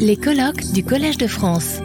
Les 0.00 0.16
colloques 0.16 0.72
du 0.72 0.82
Collège 0.82 1.18
de 1.18 1.28
France. 1.28 1.80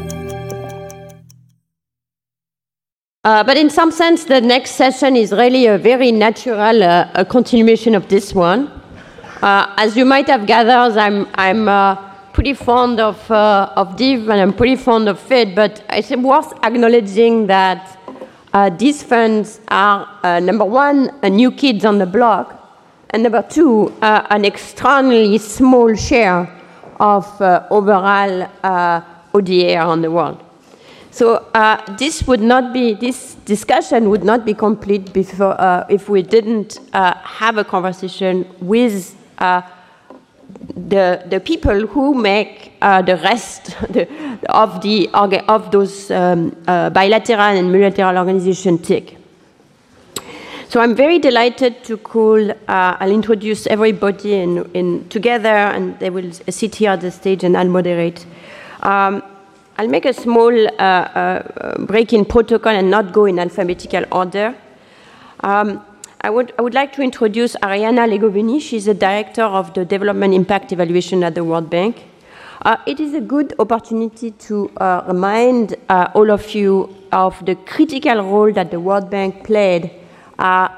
Uh, 3.24 3.44
but 3.44 3.56
in 3.56 3.70
some 3.70 3.92
sense, 3.92 4.26
the 4.26 4.42
next 4.42 4.72
session 4.72 5.16
is 5.16 5.32
really 5.32 5.68
a 5.68 5.78
very 5.78 6.12
natural 6.12 6.82
uh, 6.82 7.06
a 7.14 7.24
continuation 7.24 7.94
of 7.94 8.08
this 8.08 8.34
one. 8.34 8.68
Uh, 9.44 9.74
as 9.78 9.96
you 9.96 10.06
might 10.06 10.28
have 10.28 10.48
gathered, 10.48 10.98
I'm, 10.98 11.28
I'm 11.36 11.70
uh, 11.70 11.96
pretty 12.34 12.56
fond 12.56 13.00
of, 13.00 13.30
uh, 13.30 13.72
of 13.76 13.96
Div 13.96 14.28
and 14.30 14.42
I'm 14.42 14.54
pretty 14.54 14.76
fond 14.76 15.08
of 15.08 15.20
FID, 15.20 15.54
but 15.54 15.84
it's 15.92 16.10
worth 16.10 16.52
acknowledging 16.64 17.46
that 17.46 18.00
uh, 18.54 18.72
these 18.72 19.04
funds 19.04 19.62
are, 19.68 20.42
number 20.42 20.66
one, 20.66 21.12
a 21.22 21.30
new 21.30 21.52
kids 21.52 21.86
on 21.86 22.00
the 22.00 22.08
block, 22.08 22.58
and 23.12 23.22
number 23.22 23.44
two, 23.44 23.94
an 24.02 24.46
extremely 24.46 25.38
small 25.38 25.94
share 25.96 26.61
of 27.02 27.26
overall 27.70 28.48
ODA 29.34 29.80
on 29.80 30.02
the 30.02 30.12
world. 30.12 30.42
So 31.12 31.46
uh, 31.54 31.98
this 31.98 32.26
would 32.26 32.40
not 32.40 32.72
be 32.72 32.94
this 32.94 33.36
discussion 33.44 34.10
would 34.10 34.24
not 34.24 34.46
be 34.46 34.54
complete 34.54 35.12
before 35.12 35.60
uh, 35.60 35.86
if 35.90 36.08
we 36.08 36.22
didn't 36.22 36.80
uh, 36.94 37.16
have 37.16 37.58
a 37.58 37.66
conversation 37.66 38.48
with 38.62 39.14
uh, 39.38 39.62
the 40.90 41.22
the 41.30 41.42
people 41.42 41.86
who 41.88 42.14
make 42.14 42.72
uh, 42.82 43.02
the 43.02 43.18
rest 43.18 43.76
of 44.50 44.82
the 44.82 45.10
of 45.50 45.72
those 45.72 46.10
um, 46.12 46.56
uh, 46.66 46.90
bilateral 46.92 47.58
and 47.60 47.70
multilateral 47.72 48.18
organizations 48.18 48.88
tick. 48.88 49.18
So 50.72 50.80
I'm 50.80 50.96
very 50.96 51.20
delighted 51.20 51.84
to 51.84 51.98
call. 51.98 52.50
I'll 52.70 53.12
introduce 53.12 53.68
everybody 53.68 54.36
in, 54.36 54.64
in 54.74 55.10
together, 55.10 55.50
and 55.50 56.00
they 56.00 56.10
will 56.10 56.32
sit 56.32 56.76
here 56.76 56.92
at 56.92 57.02
the 57.02 57.12
stage, 57.12 57.44
and 57.44 57.58
I'll 57.58 57.68
moderate. 57.68 58.26
Um, 58.82 59.22
I'll 59.78 59.90
make 59.90 60.06
a 60.06 60.14
small 60.14 60.54
uh, 60.56 60.72
uh, 60.80 61.78
break 61.80 62.14
in 62.14 62.24
protocol 62.24 62.72
and 62.72 62.90
not 62.90 63.12
go 63.12 63.26
in 63.26 63.38
alphabetical 63.38 64.06
order. 64.14 64.56
Um, 65.42 65.86
I 66.22 66.30
would, 66.30 66.54
I 66.58 66.62
would 66.62 66.74
like 66.74 66.94
to 66.94 67.02
introduce 67.02 67.58
Arianna 67.58 68.08
Legovini. 68.08 68.62
She's 68.62 68.86
the 68.86 68.94
director 68.94 69.44
of 69.44 69.74
the 69.74 69.84
Development 69.84 70.34
Impact 70.34 70.72
Evaluation 70.72 71.22
at 71.26 71.36
the 71.36 71.44
World 71.44 71.70
Bank. 71.70 72.02
Uh, 72.62 72.78
it 72.88 73.02
is 73.02 73.14
a 73.14 73.20
good 73.20 73.54
opportunity 73.60 74.32
to 74.32 74.72
uh, 74.78 75.04
remind 75.06 75.76
uh, 75.90 76.08
all 76.14 76.32
of 76.32 76.56
you 76.56 76.96
of 77.12 77.46
the 77.46 77.56
critical 77.56 78.24
role 78.24 78.54
that 78.54 78.72
the 78.72 78.80
World 78.80 79.10
Bank 79.10 79.44
played 79.44 79.84
uh, 79.86 80.01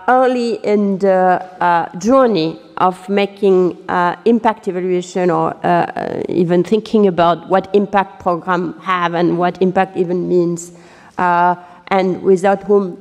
early 0.07 0.55
in 0.63 0.97
the 0.99 1.89
journey 1.97 2.59
of 2.77 3.07
making 3.07 3.77
uh, 3.89 4.15
impact 4.25 4.67
evaluation 4.67 5.29
or 5.29 5.55
uh, 5.63 5.67
uh, 5.67 6.23
even 6.29 6.63
thinking 6.63 7.07
about 7.07 7.47
what 7.49 7.73
impact 7.73 8.19
program 8.19 8.77
have 8.79 9.13
and 9.13 9.37
what 9.37 9.61
impact 9.61 9.95
even 9.95 10.27
means, 10.27 10.73
uh, 11.17 11.55
and 11.87 12.21
without 12.23 12.63
whom 12.63 12.97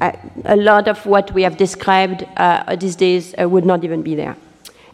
uh, 0.00 0.12
a 0.44 0.56
lot 0.56 0.88
of 0.88 1.04
what 1.06 1.32
we 1.32 1.42
have 1.42 1.56
described 1.56 2.26
uh, 2.36 2.76
these 2.76 2.96
days 2.96 3.34
would 3.38 3.64
not 3.64 3.84
even 3.84 4.02
be 4.02 4.14
there. 4.14 4.36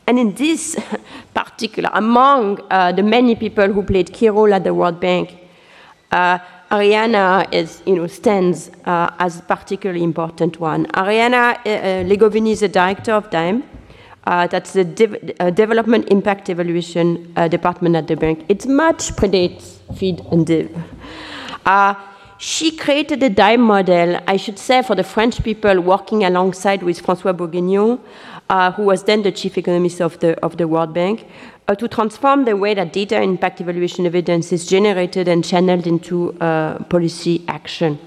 And 0.06 0.19
in 0.19 0.34
this 0.34 0.77
particular, 1.34 1.91
among 1.92 2.56
the 2.69 3.03
many 3.03 3.34
people 3.34 3.72
who 3.72 3.83
played 3.83 4.12
key 4.12 4.28
role 4.28 4.53
at 4.53 4.64
the 4.64 4.75
World 4.75 5.00
Bank, 5.00 5.37
Arianna 6.73 7.53
is, 7.53 7.83
you 7.87 7.95
know, 7.95 8.06
stands 8.06 8.70
as 8.87 9.39
a 9.39 9.42
particularly 9.42 10.03
important 10.03 10.59
one. 10.59 10.87
Arianna 10.87 11.62
Legovini 12.09 12.53
is 12.53 12.61
the 12.61 12.69
director 12.69 13.12
of 13.12 13.31
DIME, 13.31 13.62
uh, 14.25 14.47
that's 14.47 14.73
the 14.73 14.84
de 14.84 15.34
uh, 15.41 15.50
Development 15.50 16.09
Impact 16.09 16.48
Evaluation 16.48 17.33
uh, 17.37 17.48
Department 17.48 17.97
at 17.97 18.06
the 18.06 18.17
bank. 18.17 18.45
It 18.48 18.67
much 18.67 19.11
predates 19.17 19.78
FID 19.98 20.20
and 20.31 20.47
DIV. 20.47 22.09
Uh, 22.42 22.44
she 22.44 22.76
created 22.76 23.22
a 23.22 23.30
DIME 23.30 23.60
model, 23.60 24.20
I 24.26 24.36
should 24.36 24.58
say, 24.58 24.82
for 24.82 24.96
the 24.96 25.04
French 25.04 25.42
people 25.42 25.80
working 25.80 26.25
alongside 26.25 26.82
with 26.82 27.00
François 27.03 27.32
Bourguignon, 27.36 27.98
uh, 28.50 28.72
who 28.72 28.84
was 28.84 29.04
then 29.04 29.22
the 29.22 29.32
chief 29.32 29.56
economist 29.58 30.00
of 30.00 30.19
the, 30.19 30.38
of 30.44 30.56
the 30.56 30.66
World 30.66 30.92
Bank, 30.92 31.26
uh, 31.69 31.75
to 31.76 31.88
transform 31.88 32.44
the 32.44 32.56
way 32.56 32.75
that 32.75 32.92
data 32.92 33.20
impact 33.22 33.60
evaluation 33.60 34.06
evidence 34.06 34.52
is 34.52 34.66
generated 34.66 35.28
and 35.28 35.44
channeled 35.44 35.86
into 35.86 36.32
policy 36.88 37.44
action. 37.47 37.98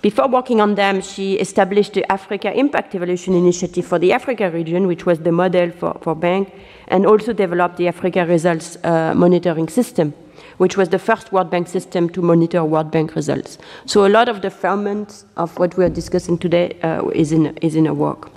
Before 0.00 0.28
working 0.28 0.60
on 0.60 0.74
them, 0.74 1.00
she 1.00 1.34
established 1.34 1.94
the 1.94 2.04
Africa 2.12 2.52
Impact 2.52 2.94
Evaluation 2.94 3.34
Initiative 3.34 3.86
for 3.86 3.98
the 3.98 4.12
Africa 4.12 4.50
region, 4.50 4.86
which 4.86 5.06
was 5.06 5.18
the 5.20 5.32
model 5.32 5.70
for, 5.70 5.98
for 6.02 6.14
Bank, 6.14 6.52
and 6.88 7.06
also 7.06 7.32
developed 7.32 7.78
the 7.78 7.88
Africa 7.88 8.26
Results 8.26 8.76
uh, 8.84 9.14
Monitoring 9.14 9.68
System, 9.68 10.12
which 10.58 10.76
was 10.76 10.88
the 10.88 10.98
first 10.98 11.32
World 11.32 11.50
Bank 11.50 11.68
system 11.68 12.08
to 12.10 12.22
monitor 12.22 12.64
World 12.64 12.90
Bank 12.90 13.14
results. 13.14 13.58
So 13.86 14.06
a 14.06 14.08
lot 14.08 14.28
of 14.28 14.42
the 14.42 14.50
ferment 14.50 15.24
of 15.36 15.58
what 15.58 15.76
we 15.76 15.84
are 15.84 15.88
discussing 15.88 16.38
today 16.38 16.78
uh, 16.82 17.08
is, 17.08 17.32
in, 17.32 17.56
is 17.58 17.76
in 17.76 17.86
her 17.86 17.94
work. 17.94 18.30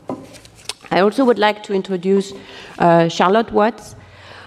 I 0.91 1.01
also 1.01 1.25
would 1.25 1.39
like 1.39 1.63
to 1.63 1.73
introduce 1.73 2.33
uh, 2.79 3.09
Charlotte 3.09 3.51
Watts, 3.51 3.95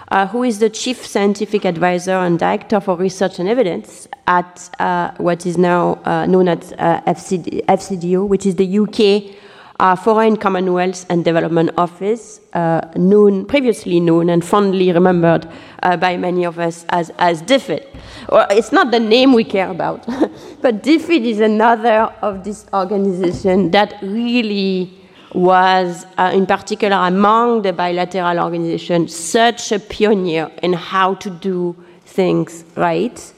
uh, 0.07 0.27
who 0.27 0.43
is 0.43 0.59
the 0.59 0.69
Chief 0.69 1.05
Scientific 1.05 1.65
Advisor 1.65 2.11
and 2.11 2.37
Director 2.37 2.79
for 2.81 2.97
Research 2.97 3.39
and 3.39 3.47
Evidence 3.47 4.07
at 4.27 4.69
uh, 4.79 5.11
what 5.17 5.45
is 5.45 5.57
now 5.57 5.99
uh, 6.03 6.25
known 6.25 6.47
as 6.49 6.73
uh, 6.73 7.01
FCD, 7.07 7.63
FCDO, 7.65 8.27
which 8.27 8.45
is 8.45 8.55
the 8.55 8.79
UK 8.79 9.35
uh, 9.81 9.95
Foreign 9.95 10.37
Commonwealth 10.37 11.07
and 11.09 11.25
Development 11.25 11.71
Office, 11.75 12.39
uh, 12.53 12.81
known 12.95 13.45
previously 13.45 13.99
known 13.99 14.29
and 14.29 14.45
fondly 14.45 14.91
remembered 14.91 15.47
by 15.81 16.15
many 16.15 16.45
of 16.45 16.59
us 16.59 16.85
as, 16.89 17.09
as 17.17 17.41
DFID. 17.41 17.83
Well, 18.29 18.45
it's 18.51 18.71
not 18.71 18.91
the 18.91 18.99
name 18.99 19.33
we 19.33 19.43
care 19.43 19.69
about, 19.71 20.05
but 20.61 20.83
DFID 20.83 21.25
is 21.25 21.39
another 21.39 22.13
of 22.21 22.43
this 22.43 22.67
organization 22.71 23.71
that 23.71 23.95
really 24.03 24.93
was, 25.33 26.05
uh, 26.19 26.31
in 26.31 26.45
particular 26.45 26.95
among 26.95 27.63
the 27.63 27.73
bilateral 27.73 28.39
organizations, 28.39 29.15
such 29.15 29.71
a 29.71 29.79
pioneer 29.79 30.51
in 30.61 30.73
how 30.73 31.15
to 31.15 31.29
do 31.31 31.75
things 32.05 32.63
right 32.75 33.33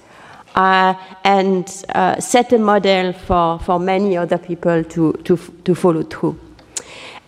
uh, 0.56 0.94
and 1.24 1.86
uh, 1.90 2.20
set 2.20 2.54
a 2.54 2.60
model 2.60 3.14
for, 3.14 3.60
for 3.60 3.80
many 3.80 4.18
other 4.18 4.38
people 4.38 4.84
to, 4.84 5.14
to, 5.24 5.38
to 5.66 5.76
follow 5.76 6.04
through. 6.04 6.40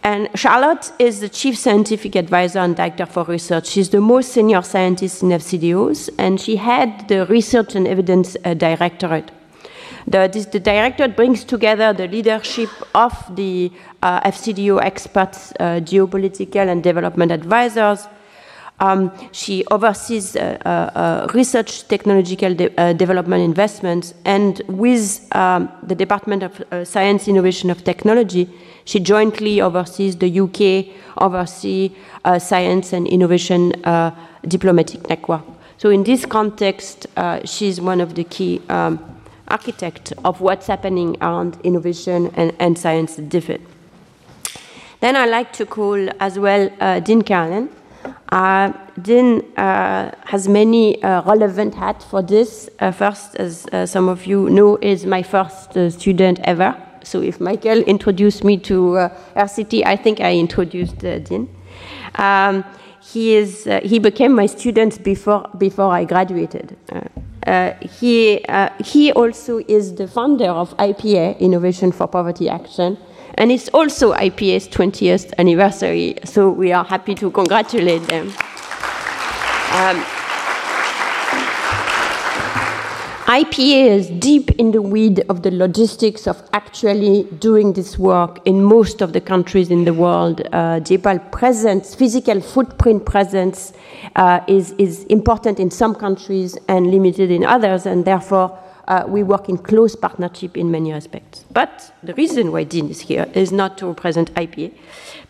And 0.04 0.30
Charlotte 0.36 0.92
is 1.00 1.20
the 1.20 1.30
chief 1.30 1.58
scientific 1.58 2.16
advisor 2.16 2.60
and 2.60 2.76
director 2.76 3.08
for 3.08 3.24
research. 3.24 3.68
She's 3.68 3.90
the 3.90 4.02
most 4.02 4.34
senior 4.34 4.62
scientist 4.62 5.24
in 5.24 5.30
FCDOs, 5.30 6.10
and 6.20 6.40
she 6.40 6.58
had 6.58 7.08
the 7.08 7.26
research 7.26 7.74
and 7.74 7.88
evidence 7.88 8.38
uh, 8.46 8.54
directorate 8.54 9.32
the, 10.08 10.30
this, 10.32 10.46
the 10.46 10.60
directorate 10.60 11.16
brings 11.16 11.44
together 11.44 11.94
the 11.94 12.08
leadership 12.08 12.70
of 12.94 13.14
the 13.36 13.72
uh, 14.04 14.22
FCDO 14.22 14.82
experts, 14.82 15.52
uh, 15.60 15.80
geopolitical 15.82 16.68
and 16.68 16.84
development 16.84 17.32
advisors. 17.32 18.08
Um, 18.80 19.12
she 19.32 19.64
oversees 19.72 20.36
uh, 20.36 20.58
uh, 20.66 20.70
uh 20.70 21.28
research, 21.34 21.88
technological 21.88 22.54
de 22.54 22.70
uh, 22.78 22.94
development 22.94 23.42
investments, 23.44 24.14
and 24.26 24.62
with 24.68 25.26
um, 25.36 25.70
the 25.88 25.96
Department 25.96 26.44
of 26.44 26.88
Science, 26.88 27.28
Innovation 27.30 27.70
of 27.70 27.84
Technology, 27.84 28.50
she 28.84 29.00
jointly 29.00 29.62
oversees 29.62 30.18
the 30.18 30.40
UK 30.40 30.94
overseas 31.22 31.92
science 32.40 32.92
and 32.92 33.08
innovation 33.08 33.72
diplomatic 34.48 35.08
network. 35.10 35.42
So 35.78 35.90
in 35.90 36.04
this 36.04 36.26
context, 36.26 37.08
she's 37.46 37.80
one 37.80 38.02
of 38.02 38.16
the 38.16 38.24
key 38.26 38.62
um, 38.70 39.00
architect 39.48 40.14
of 40.24 40.42
what's 40.42 40.68
happening 40.68 41.18
around 41.22 41.58
innovation 41.64 42.32
and, 42.36 42.54
and 42.60 42.78
science 42.78 43.18
DFID. 43.18 43.62
Then 45.00 45.16
I 45.16 45.26
like 45.26 45.54
to 45.54 45.66
call 45.66 46.10
as 46.20 46.40
well 46.40 46.70
uh, 46.80 47.00
Dean 47.00 47.22
Karlan. 47.22 47.70
Uh, 48.30 48.74
Dean 49.02 49.42
uh, 49.56 50.12
has 50.26 50.48
many 50.48 51.02
uh, 51.04 51.22
relevant 51.24 51.76
hats 51.76 52.06
for 52.06 52.22
this. 52.22 52.70
Uh, 52.80 52.92
first, 52.92 53.36
as 53.36 53.68
uh, 53.68 53.86
some 53.86 54.10
of 54.10 54.26
you 54.26 54.50
know, 54.50 54.78
is 54.82 55.06
my 55.06 55.22
first 55.22 55.78
uh, 55.78 55.90
student 55.90 56.40
ever. 56.44 56.76
So 57.04 57.22
if 57.22 57.40
Michael 57.40 57.80
introduced 57.84 58.44
me 58.44 58.58
to 58.58 59.10
RCT, 59.36 59.86
I 59.86 59.96
think 59.96 60.22
I 60.22 60.34
introduced 60.36 60.98
Dean. 60.98 61.48
Um, 62.16 62.66
he, 63.00 63.36
is, 63.36 63.70
he 63.84 64.00
became 64.00 64.34
my 64.34 64.48
student 64.48 65.04
before, 65.04 65.48
before 65.56 65.92
I 65.92 66.06
graduated. 66.06 66.76
He, 68.00 68.44
he 68.84 69.12
also 69.12 69.60
is 69.68 69.94
the 69.94 70.08
founder 70.08 70.50
of 70.50 70.76
IPA, 70.78 71.38
Innovation 71.40 71.92
for 71.92 72.08
Poverty 72.08 72.50
Action, 72.50 72.98
and 73.36 73.52
it's 73.52 73.70
also 73.70 74.14
IPA's 74.14 74.68
20th 74.68 75.34
anniversary, 75.38 76.16
so 76.24 76.50
we 76.50 76.72
are 76.72 76.84
happy 76.84 77.16
to 77.16 77.30
congratulate 77.32 78.02
them. 78.04 78.28
Um, 79.72 80.04
IPA 83.26 83.88
is 83.88 84.10
deep 84.12 84.52
in 84.52 84.72
the 84.72 84.82
weed 84.82 85.26
of 85.30 85.42
the 85.42 85.50
logistics 85.50 86.28
of 86.28 86.48
actually 86.54 87.24
doing 87.40 87.74
this 87.74 87.98
work 87.98 88.40
in 88.46 88.64
most 88.64 89.02
of 89.02 89.14
the 89.14 89.20
countries 89.20 89.72
in 89.72 89.84
the 89.84 89.94
world. 89.94 90.42
Uh, 90.54 90.80
presence, 91.32 91.96
physical 91.96 92.40
footprint 92.40 93.06
presence, 93.06 93.74
uh, 94.16 94.40
is, 94.48 94.74
is 94.78 95.04
important 95.06 95.60
in 95.60 95.72
some 95.72 95.96
countries 95.96 96.56
and 96.68 96.92
limited 96.92 97.32
in 97.32 97.44
others, 97.44 97.88
and 97.88 98.06
therefore 98.06 98.58
uh, 98.88 99.04
we 99.08 99.24
work 99.24 99.50
in 99.50 99.58
close 99.58 99.96
partnership 99.96 100.58
in 100.58 100.72
many 100.72 100.92
aspects. 100.92 101.46
But 101.52 101.94
the 102.04 102.14
reason 102.14 102.52
why 102.52 102.64
Dean 102.64 102.90
is 102.90 103.02
here 103.02 103.28
is 103.34 103.52
not 103.52 103.78
to 103.80 103.88
represent 103.88 104.34
IPA, 104.36 104.74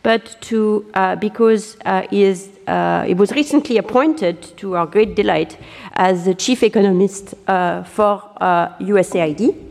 but 0.04 0.38
to 0.42 0.86
uh, 0.94 1.16
because 1.16 1.78
uh, 1.86 2.04
he, 2.10 2.24
is, 2.24 2.50
uh, 2.68 3.04
he 3.04 3.13
was 3.13 3.31
recently 3.31 3.78
appointed, 3.78 4.42
to 4.57 4.75
our 4.75 4.86
great 4.86 5.16
delight, 5.16 5.57
as 5.94 6.25
the 6.25 6.36
chief 6.36 6.63
economist 6.63 7.34
uh, 7.48 7.84
for 7.84 8.22
USAID. 8.42 9.63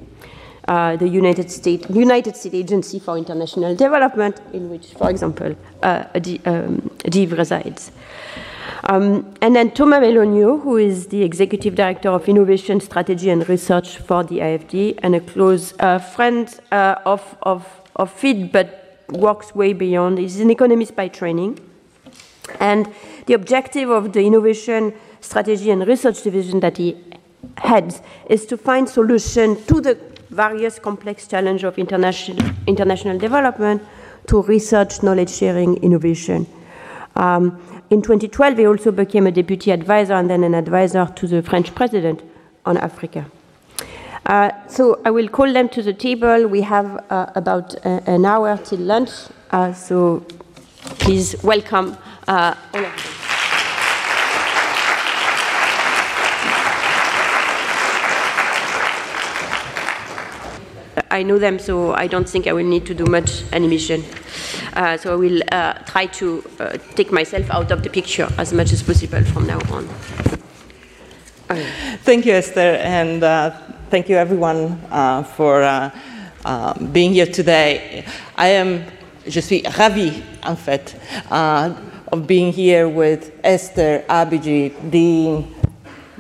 Uh, 0.67 0.97
the 0.97 1.07
United 1.07 1.51
States 1.51 1.87
United 1.91 2.35
States 2.35 2.55
Agency 2.55 2.99
for 2.99 3.19
International 3.19 3.77
Development, 3.77 4.41
in 4.55 4.71
which, 4.71 4.87
for 4.95 5.11
example, 5.11 5.55
uh, 5.83 6.05
um, 6.47 6.91
resides. 7.27 7.93
Um, 8.85 9.35
and 9.41 9.57
then 9.57 9.71
Thomas 9.71 10.01
Mélonio, 10.01 10.61
who 10.63 10.77
is 10.77 11.09
the 11.09 11.23
Executive 11.23 11.75
Director 11.75 12.11
of 12.11 12.29
Innovation, 12.29 12.81
Strategy 12.81 13.31
and 13.31 13.49
Research 13.49 13.99
for 13.99 14.25
the 14.25 14.39
AFD, 14.39 14.99
and 15.03 15.15
a 15.15 15.21
close 15.21 15.75
uh, 15.81 15.99
friend 15.99 16.49
uh, 16.73 16.97
of, 17.05 17.37
of, 17.43 17.67
of 17.97 18.13
FID, 18.13 18.53
but 18.53 19.03
works 19.09 19.55
way 19.55 19.73
beyond. 19.73 20.19
He's 20.19 20.41
an 20.41 20.51
economist 20.51 20.97
by 20.97 21.09
training. 21.09 21.61
And 22.61 22.93
the 23.27 23.35
objective 23.35 23.91
of 23.91 24.13
the 24.13 24.25
Innovation, 24.25 24.93
Strategy 25.21 25.71
and 25.71 25.87
Research 25.87 26.23
Division 26.23 26.61
that 26.61 26.77
he 26.77 26.97
heads 27.59 28.03
is 28.29 28.47
to 28.47 28.57
find 28.57 28.89
solutions 28.89 29.65
to 29.67 29.81
the 29.81 29.99
various 30.31 30.79
complex 30.79 31.27
challenges 31.27 31.65
of 31.65 31.79
international, 31.79 32.51
international 32.67 33.19
development 33.19 33.83
to 34.27 34.43
research, 34.43 35.03
knowledge 35.03 35.31
sharing, 35.31 35.77
innovation. 35.77 36.47
Um, 37.17 37.63
in 37.95 38.03
2012, 38.03 38.59
he 38.59 38.67
also 38.67 38.91
became 38.91 39.25
a 39.29 39.31
deputy 39.31 39.71
advisor 39.71 40.15
and 40.15 40.29
then 40.29 40.43
an 40.43 40.53
advisor 40.53 41.07
to 41.15 41.29
the 41.29 41.41
French 41.43 41.73
president 41.77 42.25
on 42.67 42.77
Africa. 42.77 43.25
Uh, 44.27 44.51
so 44.67 45.01
I 45.05 45.13
will 45.13 45.29
call 45.29 45.53
them 45.53 45.69
to 45.69 45.81
the 45.81 45.93
table. 45.93 46.49
We 46.49 46.63
have 46.63 47.05
uh, 47.09 47.31
about 47.37 47.77
uh, 47.87 48.01
an 48.07 48.25
hour 48.25 48.57
till 48.57 48.81
lunch, 48.81 49.11
uh, 49.53 49.73
so 49.73 50.27
please 50.99 51.41
welcome 51.45 51.97
uh, 52.27 52.57
all 52.75 52.85
of 52.85 52.97
them. 52.97 53.11
I 61.13 61.23
know 61.23 61.39
them, 61.39 61.61
so 61.61 61.93
I 61.93 62.09
don't 62.09 62.29
think 62.29 62.49
I 62.49 62.53
will 62.53 62.67
need 62.67 62.87
to 62.87 62.95
do 62.95 63.05
much 63.05 63.45
animation. 63.53 64.03
Uh, 64.75 64.97
so 64.97 65.13
I 65.13 65.17
will 65.17 65.41
uh, 65.53 65.75
try 65.87 66.07
to 66.07 66.43
uh, 66.59 66.79
take 66.97 67.13
myself 67.13 67.49
out 67.51 67.71
of 67.71 67.85
the 67.85 67.91
picture 67.91 68.29
as 68.39 68.53
much 68.53 68.73
as 68.73 68.83
possible 68.83 69.23
from 69.23 69.47
now 69.47 69.61
on. 69.71 69.89
Thank 72.03 72.27
you, 72.27 72.33
Esther, 72.33 72.79
and 72.83 73.23
uh, 73.23 73.51
thank 73.91 74.09
you 74.09 74.17
everyone 74.17 74.81
uh, 74.91 75.23
for 75.23 75.93
being 76.93 77.13
here 77.13 77.27
today. 77.27 78.05
I 78.37 78.49
am, 78.49 78.85
je 79.29 79.41
suis 79.41 79.63
ravi, 79.79 80.23
en 80.43 80.57
fait, 80.57 80.97
of 81.31 82.27
being 82.27 82.53
here 82.53 82.89
with 82.89 83.31
Esther, 83.45 84.05
Abhijit, 84.09 84.91
Dean, 84.91 85.55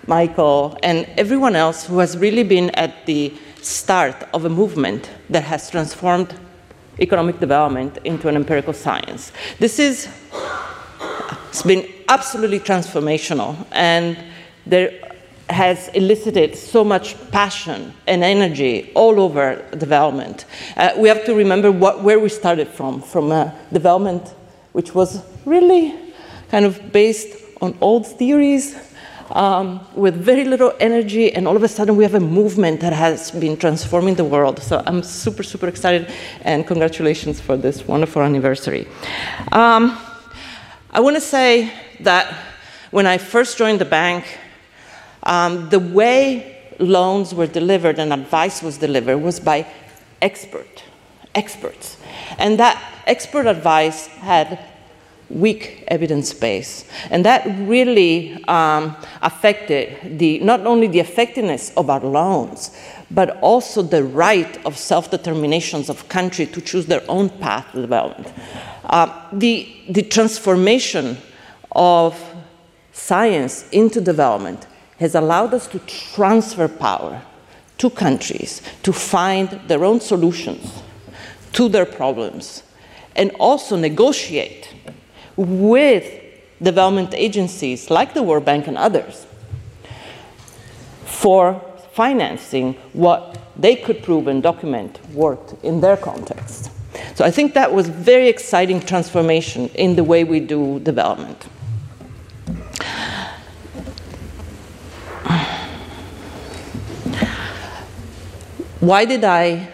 Michael, 0.07 0.79
and 0.85 1.07
everyone 1.17 1.57
else 1.57 1.87
who 1.87 1.99
has 1.99 2.17
really 2.17 2.45
been 2.45 2.71
at 2.71 3.05
the 3.07 3.33
start 3.63 4.15
of 4.33 4.45
a 4.45 4.49
movement 4.49 5.11
that 5.31 5.43
has 5.43 5.71
transformed 5.71 6.35
economic 6.99 7.41
development 7.41 7.99
into 8.05 8.29
an 8.29 8.37
empirical 8.37 8.73
science. 8.73 9.33
This 9.59 9.79
is, 9.79 10.09
it's 11.49 11.63
been 11.63 11.89
absolutely 12.09 12.61
transformational 12.61 13.67
and 13.73 14.17
there 14.67 15.15
has 15.51 15.89
elicited 15.89 16.57
so 16.57 16.83
much 16.83 17.17
passion 17.31 17.93
and 18.07 18.25
energy 18.25 18.91
all 18.95 19.21
over 19.21 19.63
development. 19.77 20.47
Uh, 20.77 20.93
we 20.97 21.09
have 21.09 21.25
to 21.27 21.35
remember 21.35 21.71
what, 21.71 22.03
where 22.03 22.19
we 22.19 22.29
started 22.29 22.69
from, 22.69 23.03
from 23.03 23.31
a 23.31 23.55
development 23.73 24.35
which 24.73 24.95
was 24.95 25.23
really 25.45 25.95
kind 26.51 26.65
of 26.65 26.93
based 26.93 27.37
on 27.61 27.77
old 27.81 28.07
theories, 28.07 28.94
um, 29.35 29.81
with 29.95 30.15
very 30.15 30.45
little 30.45 30.73
energy, 30.81 31.33
and 31.33 31.47
all 31.47 31.57
of 31.57 31.63
a 31.63 31.69
sudden 31.69 31.97
we 31.97 32.05
have 32.05 32.15
a 32.15 32.21
movement 32.21 32.81
that 32.81 32.93
has 32.93 33.31
been 33.33 33.57
transforming 33.57 34.15
the 34.15 34.25
world. 34.25 34.61
So 34.61 34.83
I'm 34.87 35.03
super, 35.03 35.43
super 35.43 35.67
excited, 35.67 36.11
and 36.43 36.67
congratulations 36.67 37.41
for 37.41 37.57
this 37.57 37.87
wonderful 37.87 38.23
anniversary. 38.23 38.87
Um, 39.53 39.99
I 40.91 41.01
want 41.01 41.17
to 41.17 41.21
say 41.21 41.73
that 42.01 42.33
when 42.93 43.07
I 43.07 43.19
first 43.19 43.59
joined 43.59 43.81
the 43.81 43.85
bank, 43.85 44.25
um, 45.25 45.69
the 45.69 45.81
way 45.81 46.73
loans 46.79 47.35
were 47.35 47.49
delivered 47.49 47.99
and 47.99 48.13
advice 48.13 48.63
was 48.63 48.79
delivered 48.79 49.19
was 49.19 49.41
by 49.41 49.67
expert, 50.23 50.85
experts. 51.35 51.97
And 52.39 52.59
that 52.61 52.81
expert 53.07 53.47
advice 53.47 54.07
had 54.07 54.59
weak 55.31 55.85
evidence 55.89 56.33
base. 56.33 56.85
And 57.11 57.25
that 57.25 57.45
really 57.67 58.43
um, 58.45 58.97
affected 59.23 60.19
the, 60.19 60.39
not 60.41 60.67
only 60.67 60.87
the 60.87 61.01
effectiveness 61.01 61.73
of 61.77 61.91
our 61.91 62.01
loans, 62.01 62.77
but 63.11 63.39
also 63.41 63.83
the 63.83 64.05
right 64.05 64.65
of 64.67 64.77
self-determinations 64.77 65.89
of 65.89 66.09
country 66.09 66.47
to 66.47 66.61
choose 66.61 66.87
their 66.87 67.03
own 67.09 67.29
path 67.29 67.71
to 67.73 67.81
development. 67.81 68.33
Uh, 68.85 69.29
the, 69.33 69.73
the 69.89 70.03
transformation 70.03 71.17
of 71.73 72.21
science 72.93 73.69
into 73.71 74.01
development 74.01 74.67
has 74.99 75.15
allowed 75.15 75.53
us 75.53 75.67
to 75.67 75.79
transfer 75.81 76.69
power 76.69 77.21
to 77.79 77.91
countries 77.91 78.63
to 78.83 78.93
find 78.93 79.49
their 79.67 79.85
own 79.85 80.01
solutions 80.01 80.83
to 81.53 81.69
their 81.69 81.87
problems 81.87 82.63
and 83.17 83.31
also 83.39 83.77
negotiate 83.77 84.75
with 85.37 86.21
development 86.63 87.15
agencies 87.15 87.91
like 87.91 88.15
the 88.15 88.23
World 88.23 88.45
Bank 88.45 88.67
and 88.67 88.77
others 88.77 89.27
for 91.05 91.61
financing 91.93 92.75
what 92.93 93.39
they 93.57 93.77
could 93.77 94.03
prove 94.03 94.27
and 94.27 94.43
document 94.43 94.99
worked 95.13 95.55
in 95.65 95.81
their 95.81 95.97
context. 95.97 96.71
So 97.15 97.25
I 97.25 97.31
think 97.31 97.55
that 97.55 97.73
was 97.73 97.89
very 97.89 98.29
exciting 98.29 98.81
transformation 98.81 99.69
in 99.75 99.97
the 99.97 100.05
way 100.05 100.25
we 100.25 100.41
do 100.41 100.81
development. 100.81 101.45
Why 108.81 109.07
did 109.07 109.25
I 109.25 109.69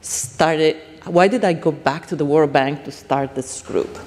start 0.00 0.58
it? 0.58 0.76
Why 1.04 1.28
did 1.28 1.44
I 1.44 1.52
go 1.52 1.70
back 1.70 2.06
to 2.06 2.16
the 2.16 2.24
World 2.24 2.52
Bank 2.52 2.84
to 2.84 2.90
start 2.90 3.34
this 3.34 3.60
group? 3.60 3.98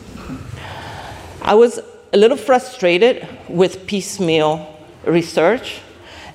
I 1.48 1.54
was 1.54 1.80
a 2.12 2.18
little 2.18 2.36
frustrated 2.36 3.26
with 3.48 3.88
piecemeal 3.88 4.68
research, 5.06 5.80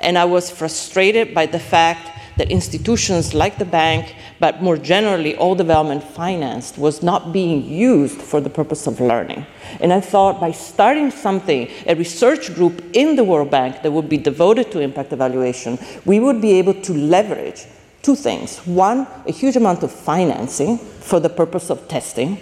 and 0.01 0.17
I 0.17 0.25
was 0.25 0.51
frustrated 0.51 1.35
by 1.35 1.45
the 1.45 1.59
fact 1.59 2.09
that 2.39 2.51
institutions 2.51 3.35
like 3.35 3.59
the 3.59 3.67
bank, 3.67 4.17
but 4.41 4.63
more 4.63 4.79
generally 4.79 5.37
all 5.37 5.55
development 5.55 6.03
finance, 6.03 6.79
was 6.79 7.03
not 7.03 7.31
being 7.31 7.63
used 7.63 8.23
for 8.23 8.41
the 8.41 8.49
purpose 8.49 8.87
of 8.87 9.03
learning. 9.03 9.45
And 9.81 9.93
I 9.93 10.01
thought 10.01 10.41
by 10.41 10.51
starting 10.51 11.11
something, 11.11 11.69
a 11.87 11.95
research 11.95 12.55
group 12.55 12.83
in 12.95 13.15
the 13.15 13.23
World 13.23 13.51
Bank 13.51 13.83
that 13.83 13.91
would 13.91 14.09
be 14.09 14.17
devoted 14.17 14.73
to 14.73 14.81
impact 14.81 15.13
evaluation, 15.13 15.79
we 16.07 16.21
would 16.21 16.41
be 16.41 16.53
able 16.53 16.81
to 16.81 16.95
leverage 16.95 17.67
two 18.01 18.17
things. 18.17 18.61
One, 18.61 19.07
a 19.27 19.33
huge 19.33 19.57
amount 19.57 19.83
of 19.83 19.93
financing 19.93 20.79
for 20.79 21.21
the 21.21 21.29
purpose 21.29 21.69
of 21.69 21.87
testing 21.87 22.39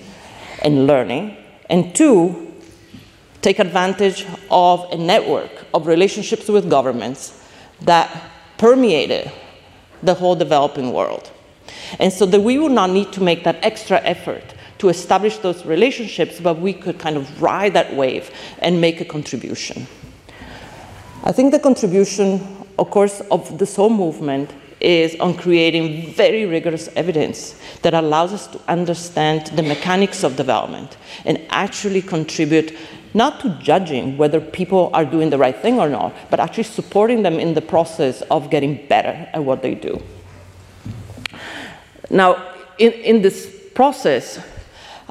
and 0.63 0.87
learning, 0.87 1.37
and 1.69 1.93
two, 1.97 2.47
take 3.43 3.59
advantage 3.59 4.27
of 4.51 4.87
a 4.93 4.97
network 4.97 5.51
of 5.73 5.87
relationships 5.87 6.49
with 6.49 6.69
governments 6.69 7.43
that 7.83 8.09
permeated 8.59 9.31
the 10.03 10.15
whole 10.15 10.35
developing 10.35 10.93
world. 10.93 11.31
And 11.99 12.13
so 12.13 12.27
that 12.27 12.41
we 12.41 12.59
would 12.59 12.73
not 12.73 12.91
need 12.91 13.13
to 13.13 13.23
make 13.23 13.45
that 13.45 13.59
extra 13.63 14.01
effort 14.03 14.55
to 14.79 14.89
establish 14.89 15.39
those 15.39 15.65
relationships, 15.67 16.41
but 16.41 16.59
we 16.59 16.73
could 16.73 16.99
kind 16.99 17.17
of 17.17 17.43
ride 17.43 17.75
that 17.75 17.95
wave 17.95 18.31
and 18.61 18.81
make 18.81 19.01
a 19.01 19.05
contribution. 19.05 19.87
I 21.23 21.33
think 21.33 21.53
the 21.53 21.59
contribution, 21.59 22.41
of 22.79 22.91
course, 22.91 23.21
of 23.31 23.59
this 23.59 23.77
whole 23.77 23.91
movement 23.91 24.51
is 24.81 25.15
on 25.21 25.35
creating 25.35 26.15
very 26.15 26.47
rigorous 26.47 26.89
evidence 26.97 27.61
that 27.83 27.93
allows 27.93 28.33
us 28.33 28.47
to 28.47 28.61
understand 28.69 29.49
the 29.49 29.63
mechanics 29.63 30.25
of 30.25 30.37
development 30.37 30.97
and 31.27 31.39
actually 31.51 32.01
contribute 32.01 32.75
not 33.15 33.41
to 33.41 33.51
judging 33.61 34.17
whether 34.17 34.41
people 34.41 34.91
are 34.93 35.05
doing 35.05 35.31
the 35.31 35.39
right 35.39 35.57
thing 35.57 35.79
or 35.79 35.89
not, 35.89 36.15
but 36.31 36.41
actually 36.41 36.65
supporting 36.65 37.23
them 37.23 37.39
in 37.39 37.55
the 37.55 37.63
process 37.63 38.23
of 38.23 38.51
getting 38.51 38.87
better 38.87 39.29
at 39.33 39.43
what 39.43 39.63
they 39.63 39.75
do. 39.75 40.01
Now, 42.11 42.55
in, 42.79 42.93
in 42.93 43.23
this 43.23 43.71
process, 43.75 44.45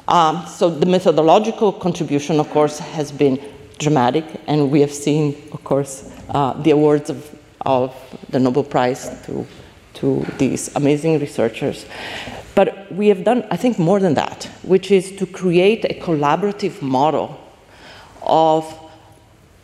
um, 0.08 0.46
so 0.46 0.68
the 0.70 0.86
methodological 0.86 1.72
contribution, 1.72 2.40
of 2.40 2.50
course, 2.50 2.78
has 2.78 3.12
been 3.12 3.40
dramatic, 3.78 4.24
and 4.46 4.70
we 4.70 4.80
have 4.80 4.92
seen, 4.92 5.36
of 5.52 5.62
course, 5.64 6.12
uh, 6.28 6.52
the 6.62 6.72
awards 6.72 7.10
of, 7.10 7.38
of 7.64 7.94
the 8.28 8.38
Nobel 8.38 8.64
Prize 8.64 9.24
to, 9.26 9.46
to 9.94 10.26
these 10.38 10.74
amazing 10.76 11.18
researchers. 11.18 11.86
But 12.54 12.92
we 12.92 13.08
have 13.08 13.24
done, 13.24 13.46
I 13.50 13.56
think, 13.56 13.78
more 13.78 14.00
than 14.00 14.14
that, 14.14 14.44
which 14.62 14.90
is 14.90 15.16
to 15.16 15.26
create 15.26 15.84
a 15.84 15.94
collaborative 16.00 16.82
model 16.82 17.39
of 18.22 18.78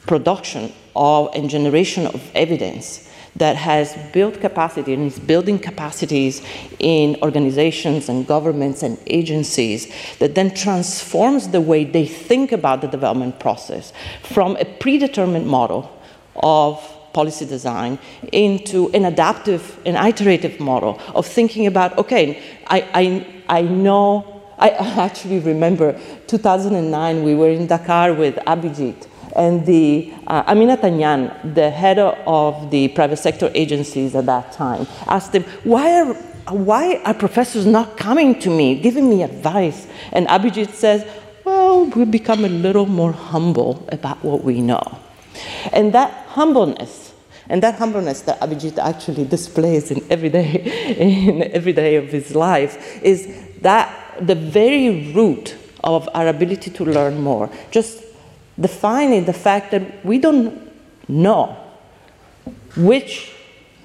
production 0.07 0.73
of, 0.95 1.31
and 1.35 1.51
generation 1.51 2.07
of 2.07 2.31
evidence 2.35 3.07
that 3.37 3.57
has 3.57 3.95
built 4.13 4.41
capacity 4.41 4.95
and 4.95 5.07
is 5.07 5.19
building 5.19 5.59
capacities 5.59 6.43
in 6.79 7.17
organizations 7.23 8.09
and 8.09 8.27
governments 8.27 8.83
and 8.83 8.99
agencies 9.07 9.93
that 10.19 10.35
then 10.35 10.55
transforms 10.55 11.49
the 11.49 11.61
way 11.61 11.85
they 11.85 12.07
think 12.07 12.51
about 12.51 12.81
the 12.81 12.89
development 12.89 13.39
process 13.39 13.93
from 14.23 14.57
a 14.57 14.65
predetermined 14.65 15.47
model 15.47 15.93
of 16.37 16.81
policy 17.13 17.47
design 17.47 17.99
into 18.33 18.91
an 18.93 19.05
adaptive 19.05 19.79
and 19.87 19.97
iterative 19.97 20.61
model 20.61 21.01
of 21.15 21.27
thinking 21.27 21.67
about 21.67 21.97
okay 21.97 22.43
i, 22.67 22.81
I, 23.49 23.59
I 23.61 23.63
know 23.63 24.36
I 24.59 24.71
actually 24.71 25.39
remember 25.41 26.01
2009 26.27 27.23
we 27.23 27.35
were 27.35 27.51
in 27.51 27.67
dakar 27.67 28.15
with 28.15 28.37
abhijit 28.37 29.07
and 29.37 29.67
the 29.67 30.13
uh, 30.27 30.53
Aminata 30.53 30.91
Niane, 30.91 31.55
the 31.55 31.71
head 31.71 31.99
of 31.99 32.71
the 32.71 32.89
private 32.89 33.19
sector 33.19 33.51
agencies 33.55 34.15
at 34.15 34.25
that 34.27 34.53
time, 34.53 34.87
asked 35.07 35.35
him, 35.35 35.43
why 35.63 36.01
are, 36.01 36.15
why 36.55 36.97
are 37.05 37.13
professors 37.13 37.67
not 37.67 37.99
coming 37.99 38.39
to 38.41 38.49
me, 38.49 38.81
giving 38.81 39.11
me 39.11 39.23
advice? 39.23 39.87
And 40.13 40.27
Abhijit 40.29 40.71
says, 40.71 41.07
well, 41.45 41.85
we've 41.85 42.11
become 42.11 42.47
a 42.47 42.49
little 42.49 42.87
more 42.87 43.13
humble 43.13 43.87
about 43.93 44.25
what 44.25 44.43
we 44.43 44.63
know. 44.63 44.99
And 45.71 45.93
that 45.93 46.11
humbleness, 46.29 47.13
and 47.49 47.63
that 47.63 47.75
humbleness 47.75 48.23
that 48.23 48.41
Abhijit 48.41 48.79
actually 48.79 49.27
displays 49.27 49.91
in 49.91 50.03
every 50.11 50.31
day, 50.31 50.97
in 50.99 51.43
every 51.53 51.75
day 51.75 51.97
of 51.97 52.07
his 52.07 52.35
life, 52.35 53.03
is 53.03 53.29
that 53.61 54.06
the 54.21 54.35
very 54.35 55.13
root 55.13 55.57
of 55.85 56.09
our 56.15 56.29
ability 56.29 56.71
to 56.73 56.85
learn 56.85 57.21
more. 57.21 57.51
Just 57.71 58.03
defining 58.59 59.25
the 59.25 59.33
fact 59.33 59.71
that 59.71 60.05
we 60.05 60.19
don't 60.19 60.71
know 61.09 61.57
which 62.77 63.33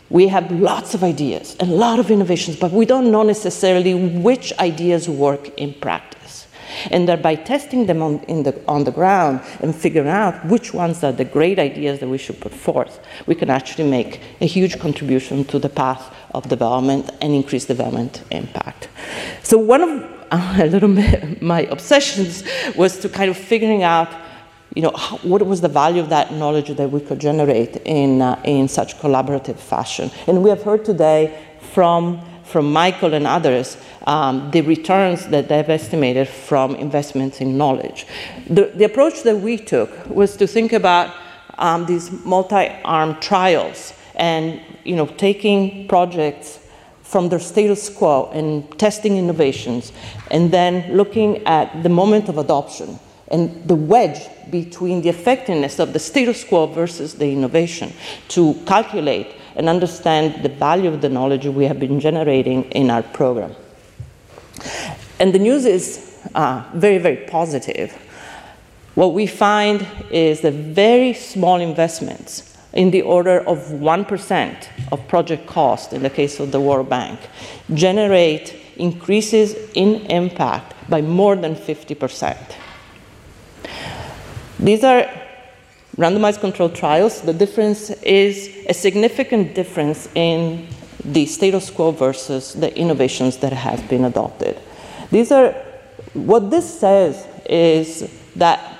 we 0.10 0.28
have 0.28 0.52
lots 0.52 0.94
of 0.94 1.04
ideas 1.04 1.56
and 1.60 1.72
a 1.72 1.74
lot 1.74 2.00
of 2.00 2.12
innovations, 2.12 2.58
but 2.58 2.72
we 2.72 2.86
don't 2.86 3.12
know 3.12 3.24
necessarily 3.24 3.94
which 3.94 4.52
ideas 4.60 5.08
work 5.08 5.48
in 5.58 5.74
practice. 5.74 6.48
And 6.90 7.08
that 7.10 7.22
by 7.22 7.36
testing 7.36 7.86
them 7.86 8.02
on, 8.02 8.20
the, 8.44 8.60
on 8.68 8.86
the 8.86 8.92
ground 8.92 9.42
and 9.60 9.76
figuring 9.76 10.08
out 10.08 10.46
which 10.46 10.74
ones 10.74 11.04
are 11.04 11.12
the 11.12 11.26
great 11.26 11.60
ideas 11.60 12.00
that 12.00 12.08
we 12.08 12.18
should 12.18 12.40
put 12.40 12.54
forth, 12.54 13.00
we 13.26 13.36
can 13.36 13.50
actually 13.50 13.90
make 13.90 14.22
a 14.40 14.46
huge 14.46 14.80
contribution 14.80 15.44
to 15.46 15.60
the 15.60 15.70
path 15.70 16.14
of 16.34 16.48
development 16.48 17.10
and 17.22 17.34
increase 17.34 17.66
development 17.66 18.24
impact. 18.32 18.88
So 19.44 19.58
one 19.58 19.82
of 19.82 20.21
a 20.60 20.66
little 20.66 20.94
bit 20.94 21.42
my 21.42 21.64
obsessions 21.64 22.44
was 22.76 22.98
to 23.00 23.10
kind 23.10 23.30
of 23.30 23.38
figuring 23.38 23.84
out 23.84 24.10
you 24.76 24.82
know, 24.82 24.92
what 25.24 25.46
was 25.46 25.60
the 25.60 25.68
value 25.68 26.02
of 26.02 26.10
that 26.10 26.32
knowledge 26.32 26.70
that 26.70 26.90
we 26.90 27.02
could 27.02 27.20
generate 27.20 27.76
in, 27.84 28.22
uh, 28.22 28.42
in 28.46 28.70
such 28.70 28.98
collaborative 29.00 29.58
fashion? 29.58 30.10
And 30.28 30.42
we 30.42 30.50
have 30.50 30.64
heard 30.64 30.86
today 30.86 31.38
from, 31.74 32.22
from 32.46 32.72
Michael 32.72 33.14
and 33.14 33.28
others 33.28 33.76
um, 34.08 34.50
the 34.52 34.62
returns 34.62 35.28
that 35.28 35.50
they've 35.50 35.70
estimated 35.70 36.30
from 36.30 36.76
investments 36.76 37.42
in 37.42 37.58
knowledge. 37.58 38.08
The, 38.50 38.72
the 38.74 38.86
approach 38.86 39.24
that 39.24 39.38
we 39.38 39.58
took 39.58 40.10
was 40.10 40.38
to 40.38 40.48
think 40.48 40.72
about 40.72 41.14
um, 41.58 41.86
these 41.86 42.10
multi-arm 42.24 43.20
trials 43.20 43.94
and, 44.16 44.62
you 44.86 44.96
know, 44.96 45.06
taking 45.06 45.88
projects 45.90 46.61
from 47.12 47.28
their 47.28 47.40
status 47.40 47.90
quo 47.90 48.30
and 48.32 48.80
testing 48.80 49.18
innovations, 49.18 49.92
and 50.32 50.50
then 50.50 50.96
looking 50.96 51.46
at 51.46 51.84
the 51.84 51.90
moment 51.90 52.30
of 52.30 52.38
adoption 52.38 52.98
and 53.28 53.68
the 53.68 53.76
wedge 53.76 54.30
between 54.50 55.02
the 55.02 55.10
effectiveness 55.10 55.78
of 55.78 55.92
the 55.92 56.00
status 56.00 56.44
quo 56.46 56.68
versus 56.68 57.16
the 57.16 57.32
innovation 57.32 57.92
to 58.30 58.54
calculate 58.66 59.28
and 59.56 59.68
understand 59.68 60.42
the 60.42 60.50
value 60.50 60.90
of 60.90 61.02
the 61.02 61.10
knowledge 61.10 61.46
we 61.46 61.66
have 61.66 61.80
been 61.80 62.00
generating 62.00 62.64
in 62.72 62.90
our 62.90 63.04
program. 63.04 63.54
And 65.20 65.34
the 65.34 65.40
news 65.40 65.66
is 65.66 66.18
uh, 66.34 66.64
very, 66.74 66.98
very 66.98 67.26
positive. 67.28 67.92
What 68.96 69.14
we 69.14 69.28
find 69.28 69.86
is 70.12 70.42
that 70.42 70.54
very 70.54 71.14
small 71.14 71.60
investments 71.60 72.51
in 72.74 72.92
the 72.92 73.02
order 73.02 73.40
of 73.42 73.58
1% 73.58 74.68
of 74.92 75.08
project 75.08 75.46
cost 75.48 75.94
in 75.94 76.04
the 76.04 76.10
case 76.10 76.40
of 76.40 76.52
the 76.52 76.60
World 76.60 76.90
Bank 76.90 77.20
generate 77.74 78.56
increases 78.78 79.56
in 79.74 80.06
impact 80.10 80.74
by 80.90 81.02
more 81.02 81.36
than 81.36 81.56
50 81.56 81.96
percent. 81.96 82.58
These 84.60 84.84
are 84.84 85.10
randomized 85.98 86.40
controlled 86.40 86.76
trials. 86.76 87.22
The 87.22 87.34
difference 87.34 87.90
is 88.04 88.50
a 88.68 88.74
significant 88.74 89.56
difference 89.56 90.08
in 90.16 90.68
the 91.04 91.26
status 91.26 91.70
quo 91.70 91.92
versus 91.92 92.54
the 92.54 92.76
innovations 92.78 93.38
that 93.38 93.54
have 93.54 93.88
been 93.90 94.06
adopted. 94.06 94.60
These 95.10 95.32
are, 95.32 95.52
what 96.14 96.52
this 96.52 96.80
says 96.80 97.28
is 97.50 98.10
that 98.36 98.78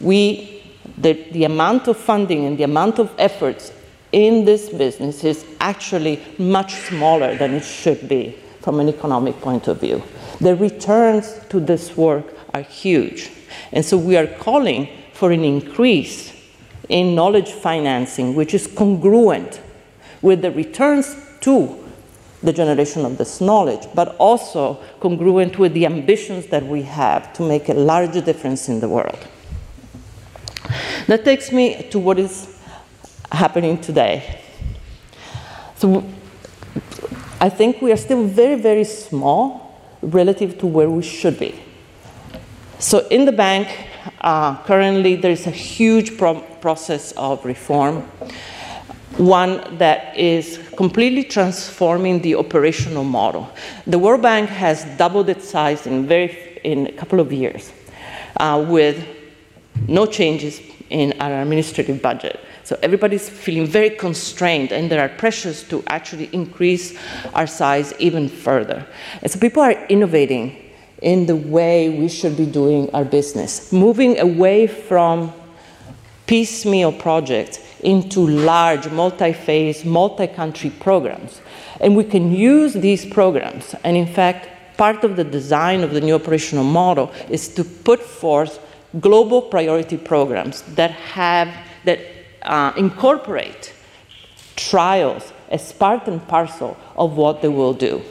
we, 0.00 0.55
the, 0.98 1.12
the 1.32 1.44
amount 1.44 1.88
of 1.88 1.96
funding 1.96 2.44
and 2.44 2.58
the 2.58 2.64
amount 2.64 2.98
of 2.98 3.12
efforts 3.18 3.72
in 4.12 4.44
this 4.44 4.68
business 4.70 5.24
is 5.24 5.44
actually 5.60 6.22
much 6.38 6.74
smaller 6.74 7.36
than 7.36 7.54
it 7.54 7.64
should 7.64 8.08
be 8.08 8.36
from 8.60 8.80
an 8.80 8.88
economic 8.88 9.40
point 9.40 9.68
of 9.68 9.80
view. 9.80 10.02
The 10.40 10.56
returns 10.56 11.38
to 11.50 11.60
this 11.60 11.96
work 11.96 12.34
are 12.54 12.62
huge. 12.62 13.30
And 13.72 13.84
so 13.84 13.96
we 13.96 14.16
are 14.16 14.26
calling 14.26 14.88
for 15.12 15.32
an 15.32 15.44
increase 15.44 16.32
in 16.88 17.14
knowledge 17.14 17.52
financing, 17.52 18.34
which 18.34 18.54
is 18.54 18.66
congruent 18.66 19.60
with 20.22 20.42
the 20.42 20.50
returns 20.50 21.16
to 21.40 21.84
the 22.42 22.52
generation 22.52 23.04
of 23.04 23.18
this 23.18 23.40
knowledge, 23.40 23.86
but 23.94 24.16
also 24.16 24.78
congruent 25.00 25.58
with 25.58 25.72
the 25.74 25.86
ambitions 25.86 26.46
that 26.46 26.64
we 26.64 26.82
have 26.82 27.32
to 27.32 27.42
make 27.42 27.68
a 27.68 27.74
larger 27.74 28.20
difference 28.20 28.68
in 28.68 28.80
the 28.80 28.88
world. 28.88 29.18
That 31.06 31.24
takes 31.24 31.52
me 31.52 31.86
to 31.90 31.98
what 31.98 32.18
is 32.18 32.58
happening 33.30 33.80
today. 33.80 34.40
So 35.76 36.04
I 37.40 37.48
think 37.48 37.82
we 37.82 37.92
are 37.92 37.96
still 37.96 38.24
very, 38.24 38.60
very 38.60 38.84
small 38.84 39.80
relative 40.02 40.58
to 40.58 40.66
where 40.66 40.88
we 40.88 41.02
should 41.02 41.38
be. 41.38 41.54
So 42.78 43.06
in 43.08 43.24
the 43.24 43.32
bank, 43.32 43.68
uh, 44.20 44.62
currently 44.64 45.16
there 45.16 45.30
is 45.30 45.46
a 45.46 45.50
huge 45.50 46.18
pro 46.18 46.40
process 46.60 47.12
of 47.12 47.44
reform, 47.44 48.02
one 49.16 49.78
that 49.78 50.16
is 50.16 50.60
completely 50.76 51.24
transforming 51.24 52.20
the 52.20 52.34
operational 52.34 53.04
model. 53.04 53.48
The 53.86 53.98
World 53.98 54.22
Bank 54.22 54.48
has 54.50 54.84
doubled 54.96 55.28
its 55.28 55.48
size 55.48 55.86
in, 55.86 56.06
very, 56.06 56.60
in 56.64 56.86
a 56.86 56.92
couple 56.92 57.20
of 57.20 57.32
years 57.32 57.72
uh, 58.38 58.64
with 58.68 59.15
no 59.88 60.06
changes 60.06 60.60
in 60.90 61.14
our 61.20 61.42
administrative 61.42 62.00
budget. 62.00 62.40
So 62.64 62.78
everybody's 62.82 63.28
feeling 63.28 63.66
very 63.66 63.90
constrained, 63.90 64.72
and 64.72 64.90
there 64.90 65.00
are 65.00 65.08
pressures 65.08 65.62
to 65.68 65.84
actually 65.86 66.28
increase 66.32 66.98
our 67.32 67.46
size 67.46 67.94
even 67.98 68.28
further. 68.28 68.86
And 69.22 69.30
so 69.30 69.38
people 69.38 69.62
are 69.62 69.86
innovating 69.86 70.56
in 71.02 71.26
the 71.26 71.36
way 71.36 71.88
we 71.88 72.08
should 72.08 72.36
be 72.36 72.46
doing 72.46 72.90
our 72.92 73.04
business, 73.04 73.72
moving 73.72 74.18
away 74.18 74.66
from 74.66 75.32
piecemeal 76.26 76.92
projects 76.92 77.60
into 77.80 78.26
large, 78.26 78.90
multi 78.90 79.32
phase, 79.32 79.84
multi 79.84 80.26
country 80.26 80.70
programs. 80.70 81.40
And 81.80 81.94
we 81.94 82.04
can 82.04 82.32
use 82.32 82.72
these 82.72 83.04
programs. 83.04 83.74
And 83.84 83.96
in 83.96 84.06
fact, 84.06 84.48
part 84.76 85.04
of 85.04 85.16
the 85.16 85.24
design 85.24 85.82
of 85.82 85.92
the 85.92 86.00
new 86.00 86.14
operational 86.14 86.64
model 86.64 87.12
is 87.30 87.48
to 87.54 87.64
put 87.64 88.00
forth 88.00 88.58
global 89.00 89.42
priority 89.42 89.96
programs 89.96 90.62
that 90.74 90.90
have 90.90 91.52
that 91.84 92.00
uh, 92.42 92.72
incorporate 92.76 93.72
trials 94.56 95.32
as 95.50 95.72
part 95.72 96.08
and 96.08 96.26
parcel 96.28 96.76
of 96.96 97.16
what 97.16 97.42
they 97.42 97.48
will 97.48 97.74
do. 97.74 98.02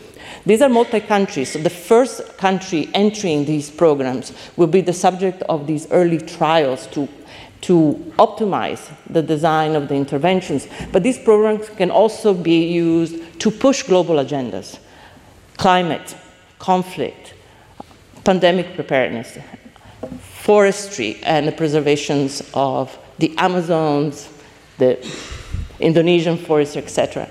These 0.46 0.62
are 0.62 0.70
multi-country, 0.70 1.46
so 1.46 1.60
the 1.60 1.70
first 1.70 2.38
country 2.38 2.90
entering 2.94 3.46
these 3.46 3.72
programs 3.72 4.34
will 4.58 4.68
be 4.68 4.82
the 4.82 4.94
subject 4.94 5.42
of 5.44 5.66
these 5.66 5.90
early 5.92 6.20
trials 6.20 6.88
to, 6.88 7.08
to 7.62 8.14
optimize 8.20 8.92
the 9.10 9.24
design 9.24 9.76
of 9.76 9.88
the 9.88 9.96
interventions. 9.96 10.68
But 10.92 11.02
these 11.04 11.18
programs 11.18 11.70
can 11.70 11.90
also 11.90 12.34
be 12.34 12.68
used 12.68 13.40
to 13.40 13.50
push 13.50 13.84
global 13.84 14.16
agendas. 14.16 14.78
Climate, 15.58 16.16
conflict, 16.60 17.34
pandemic 18.24 18.76
preparedness, 18.76 19.38
forestry 20.08 21.20
and 21.24 21.48
the 21.48 21.52
preservations 21.52 22.42
of 22.54 22.98
the 23.18 23.36
Amazons, 23.38 24.30
the 24.78 24.98
Indonesian 25.80 26.38
forests, 26.38 26.76
etc. 26.76 27.30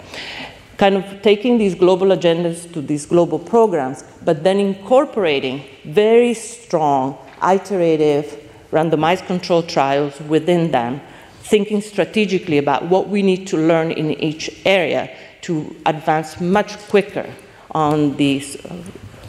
Kind 0.76 0.97
of 0.97 1.23
taking 1.23 1.59
these 1.59 1.75
global 1.75 2.09
agendas 2.09 2.71
to 2.73 2.81
these 2.81 3.07
global 3.07 3.38
programs, 3.38 4.04
but 4.25 4.43
then 4.43 4.59
incorporating 4.59 5.64
very 5.85 6.35
strong, 6.35 7.19
iterative, 7.43 8.40
randomized 8.71 9.26
control 9.26 9.62
trials 9.62 10.19
within 10.21 10.71
them, 10.71 11.00
thinking 11.43 11.81
strategically 11.81 12.59
about 12.59 12.87
what 12.87 13.09
we 13.09 13.23
need 13.23 13.47
to 13.47 13.57
learn 13.57 13.93
in 13.93 14.11
each 14.12 14.50
area 14.64 15.14
to 15.43 15.76
advance 15.87 16.40
much 16.40 16.76
quicker 16.88 17.31
on 17.71 18.16
these 18.16 18.57
uh, 18.64 18.76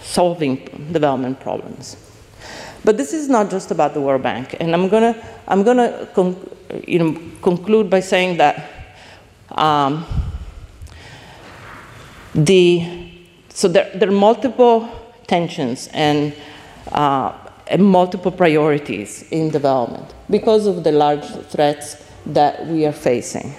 solving 0.02 0.56
development 0.92 1.40
problems. 1.40 1.98
But 2.86 2.98
this 2.98 3.14
is 3.14 3.28
not 3.28 3.50
just 3.50 3.72
about 3.72 3.96
the 3.96 4.02
World 4.02 4.22
Bank, 4.22 4.56
and 4.60 4.74
I'm 4.76 4.88
gonna, 4.90 5.16
I'm 5.48 5.66
you 6.88 7.00
know, 7.00 7.20
conclude 7.42 7.90
by 7.90 8.00
saying 8.00 8.38
that 8.38 8.72
um, 9.50 10.06
the, 12.36 13.12
so 13.50 13.68
there, 13.68 13.90
there, 13.96 14.10
are 14.10 14.12
multiple 14.12 14.88
tensions 15.26 15.90
and, 15.94 16.36
uh, 16.92 17.34
and 17.68 17.84
multiple 17.84 18.32
priorities 18.32 19.24
in 19.32 19.50
development 19.50 20.14
because 20.30 20.68
of 20.68 20.84
the 20.84 20.92
large 20.92 21.26
threats 21.50 21.98
that 22.28 22.68
we 22.68 22.86
are 22.86 22.92
facing. 22.92 23.56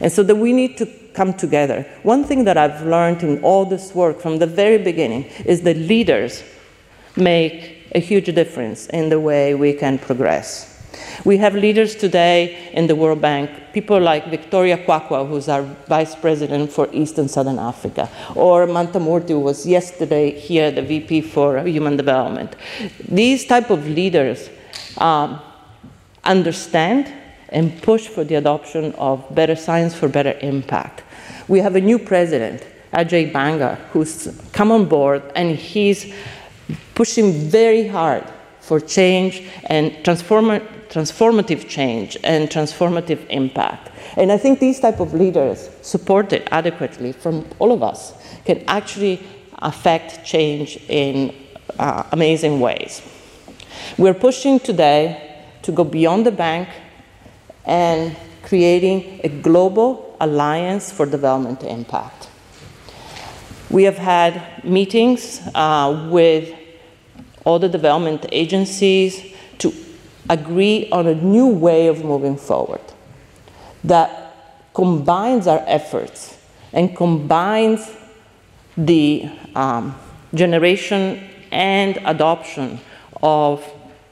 And 0.00 0.10
so 0.10 0.22
that 0.22 0.36
we 0.36 0.54
need 0.54 0.78
to 0.78 0.86
come 1.12 1.34
together. 1.34 1.82
One 2.02 2.24
thing 2.24 2.44
that 2.44 2.56
I've 2.56 2.82
learned 2.86 3.22
in 3.22 3.42
all 3.42 3.66
this 3.66 3.94
work 3.94 4.20
from 4.20 4.38
the 4.38 4.46
very 4.46 4.78
beginning 4.78 5.24
is 5.44 5.62
that 5.62 5.76
leaders 5.76 6.42
make 7.16 7.79
a 7.92 8.00
huge 8.00 8.26
difference 8.34 8.86
in 8.88 9.08
the 9.08 9.20
way 9.20 9.54
we 9.54 9.72
can 9.72 9.98
progress. 9.98 10.66
We 11.24 11.36
have 11.38 11.54
leaders 11.54 11.94
today 11.94 12.70
in 12.72 12.86
the 12.86 12.96
World 12.96 13.20
Bank, 13.20 13.50
people 13.72 14.00
like 14.00 14.28
Victoria 14.30 14.78
Kwakwa, 14.78 15.28
who's 15.28 15.48
our 15.48 15.62
vice 15.86 16.14
president 16.14 16.72
for 16.72 16.88
East 16.92 17.18
and 17.18 17.30
Southern 17.30 17.58
Africa, 17.58 18.08
or 18.34 18.66
Mamta 18.66 19.00
Murthi, 19.00 19.30
who 19.30 19.40
was 19.40 19.66
yesterday 19.66 20.30
here, 20.30 20.70
the 20.70 20.82
VP 20.82 21.20
for 21.22 21.62
Human 21.64 21.96
Development. 21.96 22.54
These 23.08 23.46
type 23.46 23.70
of 23.70 23.86
leaders 23.86 24.48
um, 24.98 25.40
understand 26.24 27.12
and 27.50 27.82
push 27.82 28.06
for 28.06 28.24
the 28.24 28.36
adoption 28.36 28.92
of 28.94 29.24
better 29.34 29.56
science 29.56 29.94
for 29.94 30.08
better 30.08 30.38
impact. 30.40 31.02
We 31.48 31.58
have 31.60 31.76
a 31.76 31.80
new 31.80 31.98
president, 31.98 32.66
Ajay 32.92 33.32
Banga, 33.32 33.74
who's 33.92 34.40
come 34.52 34.70
on 34.70 34.86
board 34.86 35.22
and 35.34 35.56
he's 35.56 36.14
pushing 37.00 37.32
very 37.32 37.88
hard 37.88 38.24
for 38.60 38.78
change 38.78 39.42
and 39.70 39.84
transform 40.04 40.48
transformative 40.94 41.66
change 41.66 42.10
and 42.22 42.50
transformative 42.50 43.20
impact. 43.30 43.90
And 44.18 44.30
I 44.30 44.36
think 44.36 44.60
these 44.60 44.78
type 44.80 45.00
of 45.00 45.14
leaders, 45.14 45.70
supported 45.80 46.42
adequately 46.52 47.12
from 47.12 47.46
all 47.58 47.72
of 47.72 47.82
us, 47.82 48.12
can 48.44 48.62
actually 48.68 49.16
affect 49.62 50.26
change 50.26 50.76
in 50.88 51.34
uh, 51.78 52.02
amazing 52.12 52.60
ways. 52.60 53.00
We're 53.96 54.20
pushing 54.28 54.60
today 54.60 55.00
to 55.62 55.72
go 55.72 55.84
beyond 55.84 56.26
the 56.26 56.32
bank 56.32 56.68
and 57.64 58.14
creating 58.42 59.22
a 59.24 59.30
global 59.30 60.16
alliance 60.20 60.92
for 60.92 61.06
development 61.06 61.62
impact. 61.62 62.28
We 63.70 63.84
have 63.84 63.96
had 63.96 64.64
meetings 64.64 65.40
uh, 65.54 66.08
with 66.10 66.59
all 67.44 67.58
the 67.58 67.68
development 67.68 68.26
agencies 68.32 69.34
to 69.58 69.72
agree 70.28 70.88
on 70.90 71.06
a 71.06 71.14
new 71.14 71.46
way 71.46 71.86
of 71.86 72.04
moving 72.04 72.36
forward 72.36 72.80
that 73.84 74.34
combines 74.74 75.46
our 75.46 75.62
efforts 75.66 76.38
and 76.72 76.96
combines 76.96 77.90
the 78.76 79.28
um, 79.54 79.94
generation 80.34 81.28
and 81.50 81.98
adoption 82.04 82.78
of 83.22 83.64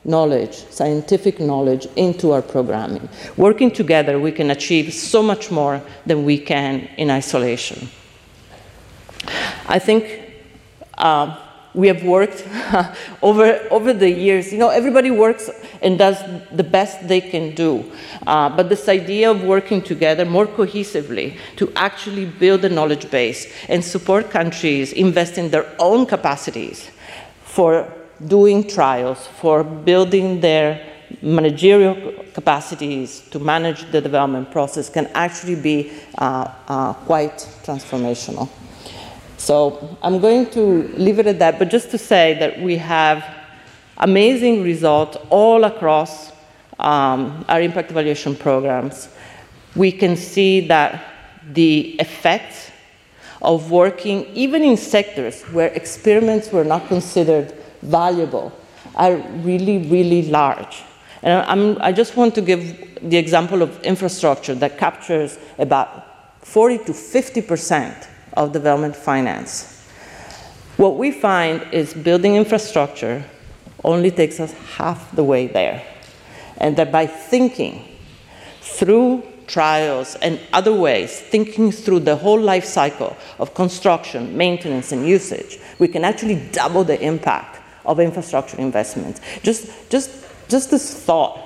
knowledge, 0.05 0.55
scientific 0.70 1.38
knowledge, 1.38 1.87
into 1.96 2.33
our 2.33 2.42
programming. 2.42 3.09
Working 3.37 3.70
together, 3.70 4.18
we 4.18 4.33
can 4.33 4.50
achieve 4.50 4.92
so 4.92 5.22
much 5.22 5.50
more 5.50 5.83
than 6.07 6.24
we 6.24 6.38
can 6.38 6.88
in 6.96 7.11
isolation. 7.11 7.88
I 9.68 9.79
think 9.79 10.33
uh, 10.96 11.38
we 11.74 11.87
have 11.88 12.02
worked 12.02 12.46
over, 13.22 13.66
over 13.70 13.92
the 13.92 14.11
years. 14.11 14.52
You 14.52 14.59
know, 14.59 14.68
everybody 14.68 15.11
works 15.11 15.50
and 15.83 15.98
does 15.98 16.18
the 16.52 16.64
best 16.64 17.07
they 17.07 17.20
can 17.20 17.54
do. 17.54 17.90
Uh, 18.26 18.48
but 18.48 18.68
this 18.68 18.88
idea 18.88 19.31
of 19.31 19.44
working 19.44 19.83
together 19.83 20.24
more 20.24 20.46
cohesively 20.46 21.38
to 21.57 21.72
actually 21.76 22.24
build 22.24 22.64
a 22.64 22.68
knowledge 22.68 23.11
base 23.11 23.52
and 23.68 23.85
support 23.85 24.31
countries 24.31 24.92
invest 24.92 25.38
in 25.38 25.50
their 25.50 25.66
own 25.78 26.07
capacities 26.07 26.90
for 27.44 27.92
doing 28.26 28.66
trials, 28.66 29.26
for 29.26 29.62
building 29.62 30.40
their 30.40 30.85
managerial 31.22 32.24
capacities 32.35 33.20
to 33.31 33.38
manage 33.38 33.90
the 33.90 34.00
development 34.00 34.50
process 34.50 34.90
can 34.90 35.07
actually 35.14 35.54
be 35.54 35.92
uh, 36.18 36.52
uh, 36.68 36.92
quite 36.92 37.38
transformational. 37.64 38.48
So 39.38 39.96
I'm 40.03 40.18
going 40.20 40.51
to 40.51 40.88
leave 40.96 41.20
it 41.20 41.27
at 41.27 41.38
that, 41.38 41.59
but 41.59 41.70
just 41.70 41.90
to 41.92 41.98
say 41.98 42.35
that 42.40 42.61
we 42.61 42.77
have 42.77 43.24
amazing 43.96 44.62
results 44.62 45.16
all 45.31 45.64
across 45.64 46.33
um, 46.79 47.44
our 47.48 47.61
impact 47.61 47.90
evaluation 47.90 48.35
programs. 48.35 49.09
We 49.77 49.92
can 49.92 50.16
see 50.16 50.66
that 50.68 51.05
the 51.53 51.96
effects 52.01 52.70
of 53.40 53.70
working, 53.70 54.27
even 54.35 54.62
in 54.62 54.77
sectors 54.77 55.42
where 55.44 55.68
experiments 55.68 56.51
were 56.53 56.64
not 56.64 56.88
considered 56.88 57.53
valuable, 57.83 58.53
are 58.96 59.16
really, 59.16 59.79
really 59.79 60.22
large. 60.22 60.83
And 61.22 61.33
I'm, 61.33 61.81
i 61.81 61.92
just 61.92 62.16
want 62.16 62.35
to 62.35 62.42
give 62.42 63.01
the 63.09 63.16
example 63.16 63.62
of 63.62 63.81
infrastructure 63.83 64.55
that 64.57 64.79
captures 64.79 65.38
about 65.59 66.44
40 66.44 66.85
to 66.85 66.94
50 66.94 67.42
percent 67.42 68.09
of 68.38 68.53
development 68.53 68.94
finance. 68.94 69.85
What 70.77 70.96
we 70.96 71.11
find 71.11 71.61
is 71.72 71.92
building 71.92 72.37
infrastructure 72.37 73.24
only 73.85 74.12
takes 74.12 74.38
us 74.38 74.53
half 74.77 75.14
the 75.14 75.24
way 75.24 75.48
there. 75.48 75.83
And 76.57 76.77
that 76.77 76.92
by 76.92 77.07
thinking 77.07 77.85
through 78.61 79.24
trials 79.48 80.14
and 80.16 80.38
other 80.53 80.72
ways, 80.72 81.18
thinking 81.20 81.72
through 81.72 82.01
the 82.01 82.14
whole 82.14 82.40
life 82.40 82.64
cycle 82.64 83.16
of 83.40 83.55
construction, 83.55 84.37
maintenance, 84.37 84.92
and 84.92 85.07
usage, 85.07 85.59
we 85.81 85.88
can 85.88 86.05
actually 86.05 86.37
double 86.53 86.85
the 86.85 87.01
impact 87.01 87.61
of 87.85 87.98
infrastructure 87.98 88.59
investments. 88.59 89.20
Just, 89.42 89.90
just, 89.90 90.11
just 90.48 90.70
this 90.70 90.94
thought 90.94 91.40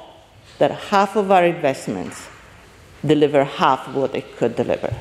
that 0.58 0.72
half 0.72 1.16
of 1.16 1.30
our 1.30 1.44
investments 1.44 2.28
deliver 3.04 3.44
half 3.44 3.88
of 3.88 3.94
what 3.94 4.12
they 4.12 4.22
could 4.22 4.56
deliver 4.56 4.94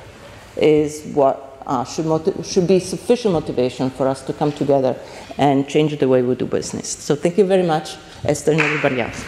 is 0.56 1.04
what 1.14 1.51
uh, 1.66 1.84
should, 1.84 2.46
should 2.46 2.68
be 2.68 2.80
sufficient 2.80 3.34
motivation 3.34 3.90
for 3.90 4.08
us 4.08 4.22
to 4.24 4.34
come 4.34 4.52
together 4.52 4.96
and 5.38 5.68
change 5.68 5.98
the 5.98 6.08
way 6.08 6.22
we 6.22 6.36
do 6.36 6.46
business. 6.46 6.90
So 6.90 7.16
thank 7.16 7.38
you 7.38 7.46
very 7.46 7.64
much, 7.64 7.98
Esther 8.26 8.52
and 8.52 8.62
everybody 8.62 9.02
else. 9.02 9.24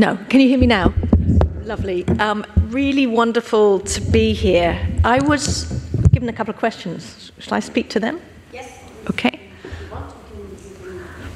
No, 0.00 0.16
can 0.28 0.40
you 0.40 0.48
hear 0.48 0.58
me 0.58 0.66
now? 0.68 0.94
Lovely. 1.64 2.06
Um, 2.20 2.46
really 2.68 3.06
wonderful 3.08 3.80
to 3.80 4.00
be 4.00 4.32
here. 4.32 4.80
I 5.04 5.20
was 5.20 5.64
given 6.12 6.28
a 6.28 6.32
couple 6.32 6.54
of 6.54 6.58
questions. 6.58 7.32
Shall 7.40 7.54
I 7.54 7.60
speak 7.60 7.90
to 7.90 8.00
them? 8.00 8.20
Yes. 8.52 8.78
Okay. 9.10 9.47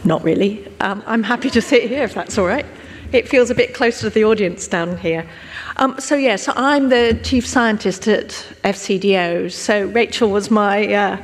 Not 0.05 0.25
really. 0.25 0.67
Um, 0.81 1.03
I'm 1.07 1.23
happy 1.23 1.51
to 1.51 1.63
sit 1.63 1.89
here 1.89 2.03
if 2.03 2.15
that's 2.15 2.37
all 2.37 2.47
right. 2.47 2.67
It 3.13 3.29
feels 3.29 3.51
a 3.51 3.55
bit 3.55 3.75
closer 3.75 4.09
to 4.09 4.11
the 4.11 4.25
audience 4.25 4.67
down 4.67 4.97
here. 4.97 5.29
Um, 5.77 6.01
so, 6.01 6.17
yeah, 6.17 6.37
so 6.37 6.53
I'm 6.57 6.89
the 6.89 7.21
chief 7.23 7.47
scientist 7.47 8.09
at 8.09 8.29
FCDO. 8.65 9.53
So, 9.53 9.87
Rachel 9.87 10.31
was 10.31 10.51
my 10.51 10.93
uh, 10.93 11.23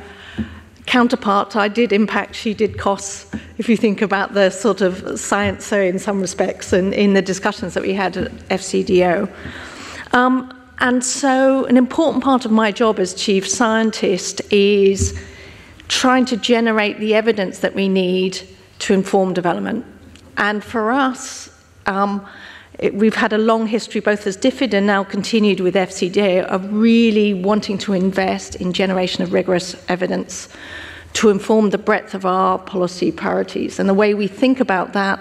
counterpart, 0.85 1.55
I 1.55 1.67
did 1.67 1.91
impact, 1.91 2.35
she 2.35 2.53
did 2.53 2.77
costs, 2.77 3.29
if 3.57 3.69
you 3.69 3.77
think 3.77 4.01
about 4.01 4.33
the 4.33 4.49
sort 4.49 4.81
of 4.81 5.19
science 5.19 5.65
so 5.65 5.79
in 5.79 5.99
some 5.99 6.19
respects 6.19 6.73
and 6.73 6.93
in 6.95 7.13
the 7.13 7.21
discussions 7.21 7.75
that 7.75 7.83
we 7.83 7.93
had 7.93 8.17
at 8.17 8.31
FCDO. 8.49 9.31
Um, 10.13 10.51
and 10.79 11.03
so, 11.03 11.65
an 11.65 11.75
important 11.77 12.23
part 12.23 12.45
of 12.45 12.51
my 12.51 12.71
job 12.71 12.99
as 12.99 13.13
chief 13.13 13.47
scientist 13.47 14.41
is 14.51 15.19
trying 15.89 16.25
to 16.25 16.37
generate 16.37 16.99
the 16.99 17.13
evidence 17.13 17.59
that 17.59 17.75
we 17.75 17.89
need 17.89 18.41
to 18.79 18.93
inform 18.93 19.33
development. 19.33 19.85
And 20.37 20.63
for 20.63 20.91
us, 20.91 21.49
um, 21.85 22.25
it, 22.79 22.95
we've 22.95 23.15
had 23.15 23.33
a 23.33 23.37
long 23.37 23.67
history, 23.67 24.01
both 24.01 24.25
as 24.25 24.37
DFID 24.37 24.73
and 24.73 24.87
now 24.87 25.03
continued 25.03 25.59
with 25.59 25.75
FCDO, 25.75 26.45
of 26.45 26.71
really 26.73 27.33
wanting 27.33 27.77
to 27.79 27.93
invest 27.93 28.55
in 28.55 28.71
generation 28.73 29.23
of 29.23 29.33
rigorous 29.33 29.75
evidence 29.89 30.49
to 31.13 31.29
inform 31.29 31.71
the 31.71 31.77
breadth 31.77 32.13
of 32.13 32.25
our 32.25 32.57
policy 32.57 33.11
priorities. 33.11 33.79
And 33.79 33.89
the 33.89 33.93
way 33.93 34.13
we 34.13 34.27
think 34.27 34.59
about 34.59 34.93
that 34.93 35.19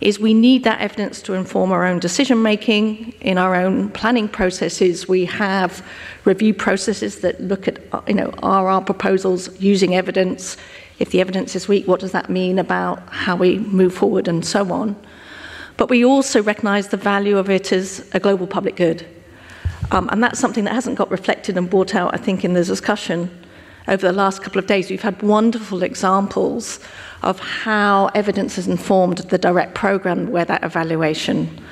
is 0.00 0.18
we 0.18 0.34
need 0.34 0.64
that 0.64 0.80
evidence 0.80 1.22
to 1.22 1.34
inform 1.34 1.72
our 1.72 1.84
own 1.84 1.98
decision 1.98 2.42
making 2.42 3.12
in 3.20 3.38
our 3.38 3.54
own 3.54 3.88
planning 3.90 4.28
processes. 4.28 5.08
We 5.08 5.24
have 5.26 5.86
review 6.24 6.52
processes 6.54 7.20
that 7.20 7.40
look 7.40 7.66
at, 7.68 7.78
you 8.06 8.14
know, 8.14 8.34
are 8.42 8.68
our 8.68 8.82
proposals 8.82 9.58
using 9.60 9.94
evidence? 9.94 10.56
If 10.98 11.10
the 11.10 11.20
evidence 11.20 11.54
is 11.54 11.68
weak, 11.68 11.86
what 11.86 12.00
does 12.00 12.12
that 12.12 12.30
mean 12.30 12.58
about 12.58 13.08
how 13.10 13.36
we 13.36 13.58
move 13.58 13.94
forward 13.94 14.28
and 14.28 14.44
so 14.44 14.72
on? 14.72 14.96
But 15.76 15.90
we 15.90 16.04
also 16.04 16.42
recognize 16.42 16.88
the 16.88 16.96
value 16.96 17.36
of 17.36 17.50
it 17.50 17.72
as 17.72 18.08
a 18.14 18.20
global 18.20 18.46
public 18.46 18.76
good. 18.76 19.06
Um, 19.90 20.08
and 20.10 20.22
that's 20.22 20.40
something 20.40 20.64
that 20.64 20.72
hasn't 20.72 20.96
got 20.96 21.10
reflected 21.10 21.56
and 21.56 21.68
brought 21.68 21.94
out, 21.94 22.14
I 22.14 22.16
think, 22.16 22.44
in 22.44 22.54
the 22.54 22.64
discussion 22.64 23.30
over 23.88 24.06
the 24.06 24.12
last 24.12 24.42
couple 24.42 24.58
of 24.58 24.66
days. 24.66 24.90
We've 24.90 25.02
had 25.02 25.20
wonderful 25.22 25.82
examples 25.82 26.80
of 27.22 27.38
how 27.38 28.06
evidence 28.14 28.56
has 28.56 28.66
informed 28.66 29.18
the 29.18 29.38
direct 29.38 29.74
program 29.74 30.30
where 30.30 30.44
that 30.44 30.64
evaluation 30.64 31.62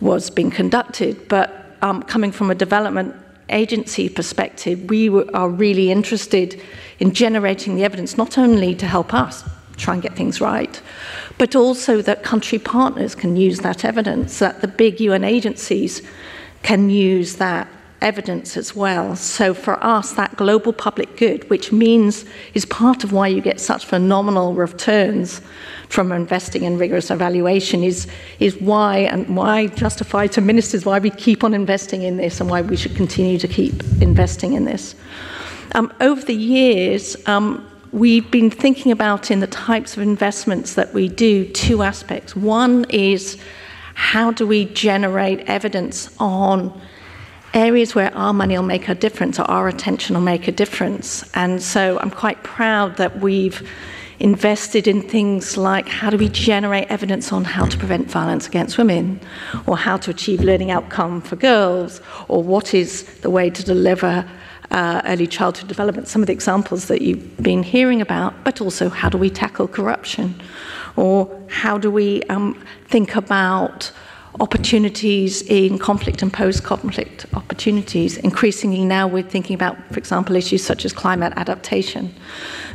was 0.00 0.30
being 0.30 0.50
conducted. 0.50 1.28
But 1.28 1.76
um, 1.82 2.02
coming 2.04 2.32
from 2.32 2.50
a 2.50 2.54
development 2.54 3.14
agency 3.50 4.08
perspective, 4.08 4.84
we 4.88 5.08
are 5.08 5.48
really 5.48 5.90
interested 5.90 6.60
in 6.98 7.12
generating 7.12 7.76
the 7.76 7.84
evidence 7.84 8.16
not 8.16 8.38
only 8.38 8.74
to 8.74 8.86
help 8.86 9.14
us 9.14 9.44
try 9.76 9.94
and 9.94 10.02
get 10.02 10.16
things 10.16 10.40
right, 10.40 10.80
but 11.38 11.54
also 11.54 12.02
that 12.02 12.22
country 12.22 12.58
partners 12.58 13.14
can 13.14 13.36
use 13.36 13.60
that 13.60 13.84
evidence, 13.84 14.40
that 14.40 14.60
the 14.60 14.68
big 14.68 15.00
UN 15.00 15.24
agencies 15.24 16.02
can 16.62 16.90
use 16.90 17.36
that 17.36 17.68
evidence 18.00 18.56
as 18.56 18.76
well. 18.76 19.16
So 19.16 19.54
for 19.54 19.82
us, 19.82 20.12
that 20.12 20.36
global 20.36 20.72
public 20.72 21.16
good, 21.16 21.48
which 21.50 21.72
means 21.72 22.24
is 22.54 22.64
part 22.64 23.02
of 23.02 23.12
why 23.12 23.28
you 23.28 23.40
get 23.40 23.60
such 23.60 23.84
phenomenal 23.86 24.54
returns 24.54 25.40
from 25.88 26.12
investing 26.12 26.62
in 26.64 26.78
rigorous 26.78 27.10
evaluation, 27.10 27.82
is, 27.82 28.06
is 28.38 28.56
why 28.60 28.98
and 28.98 29.36
why 29.36 29.66
justify 29.68 30.26
to 30.28 30.40
ministers 30.40 30.84
why 30.84 30.98
we 30.98 31.10
keep 31.10 31.42
on 31.42 31.54
investing 31.54 32.02
in 32.02 32.16
this 32.18 32.40
and 32.40 32.48
why 32.48 32.62
we 32.62 32.76
should 32.76 32.94
continue 32.94 33.38
to 33.38 33.48
keep 33.48 33.82
investing 34.00 34.52
in 34.52 34.64
this. 34.64 34.94
Um, 35.72 35.92
over 36.00 36.22
the 36.22 36.34
years, 36.34 37.16
um, 37.26 37.68
we've 37.92 38.30
been 38.30 38.50
thinking 38.50 38.92
about 38.92 39.30
in 39.30 39.40
the 39.40 39.46
types 39.46 39.96
of 39.96 40.02
investments 40.02 40.74
that 40.74 40.92
we 40.94 41.08
do 41.08 41.46
two 41.46 41.82
aspects. 41.82 42.34
One 42.34 42.86
is 42.90 43.38
how 43.94 44.30
do 44.30 44.46
we 44.46 44.66
generate 44.66 45.40
evidence 45.40 46.14
on 46.18 46.80
areas 47.54 47.94
where 47.94 48.14
our 48.14 48.32
money 48.32 48.56
will 48.56 48.64
make 48.64 48.88
a 48.88 48.94
difference 48.94 49.38
or 49.38 49.50
our 49.50 49.68
attention 49.68 50.14
will 50.14 50.22
make 50.22 50.48
a 50.48 50.52
difference. 50.52 51.28
And 51.34 51.62
so 51.62 51.98
I'm 51.98 52.10
quite 52.10 52.42
proud 52.42 52.96
that 52.98 53.20
we've 53.20 53.68
invested 54.20 54.88
in 54.88 55.00
things 55.00 55.56
like 55.56 55.88
how 55.88 56.10
do 56.10 56.16
we 56.16 56.28
generate 56.28 56.88
evidence 56.88 57.32
on 57.32 57.44
how 57.44 57.64
to 57.64 57.76
prevent 57.78 58.10
violence 58.10 58.48
against 58.48 58.76
women, 58.76 59.20
or 59.66 59.76
how 59.76 59.96
to 59.96 60.10
achieve 60.10 60.40
learning 60.40 60.70
outcome 60.70 61.20
for 61.20 61.36
girls, 61.36 62.00
or 62.26 62.42
what 62.42 62.74
is 62.74 63.04
the 63.20 63.30
way 63.30 63.48
to 63.48 63.62
deliver 63.62 64.28
uh, 64.70 65.02
early 65.06 65.26
childhood 65.26 65.68
development, 65.68 66.08
some 66.08 66.22
of 66.22 66.26
the 66.26 66.32
examples 66.32 66.86
that 66.86 67.02
you've 67.02 67.36
been 67.42 67.62
hearing 67.62 68.00
about, 68.00 68.34
but 68.44 68.60
also 68.60 68.88
how 68.88 69.08
do 69.08 69.18
we 69.18 69.30
tackle 69.30 69.68
corruption? 69.68 70.40
Or 70.96 71.28
how 71.48 71.78
do 71.78 71.90
we 71.90 72.22
um, 72.24 72.62
think 72.86 73.16
about 73.16 73.90
opportunities 74.40 75.42
in 75.42 75.78
conflict 75.78 76.22
and 76.22 76.32
post 76.32 76.64
conflict 76.64 77.26
opportunities? 77.34 78.18
Increasingly 78.18 78.84
now, 78.84 79.06
we're 79.06 79.22
thinking 79.22 79.54
about, 79.54 79.76
for 79.92 79.98
example, 79.98 80.36
issues 80.36 80.64
such 80.64 80.84
as 80.84 80.92
climate 80.92 81.32
adaptation. 81.36 82.14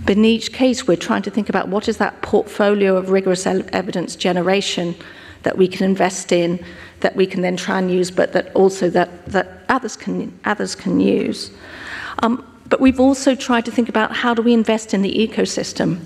But 0.06 0.18
in 0.18 0.26
each 0.26 0.52
case, 0.52 0.88
we're 0.88 0.98
trying 0.98 1.22
to 1.24 1.32
think 1.32 1.50
about 1.50 1.68
what 1.68 1.88
is 1.88 1.98
that 1.98 2.22
portfolio 2.22 2.96
of 2.98 3.10
rigorous 3.10 3.46
evidence 3.46 4.16
generation 4.16 4.96
that 5.44 5.58
we 5.58 5.68
can 5.68 5.84
invest 5.84 6.32
in, 6.32 6.64
that 7.02 7.16
we 7.16 7.28
can 7.28 7.42
then 7.42 7.58
try 7.58 7.78
and 7.78 7.92
use, 7.92 8.10
but 8.10 8.32
that 8.34 8.54
also 8.56 8.90
that, 8.90 9.26
that 9.28 9.64
others, 9.70 9.96
can, 9.96 10.38
others 10.46 10.74
can 10.74 11.00
use. 11.00 11.52
Um, 12.24 12.46
but 12.70 12.80
we've 12.80 13.00
also 13.00 13.36
tried 13.36 13.66
to 13.66 13.72
think 13.72 13.90
about 13.90 14.16
how 14.16 14.34
do 14.34 14.42
we 14.42 14.54
invest 14.54 14.94
in 14.94 15.02
the 15.02 15.14
ecosystem. 15.14 16.00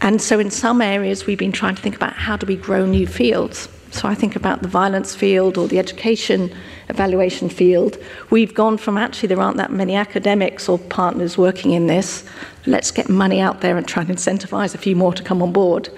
And 0.00 0.20
so 0.20 0.38
in 0.38 0.50
some 0.50 0.82
areas, 0.82 1.26
we've 1.26 1.38
been 1.38 1.52
trying 1.52 1.76
to 1.76 1.82
think 1.82 1.96
about 1.96 2.12
how 2.12 2.36
do 2.36 2.44
we 2.44 2.56
grow 2.56 2.84
new 2.84 3.06
fields. 3.06 3.68
So 3.90 4.06
I 4.06 4.14
think 4.14 4.36
about 4.36 4.62
the 4.62 4.68
violence 4.68 5.14
field 5.14 5.56
or 5.56 5.66
the 5.66 5.78
education 5.78 6.52
evaluation 6.88 7.48
field. 7.48 7.96
We've 8.30 8.52
gone 8.52 8.76
from 8.78 8.98
actually 8.98 9.28
there 9.28 9.40
aren't 9.40 9.56
that 9.56 9.72
many 9.72 9.94
academics 9.94 10.68
or 10.68 10.78
partners 10.78 11.38
working 11.38 11.70
in 11.70 11.86
this. 11.86 12.24
Let's 12.66 12.90
get 12.90 13.08
money 13.08 13.40
out 13.40 13.60
there 13.60 13.76
and 13.78 13.86
try 13.86 14.02
and 14.02 14.10
incentivize 14.10 14.74
a 14.74 14.78
few 14.78 14.96
more 14.96 15.14
to 15.14 15.22
come 15.22 15.40
on 15.40 15.52
board. 15.52 15.88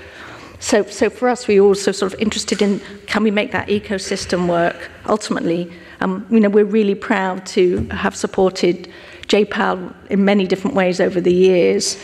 So, 0.61 0.85
so 0.85 1.09
for 1.09 1.29
us, 1.29 1.49
we're 1.49 1.63
also 1.63 1.91
sort 1.91 2.13
of 2.13 2.21
interested 2.21 2.61
in 2.61 2.81
can 3.07 3.23
we 3.23 3.31
make 3.31 3.53
that 3.53 3.69
ecosystem 3.69 4.47
work 4.47 4.91
ultimately. 5.07 5.73
Um, 6.01 6.27
you 6.31 6.41
know, 6.41 6.51
we're 6.51 6.65
really 6.65 6.95
proud 6.95 7.45
to 7.47 7.89
have 7.89 8.15
supported 8.15 8.91
JPAL 9.31 9.95
in 10.11 10.25
many 10.25 10.47
different 10.47 10.77
ways 10.77 11.01
over 11.01 11.21
the 11.21 11.33
years. 11.33 11.97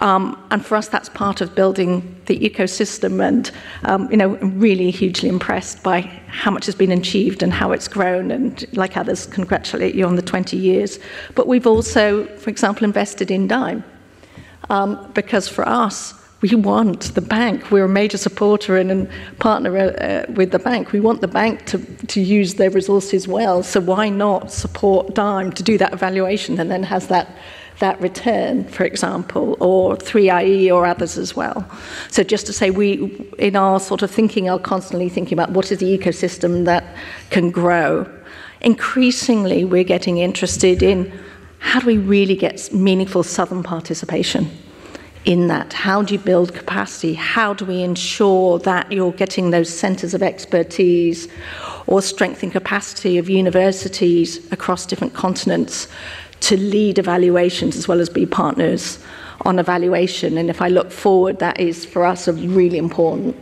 Um, 0.00 0.36
and 0.50 0.64
for 0.64 0.76
us, 0.76 0.88
that's 0.88 1.08
part 1.08 1.40
of 1.40 1.54
building 1.54 2.20
the 2.26 2.38
ecosystem. 2.38 3.26
And 3.26 3.50
um, 3.84 4.10
you 4.10 4.18
know, 4.18 4.36
I'm 4.36 4.60
really 4.60 4.90
hugely 4.90 5.30
impressed 5.30 5.82
by 5.82 6.02
how 6.26 6.50
much 6.50 6.66
has 6.66 6.74
been 6.74 6.92
achieved 6.92 7.42
and 7.42 7.52
how 7.52 7.72
it's 7.72 7.88
grown. 7.88 8.30
And 8.30 8.66
like 8.76 8.98
others, 8.98 9.24
congratulate 9.26 9.94
you 9.94 10.04
on 10.04 10.16
the 10.16 10.22
20 10.22 10.58
years. 10.58 10.98
But 11.34 11.46
we've 11.46 11.66
also, 11.66 12.26
for 12.36 12.50
example, 12.50 12.84
invested 12.84 13.30
in 13.30 13.48
Dime 13.48 13.82
um, 14.68 15.10
because 15.14 15.48
for 15.48 15.66
us, 15.66 16.14
we 16.44 16.54
want 16.56 17.14
the 17.14 17.22
bank. 17.22 17.70
We're 17.70 17.86
a 17.86 17.88
major 17.88 18.18
supporter 18.18 18.76
and, 18.76 18.90
and 18.90 19.08
partner 19.38 19.78
uh, 19.78 20.30
with 20.34 20.50
the 20.50 20.58
bank. 20.58 20.92
We 20.92 21.00
want 21.00 21.22
the 21.22 21.28
bank 21.28 21.64
to, 21.66 21.78
to 21.78 22.20
use 22.20 22.56
their 22.56 22.68
resources 22.68 23.26
well. 23.26 23.62
So 23.62 23.80
why 23.80 24.10
not 24.10 24.52
support 24.52 25.14
Dime 25.14 25.52
to 25.52 25.62
do 25.62 25.78
that 25.78 25.94
evaluation 25.94 26.60
and 26.60 26.70
then 26.70 26.82
has 26.82 27.08
that 27.08 27.34
that 27.78 27.98
return, 28.00 28.64
for 28.64 28.84
example, 28.84 29.56
or 29.58 29.96
3IE 29.96 30.70
or 30.72 30.86
others 30.86 31.18
as 31.18 31.34
well. 31.34 31.66
So 32.08 32.22
just 32.22 32.46
to 32.46 32.52
say, 32.52 32.70
we 32.70 33.26
in 33.38 33.56
our 33.56 33.80
sort 33.80 34.02
of 34.02 34.10
thinking 34.10 34.50
are 34.50 34.58
constantly 34.58 35.08
thinking 35.08 35.36
about 35.38 35.50
what 35.50 35.72
is 35.72 35.78
the 35.78 35.98
ecosystem 35.98 36.66
that 36.66 36.84
can 37.30 37.50
grow. 37.50 38.06
Increasingly, 38.60 39.64
we're 39.64 39.90
getting 39.96 40.18
interested 40.18 40.82
in 40.82 41.10
how 41.60 41.80
do 41.80 41.86
we 41.86 41.96
really 41.96 42.36
get 42.36 42.70
meaningful 42.70 43.22
southern 43.22 43.62
participation 43.62 44.50
in 45.24 45.46
that? 45.48 45.72
How 45.72 46.02
do 46.02 46.14
you 46.14 46.20
build 46.20 46.54
capacity? 46.54 47.14
How 47.14 47.54
do 47.54 47.64
we 47.64 47.82
ensure 47.82 48.58
that 48.60 48.92
you're 48.92 49.12
getting 49.12 49.50
those 49.50 49.68
centres 49.68 50.14
of 50.14 50.22
expertise 50.22 51.28
or 51.86 52.02
strengthening 52.02 52.50
capacity 52.50 53.18
of 53.18 53.28
universities 53.28 54.50
across 54.52 54.86
different 54.86 55.14
continents 55.14 55.88
to 56.40 56.56
lead 56.56 56.98
evaluations 56.98 57.76
as 57.76 57.88
well 57.88 58.00
as 58.00 58.08
be 58.08 58.26
partners 58.26 58.98
on 59.42 59.58
evaluation? 59.58 60.36
And 60.36 60.50
if 60.50 60.60
I 60.60 60.68
look 60.68 60.90
forward, 60.90 61.38
that 61.38 61.58
is 61.58 61.84
for 61.84 62.04
us 62.04 62.28
a 62.28 62.32
really 62.32 62.78
important 62.78 63.36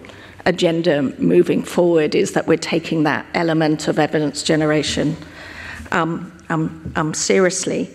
agenda 0.45 1.03
moving 1.19 1.63
forward 1.63 2.15
is 2.15 2.33
that 2.33 2.47
we're 2.47 2.57
taking 2.57 3.05
that 3.05 3.25
element 3.35 3.87
of 3.89 3.99
evidence 3.99 4.43
generation 4.43 5.17
um, 5.93 6.33
um, 6.49 6.93
um, 6.97 7.15
seriously. 7.15 7.91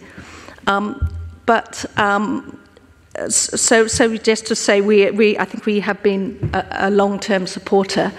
Um, 0.66 1.14
but 1.46 1.86
um, 1.98 2.60
so, 3.30 3.88
so 3.88 4.18
just 4.18 4.46
to 4.48 4.56
say, 4.56 4.82
we, 4.82 5.10
we, 5.12 5.38
I 5.38 5.46
think 5.46 5.66
we 5.66 5.80
have 5.80 6.02
been 6.04 6.50
a, 6.54 6.66
a 6.72 6.90
long-term 6.90 7.48
supporter. 7.48 8.12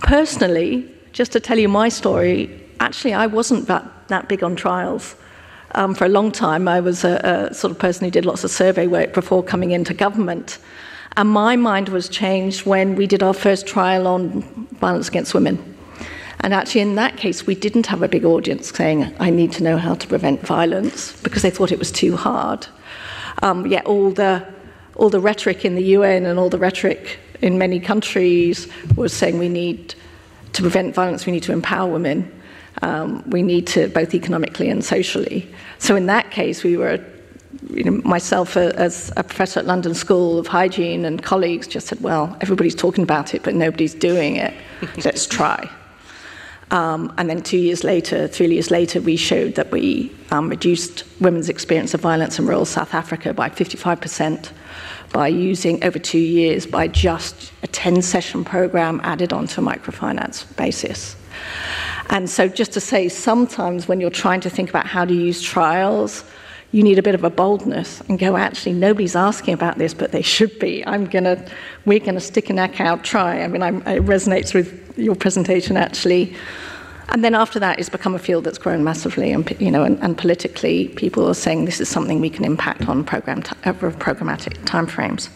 Personally, 0.00 0.90
just 1.12 1.32
to 1.32 1.40
tell 1.40 1.58
you 1.58 1.68
my 1.68 1.88
story, 1.88 2.50
actually, 2.80 3.14
I 3.14 3.26
wasn't 3.26 3.66
that, 3.66 3.84
that 4.08 4.28
big 4.28 4.42
on 4.42 4.56
trials. 4.56 5.16
Um, 5.76 5.94
for 5.94 6.04
a 6.04 6.08
long 6.08 6.30
time, 6.30 6.68
I 6.68 6.80
was 6.80 7.04
a, 7.04 7.48
a 7.50 7.54
sort 7.54 7.72
of 7.72 7.78
person 7.78 8.04
who 8.04 8.10
did 8.10 8.24
lots 8.24 8.44
of 8.44 8.50
survey 8.50 8.86
work 8.86 9.12
before 9.12 9.42
coming 9.42 9.72
into 9.72 9.94
government. 9.94 10.58
And 11.16 11.28
my 11.28 11.56
mind 11.56 11.88
was 11.88 12.08
changed 12.08 12.66
when 12.66 12.96
we 12.96 13.06
did 13.06 13.22
our 13.22 13.34
first 13.34 13.66
trial 13.66 14.06
on 14.06 14.42
violence 14.78 15.08
against 15.08 15.34
women. 15.34 15.76
And 16.40 16.52
actually, 16.52 16.82
in 16.82 16.94
that 16.96 17.16
case, 17.16 17.46
we 17.46 17.54
didn't 17.54 17.86
have 17.86 18.02
a 18.02 18.08
big 18.08 18.24
audience 18.24 18.70
saying, 18.70 19.14
I 19.18 19.30
need 19.30 19.50
to 19.52 19.62
know 19.62 19.78
how 19.78 19.94
to 19.94 20.06
prevent 20.06 20.40
violence, 20.42 21.18
because 21.22 21.42
they 21.42 21.50
thought 21.50 21.72
it 21.72 21.78
was 21.78 21.90
too 21.90 22.16
hard. 22.16 22.66
Um, 23.44 23.66
yet 23.66 23.84
all 23.84 24.10
the, 24.10 24.44
all 24.96 25.10
the 25.10 25.20
rhetoric 25.20 25.64
in 25.64 25.74
the 25.74 25.84
UN 25.98 26.24
and 26.26 26.38
all 26.38 26.50
the 26.50 26.58
rhetoric 26.58 27.18
in 27.42 27.58
many 27.58 27.78
countries 27.78 28.66
was 28.96 29.12
saying 29.12 29.38
we 29.38 29.50
need 29.50 29.94
to 30.54 30.62
prevent 30.62 30.94
violence, 30.94 31.26
we 31.26 31.32
need 31.32 31.42
to 31.42 31.52
empower 31.52 31.90
women, 31.90 32.30
um, 32.82 33.22
we 33.28 33.42
need 33.42 33.66
to 33.66 33.88
both 33.88 34.14
economically 34.14 34.70
and 34.70 34.84
socially. 34.84 35.46
So 35.78 35.94
in 35.94 36.06
that 36.06 36.30
case, 36.30 36.64
we 36.64 36.76
were 36.76 37.04
you 37.70 37.84
know, 37.84 38.00
myself 38.04 38.56
uh, 38.56 38.72
as 38.76 39.12
a 39.16 39.22
professor 39.22 39.60
at 39.60 39.66
London 39.66 39.94
School 39.94 40.38
of 40.38 40.46
Hygiene 40.46 41.04
and 41.04 41.22
colleagues 41.22 41.66
just 41.66 41.86
said, 41.88 42.00
well, 42.00 42.36
everybody's 42.40 42.74
talking 42.74 43.02
about 43.02 43.34
it, 43.34 43.42
but 43.42 43.54
nobody's 43.54 43.94
doing 43.94 44.36
it. 44.36 44.54
Let's 45.04 45.26
try. 45.26 45.68
Um, 46.74 47.14
and 47.18 47.30
then 47.30 47.40
two 47.40 47.56
years 47.56 47.84
later, 47.84 48.26
three 48.26 48.52
years 48.52 48.68
later, 48.68 49.00
we 49.00 49.14
showed 49.16 49.54
that 49.54 49.70
we 49.70 50.10
um, 50.32 50.48
reduced 50.48 51.04
women's 51.20 51.48
experience 51.48 51.94
of 51.94 52.00
violence 52.00 52.36
in 52.40 52.46
rural 52.46 52.64
South 52.64 52.94
Africa 52.94 53.32
by 53.32 53.48
55% 53.48 54.50
by 55.12 55.28
using 55.28 55.84
over 55.84 56.00
two 56.00 56.18
years 56.18 56.66
by 56.66 56.88
just 56.88 57.52
a 57.62 57.68
10 57.68 58.02
session 58.02 58.42
program 58.42 59.00
added 59.04 59.32
onto 59.32 59.60
a 59.60 59.64
microfinance 59.64 60.44
basis. 60.56 61.14
And 62.10 62.28
so, 62.28 62.48
just 62.48 62.72
to 62.72 62.80
say, 62.80 63.08
sometimes 63.08 63.86
when 63.86 64.00
you're 64.00 64.10
trying 64.10 64.40
to 64.40 64.50
think 64.50 64.68
about 64.68 64.86
how 64.86 65.04
to 65.04 65.14
use 65.14 65.40
trials, 65.40 66.24
you 66.74 66.82
need 66.82 66.98
a 66.98 67.02
bit 67.02 67.14
of 67.14 67.22
a 67.22 67.30
boldness 67.30 68.00
and 68.08 68.18
go, 68.18 68.36
actually, 68.36 68.72
nobody's 68.72 69.14
asking 69.14 69.54
about 69.54 69.78
this, 69.78 69.94
but 69.94 70.10
they 70.10 70.22
should 70.22 70.58
be. 70.58 70.84
I'm 70.84 71.04
going 71.06 71.22
to, 71.22 71.48
we're 71.84 72.00
going 72.00 72.16
to 72.16 72.20
stick 72.20 72.50
a 72.50 72.52
neck 72.52 72.80
out, 72.80 73.04
try. 73.04 73.42
I 73.42 73.46
mean, 73.46 73.62
I'm, 73.62 73.76
it 73.86 74.04
resonates 74.04 74.52
with 74.54 74.92
your 74.98 75.14
presentation, 75.14 75.76
actually. 75.76 76.34
And 77.10 77.22
then 77.22 77.32
after 77.32 77.60
that, 77.60 77.78
it's 77.78 77.88
become 77.88 78.16
a 78.16 78.18
field 78.18 78.42
that's 78.42 78.58
grown 78.58 78.82
massively, 78.82 79.30
and 79.30 79.48
you 79.60 79.70
know, 79.70 79.84
and, 79.84 80.02
and 80.02 80.18
politically, 80.18 80.88
people 80.88 81.28
are 81.28 81.34
saying 81.34 81.64
this 81.64 81.80
is 81.80 81.88
something 81.88 82.18
we 82.18 82.28
can 82.28 82.44
impact 82.44 82.88
on 82.88 83.04
program 83.04 83.44
t- 83.44 83.54
over 83.66 83.86
uh, 83.86 83.92
programmatic 83.92 84.54
timeframes. 84.64 85.28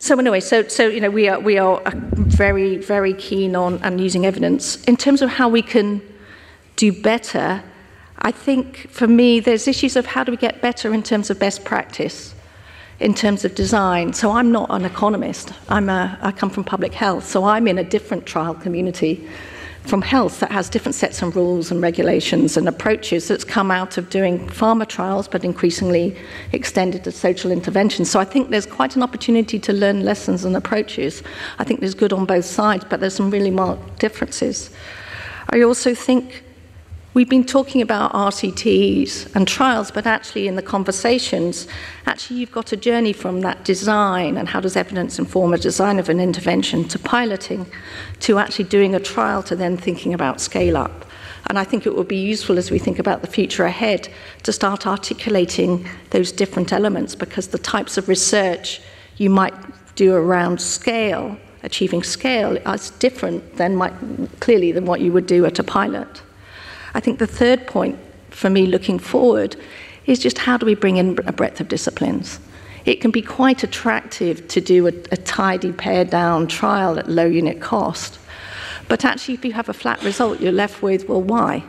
So 0.00 0.18
anyway, 0.18 0.40
so 0.40 0.66
so 0.66 0.88
you 0.88 1.00
know, 1.00 1.10
we 1.10 1.28
are 1.28 1.38
we 1.38 1.58
are 1.58 1.80
uh, 1.86 1.92
very 1.94 2.78
very 2.78 3.14
keen 3.14 3.54
on 3.54 3.78
and 3.84 4.00
using 4.00 4.26
evidence 4.26 4.82
in 4.86 4.96
terms 4.96 5.22
of 5.22 5.30
how 5.30 5.48
we 5.48 5.62
can 5.62 6.02
do 6.74 6.90
better 6.90 7.62
I 8.24 8.30
think 8.30 8.88
for 8.88 9.08
me, 9.08 9.40
there's 9.40 9.66
issues 9.66 9.96
of 9.96 10.06
how 10.06 10.22
do 10.22 10.30
we 10.30 10.38
get 10.38 10.62
better 10.62 10.94
in 10.94 11.02
terms 11.02 11.28
of 11.28 11.40
best 11.40 11.64
practice, 11.64 12.34
in 13.00 13.14
terms 13.14 13.44
of 13.44 13.56
design. 13.56 14.12
So 14.12 14.30
I'm 14.30 14.52
not 14.52 14.70
an 14.70 14.84
economist. 14.84 15.52
I'm 15.68 15.88
a, 15.88 16.16
I 16.22 16.30
come 16.30 16.48
from 16.48 16.62
public 16.62 16.94
health, 16.94 17.26
so 17.26 17.44
I'm 17.44 17.66
in 17.66 17.78
a 17.78 17.84
different 17.84 18.24
trial 18.24 18.54
community 18.54 19.28
from 19.86 20.00
health 20.00 20.38
that 20.38 20.52
has 20.52 20.70
different 20.70 20.94
sets 20.94 21.20
of 21.22 21.34
rules 21.34 21.72
and 21.72 21.82
regulations 21.82 22.56
and 22.56 22.68
approaches 22.68 23.26
that's 23.26 23.42
come 23.42 23.72
out 23.72 23.98
of 23.98 24.08
doing 24.08 24.38
pharma 24.46 24.86
trials, 24.86 25.26
but 25.26 25.44
increasingly 25.44 26.16
extended 26.52 27.02
to 27.02 27.10
social 27.10 27.50
interventions. 27.50 28.08
So 28.08 28.20
I 28.20 28.24
think 28.24 28.50
there's 28.50 28.66
quite 28.66 28.94
an 28.94 29.02
opportunity 29.02 29.58
to 29.58 29.72
learn 29.72 30.04
lessons 30.04 30.44
and 30.44 30.54
approaches. 30.54 31.24
I 31.58 31.64
think 31.64 31.80
there's 31.80 31.94
good 31.94 32.12
on 32.12 32.26
both 32.26 32.44
sides, 32.44 32.84
but 32.88 33.00
there's 33.00 33.16
some 33.16 33.32
really 33.32 33.50
marked 33.50 33.98
differences. 33.98 34.70
I 35.50 35.62
also 35.62 35.96
think 35.96 36.44
We've 37.14 37.28
been 37.28 37.44
talking 37.44 37.82
about 37.82 38.14
RCTs 38.14 39.36
and 39.36 39.46
trials, 39.46 39.90
but 39.90 40.06
actually, 40.06 40.48
in 40.48 40.56
the 40.56 40.62
conversations, 40.62 41.68
actually, 42.06 42.38
you've 42.38 42.52
got 42.52 42.72
a 42.72 42.76
journey 42.76 43.12
from 43.12 43.42
that 43.42 43.66
design 43.66 44.38
and 44.38 44.48
how 44.48 44.60
does 44.60 44.76
evidence 44.76 45.18
inform 45.18 45.52
a 45.52 45.58
design 45.58 45.98
of 45.98 46.08
an 46.08 46.20
intervention 46.20 46.88
to 46.88 46.98
piloting 46.98 47.66
to 48.20 48.38
actually 48.38 48.64
doing 48.64 48.94
a 48.94 49.00
trial 49.00 49.42
to 49.42 49.54
then 49.54 49.76
thinking 49.76 50.14
about 50.14 50.40
scale 50.40 50.74
up. 50.74 51.04
And 51.48 51.58
I 51.58 51.64
think 51.64 51.84
it 51.84 51.94
will 51.94 52.02
be 52.02 52.16
useful 52.16 52.56
as 52.56 52.70
we 52.70 52.78
think 52.78 52.98
about 52.98 53.20
the 53.20 53.28
future 53.28 53.66
ahead 53.66 54.08
to 54.44 54.52
start 54.52 54.86
articulating 54.86 55.86
those 56.10 56.32
different 56.32 56.72
elements 56.72 57.14
because 57.14 57.48
the 57.48 57.58
types 57.58 57.98
of 57.98 58.08
research 58.08 58.80
you 59.18 59.28
might 59.28 59.52
do 59.96 60.14
around 60.14 60.62
scale, 60.62 61.36
achieving 61.62 62.04
scale, 62.04 62.56
is 62.56 62.88
different 62.92 63.56
than 63.56 63.76
might, 63.76 63.92
clearly 64.40 64.72
than 64.72 64.86
what 64.86 65.02
you 65.02 65.12
would 65.12 65.26
do 65.26 65.44
at 65.44 65.58
a 65.58 65.62
pilot. 65.62 66.22
I 66.94 67.00
think 67.00 67.18
the 67.18 67.26
third 67.26 67.66
point 67.66 67.98
for 68.30 68.50
me 68.50 68.66
looking 68.66 68.98
forward 68.98 69.56
is 70.06 70.18
just 70.18 70.38
how 70.38 70.56
do 70.56 70.66
we 70.66 70.74
bring 70.74 70.96
in 70.96 71.18
a 71.26 71.32
breadth 71.32 71.60
of 71.60 71.68
disciplines? 71.68 72.40
It 72.84 73.00
can 73.00 73.10
be 73.10 73.22
quite 73.22 73.62
attractive 73.62 74.48
to 74.48 74.60
do 74.60 74.88
a, 74.88 74.92
a 75.12 75.16
tidy, 75.16 75.72
pared 75.72 76.10
down 76.10 76.48
trial 76.48 76.98
at 76.98 77.08
low 77.08 77.26
unit 77.26 77.60
cost. 77.60 78.18
But 78.88 79.04
actually, 79.04 79.34
if 79.34 79.44
you 79.44 79.52
have 79.52 79.68
a 79.68 79.72
flat 79.72 80.02
result, 80.02 80.40
you're 80.40 80.52
left 80.52 80.82
with, 80.82 81.08
well, 81.08 81.22
why? 81.22 81.64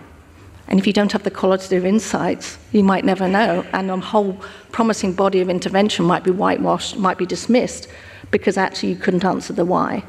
And 0.68 0.80
if 0.80 0.88
you 0.88 0.94
don't 0.94 1.12
have 1.12 1.24
the 1.24 1.32
qualitative 1.32 1.86
insights, 1.86 2.58
you 2.72 2.84
might 2.84 3.06
never 3.06 3.28
know. 3.28 3.66
And 3.74 3.92
a 3.92 3.98
whole 3.98 4.42
promising 4.72 5.14
body 5.14 5.40
of 5.42 5.50
intervention 5.50 6.06
might 6.06 6.24
be 6.24 6.32
whitewashed, 6.32 6.98
might 6.98 7.18
be 7.18 7.26
dismissed, 7.26 7.88
because 8.32 8.58
actually 8.58 8.90
you 8.90 8.96
couldn't 8.96 9.24
answer 9.24 9.54
the 9.54 9.66
why, 9.66 10.04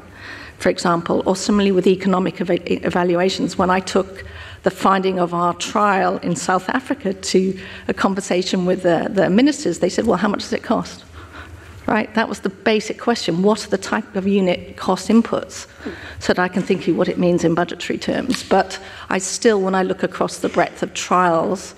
for 0.57 0.69
example. 0.69 1.21
Or 1.25 1.35
similarly 1.35 1.71
with 1.71 1.85
economic 1.85 2.41
ev- 2.41 2.63
evaluations, 2.65 3.57
when 3.57 3.69
I 3.69 3.79
took 3.79 4.25
the 4.65 4.71
finding 4.71 5.19
of 5.19 5.31
our 5.31 5.53
trial 5.53 6.17
in 6.17 6.35
South 6.35 6.67
Africa 6.69 7.13
to 7.13 7.57
a 7.87 7.93
conversation 7.93 8.65
with 8.65 8.81
the, 8.81 9.07
the 9.11 9.29
ministers, 9.29 9.77
they 9.77 9.89
said, 9.89 10.07
Well, 10.07 10.17
how 10.17 10.27
much 10.27 10.39
does 10.39 10.53
it 10.53 10.63
cost? 10.63 11.05
Right? 11.85 12.11
That 12.15 12.27
was 12.27 12.39
the 12.39 12.49
basic 12.49 12.99
question. 12.99 13.43
What 13.43 13.63
are 13.67 13.69
the 13.69 13.77
type 13.77 14.15
of 14.15 14.27
unit 14.27 14.75
cost 14.75 15.07
inputs? 15.07 15.67
So 16.19 16.33
that 16.33 16.39
I 16.39 16.47
can 16.47 16.63
think 16.63 16.87
of 16.87 16.97
what 16.97 17.07
it 17.07 17.19
means 17.19 17.43
in 17.43 17.53
budgetary 17.53 17.99
terms. 17.99 18.43
But 18.43 18.79
I 19.09 19.19
still, 19.19 19.61
when 19.61 19.75
I 19.75 19.83
look 19.83 20.01
across 20.01 20.39
the 20.39 20.49
breadth 20.49 20.81
of 20.81 20.95
trials, 20.95 21.75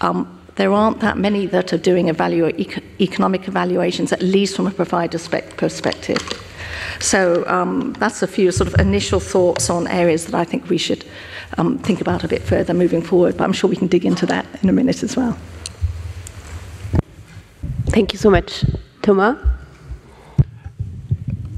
um, 0.00 0.38
there 0.54 0.72
aren't 0.72 1.00
that 1.00 1.18
many 1.18 1.46
that 1.46 1.72
are 1.72 1.78
doing 1.78 2.06
evalu- 2.06 2.56
eco- 2.56 2.82
economic 3.00 3.48
evaluations, 3.48 4.12
at 4.12 4.22
least 4.22 4.54
from 4.54 4.68
a 4.68 4.70
provider 4.70 5.18
perspective. 5.56 6.22
So 7.00 7.44
um, 7.48 7.94
that's 7.94 8.22
a 8.22 8.28
few 8.28 8.52
sort 8.52 8.68
of 8.68 8.78
initial 8.78 9.18
thoughts 9.18 9.68
on 9.68 9.88
areas 9.88 10.26
that 10.26 10.34
I 10.36 10.44
think 10.44 10.68
we 10.68 10.78
should 10.78 11.04
um, 11.58 11.78
think 11.78 12.00
about 12.00 12.24
a 12.24 12.28
bit 12.28 12.42
further 12.42 12.74
moving 12.74 13.02
forward. 13.02 13.36
But 13.36 13.44
I'm 13.44 13.52
sure 13.52 13.70
we 13.70 13.76
can 13.76 13.88
dig 13.88 14.04
into 14.04 14.26
that 14.26 14.44
in 14.62 14.68
a 14.68 14.72
minute 14.72 15.02
as 15.02 15.16
well. 15.16 15.36
Thank 17.90 18.12
you 18.12 18.18
so 18.18 18.30
much. 18.30 18.64
Thomas? 19.02 19.36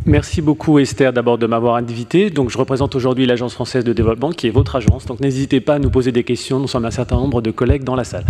Merci 0.05 0.43
beaucoup 0.43 0.81
Esther 0.81 1.13
d'abord 1.13 1.39
de 1.39 1.47
m'avoir 1.47 1.77
invité. 1.77 2.31
Donc 2.31 2.51
je 2.51 2.59
représente 2.59 2.97
aujourd'hui 2.97 3.25
l'Agence 3.25 3.55
française 3.55 3.85
de 3.85 3.93
développement 3.93 4.31
qui 4.31 4.49
est 4.49 4.51
votre 4.51 4.75
agence. 4.75 5.07
Donc 5.07 5.21
n'hésitez 5.21 5.61
pas 5.61 5.75
à 5.75 5.79
nous 5.79 5.91
poser 5.91 6.11
des 6.11 6.25
questions. 6.25 6.59
Nous 6.59 6.67
sommes 6.67 6.85
un 6.85 6.91
certain 6.91 7.17
nombre 7.17 7.41
de 7.41 7.53
collègues 7.53 7.85
dans 7.85 7.95
la 7.95 8.03
salle. 8.03 8.25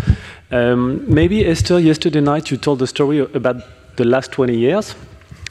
Um, 0.53 1.01
maybe 1.09 1.41
Esther, 1.41 1.81
yesterday 1.81 2.21
night 2.21 2.51
you 2.51 2.59
told 2.59 2.79
the 2.79 2.87
story 2.87 3.21
about 3.35 3.63
the 3.97 4.05
last 4.05 4.33
20 4.33 4.53
years. 4.53 4.95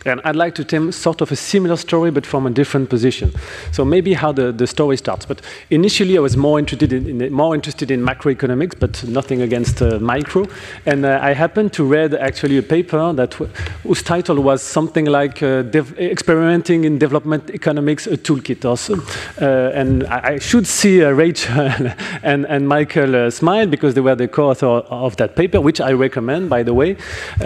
And 0.06 0.20
I'd 0.24 0.36
like 0.36 0.56
to 0.56 0.64
tell 0.64 0.92
sort 0.92 1.22
of 1.22 1.32
a 1.32 1.36
similar 1.36 1.78
story, 1.78 2.10
but 2.10 2.26
from 2.26 2.48
a 2.48 2.50
different 2.50 2.90
position. 2.90 3.32
So 3.72 3.86
maybe 3.86 4.14
how 4.14 4.32
the, 4.32 4.52
the 4.52 4.66
story 4.66 4.98
starts. 4.98 5.26
But 5.26 5.42
initially, 5.70 6.18
I 6.18 6.22
was 6.22 6.36
more 6.36 6.58
interested 6.58 6.92
in, 6.92 7.22
in 7.22 7.32
more 7.32 7.54
interested 7.54 7.92
in 7.92 8.02
macroeconomics, 8.02 8.80
but 8.80 9.04
nothing 9.04 9.44
against 9.44 9.82
uh, 9.82 10.00
micro. 10.00 10.48
And 10.88 11.06
uh, 11.06 11.20
I 11.22 11.34
happened 11.34 11.74
to 11.74 11.84
read 11.84 12.16
actually 12.16 12.58
a 12.58 12.64
paper 12.64 13.14
that 13.14 13.36
whose 13.84 14.02
title 14.02 14.42
was 14.42 14.64
something 14.64 15.06
like 15.06 15.44
uh, 15.44 15.64
"Experimenting 16.00 16.84
in 16.84 16.98
Development 16.98 17.50
Economics: 17.52 18.08
A 18.08 18.18
Toolkit." 18.18 18.66
Also, 18.66 18.96
uh, 19.40 19.72
and 19.76 20.04
I, 20.08 20.34
I, 20.34 20.40
should 20.40 20.66
see 20.66 21.04
uh, 21.04 21.12
Rachel 21.12 21.70
and, 22.24 22.46
and 22.48 22.68
Michael 22.68 23.16
uh, 23.16 23.30
smile 23.30 23.68
because 23.68 23.94
they 23.94 24.02
were 24.02 24.16
the 24.16 24.28
co-author 24.28 24.66
of 24.66 25.16
that 25.18 25.36
paper, 25.36 25.62
which 25.62 25.80
I 25.80 25.92
recommend, 25.92 26.50
by 26.50 26.64
the 26.64 26.74
way, 26.74 26.98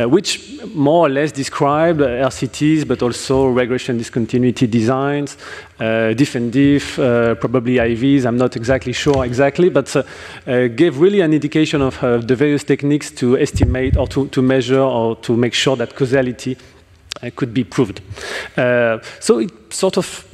which 0.05 0.61
more 0.73 1.05
or 1.05 1.09
less 1.09 1.31
described 1.31 2.01
RCTs, 2.45 2.87
but 2.87 3.01
also 3.01 3.47
regression 3.47 3.97
discontinuity 3.97 4.67
designs, 4.67 5.37
uh, 5.79 6.13
diff 6.13 6.35
and 6.35 6.51
diff, 6.51 6.99
uh, 6.99 7.35
probably 7.35 7.75
IVs, 7.75 8.25
I'm 8.25 8.37
not 8.37 8.55
exactly 8.55 8.93
sure 8.93 9.25
exactly, 9.25 9.69
but 9.69 9.95
uh, 9.95 10.03
uh 10.47 10.67
gave 10.67 10.99
really 10.99 11.21
an 11.21 11.33
indication 11.33 11.81
of 11.81 12.03
uh, 12.03 12.17
the 12.17 12.35
various 12.35 12.63
techniques 12.63 13.11
to 13.11 13.37
estimate 13.37 13.97
or 13.97 14.07
to, 14.07 14.27
to 14.27 14.41
measure 14.41 14.81
or 14.81 15.15
to 15.17 15.35
make 15.35 15.53
sure 15.53 15.75
that 15.75 15.95
causality 15.95 16.57
could 17.35 17.53
be 17.53 17.63
proved. 17.63 18.01
so 19.19 19.39
it 19.39 19.73
sort 19.73 19.97
of 19.97 20.25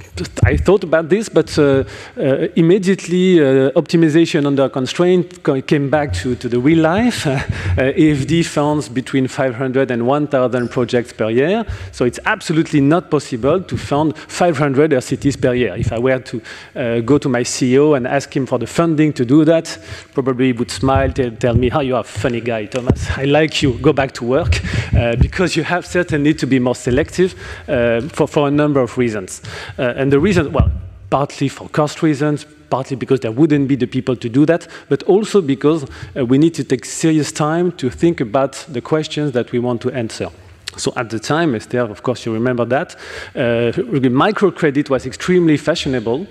I 0.43 0.58
thought 0.58 0.84
about 0.84 1.08
this, 1.10 1.30
but 1.30 1.58
uh, 1.58 1.84
uh, 2.17 2.47
immediately 2.56 3.39
uh, 3.39 3.71
optimization 3.71 4.45
under 4.45 4.67
constraint 4.69 5.41
came 5.67 5.89
back 5.89 6.13
to, 6.13 6.36
to 6.36 6.50
the 6.50 6.60
real 6.60 6.80
life. 6.80 7.24
AFD 7.78 8.45
funds 8.45 8.89
between 8.89 9.28
500 9.28 9.89
and 9.89 10.06
1,000 10.06 10.69
projects 10.69 11.13
per 11.13 11.30
year, 11.30 11.65
so 11.91 12.04
it's 12.04 12.19
absolutely 12.26 12.82
not 12.82 13.10
possible 13.10 13.62
to 13.62 13.78
fund 13.78 14.17
500 14.17 14.91
RCTs 14.91 15.41
per 15.41 15.54
year. 15.54 15.76
If 15.78 15.93
I 15.93 16.00
were 16.00 16.19
to 16.19 16.41
uh, 16.76 17.00
go 17.00 17.17
to 17.17 17.30
my 17.30 17.43
CEO 17.43 17.95
and 17.95 18.06
ask 18.06 18.36
him 18.36 18.45
for 18.45 18.60
the 18.60 18.67
funding 18.67 19.13
to 19.13 19.26
do 19.26 19.45
that, 19.45 19.80
probably 20.13 20.47
he 20.47 20.54
would 20.54 20.71
smile, 20.71 21.12
and 21.17 21.39
tell 21.39 21.56
me, 21.56 21.69
"How 21.69 21.80
oh, 21.80 21.82
you 21.82 21.95
are 21.95 22.02
a 22.02 22.04
funny 22.04 22.41
guy, 22.41 22.65
Thomas. 22.65 23.10
I 23.17 23.24
like 23.24 23.62
you. 23.63 23.80
Go 23.80 23.93
back 23.93 24.12
to 24.13 24.26
work," 24.26 24.60
uh, 24.93 25.15
because 25.15 25.56
you 25.56 25.63
have 25.63 25.86
certainly 25.86 26.34
to 26.34 26.45
be 26.45 26.60
more 26.60 26.76
selective 26.76 27.34
uh, 27.69 28.02
for, 28.02 28.28
for 28.28 28.47
a 28.50 28.52
number 28.52 28.82
of 28.82 28.97
reasons. 28.97 29.41
and 29.78 30.11
the 30.12 30.19
reason, 30.19 30.52
well, 30.52 30.71
partly 31.10 31.47
for 31.47 31.69
cost 31.69 32.04
reasons, 32.04 32.45
partly 32.69 32.95
because 32.95 33.19
there 33.19 33.32
wouldn't 33.32 33.67
be 33.67 33.76
the 33.76 33.88
people 33.88 34.15
to 34.15 34.30
do 34.30 34.45
that, 34.45 34.67
but 34.89 35.04
also 35.04 35.41
because 35.41 35.86
uh, 36.17 36.26
we 36.26 36.38
need 36.38 36.54
to 36.54 36.63
take 36.63 36.86
serious 36.86 37.32
time 37.32 37.71
to 37.74 37.89
think 37.89 38.21
about 38.21 38.54
the 38.69 38.82
questions 38.82 39.32
that 39.32 39.52
we 39.52 39.60
want 39.60 39.82
to 39.82 39.91
answer. 39.91 40.30
So 40.78 40.93
at 40.95 41.10
the 41.10 41.19
time, 41.19 41.54
Esther, 41.54 41.82
of 41.82 42.02
course, 42.02 42.26
you 42.26 42.34
remember 42.34 42.63
that, 42.65 42.95
uh, 43.36 43.71
microcredit 44.10 44.89
was 44.89 45.06
extremely 45.06 45.58
fashionable, 45.58 46.28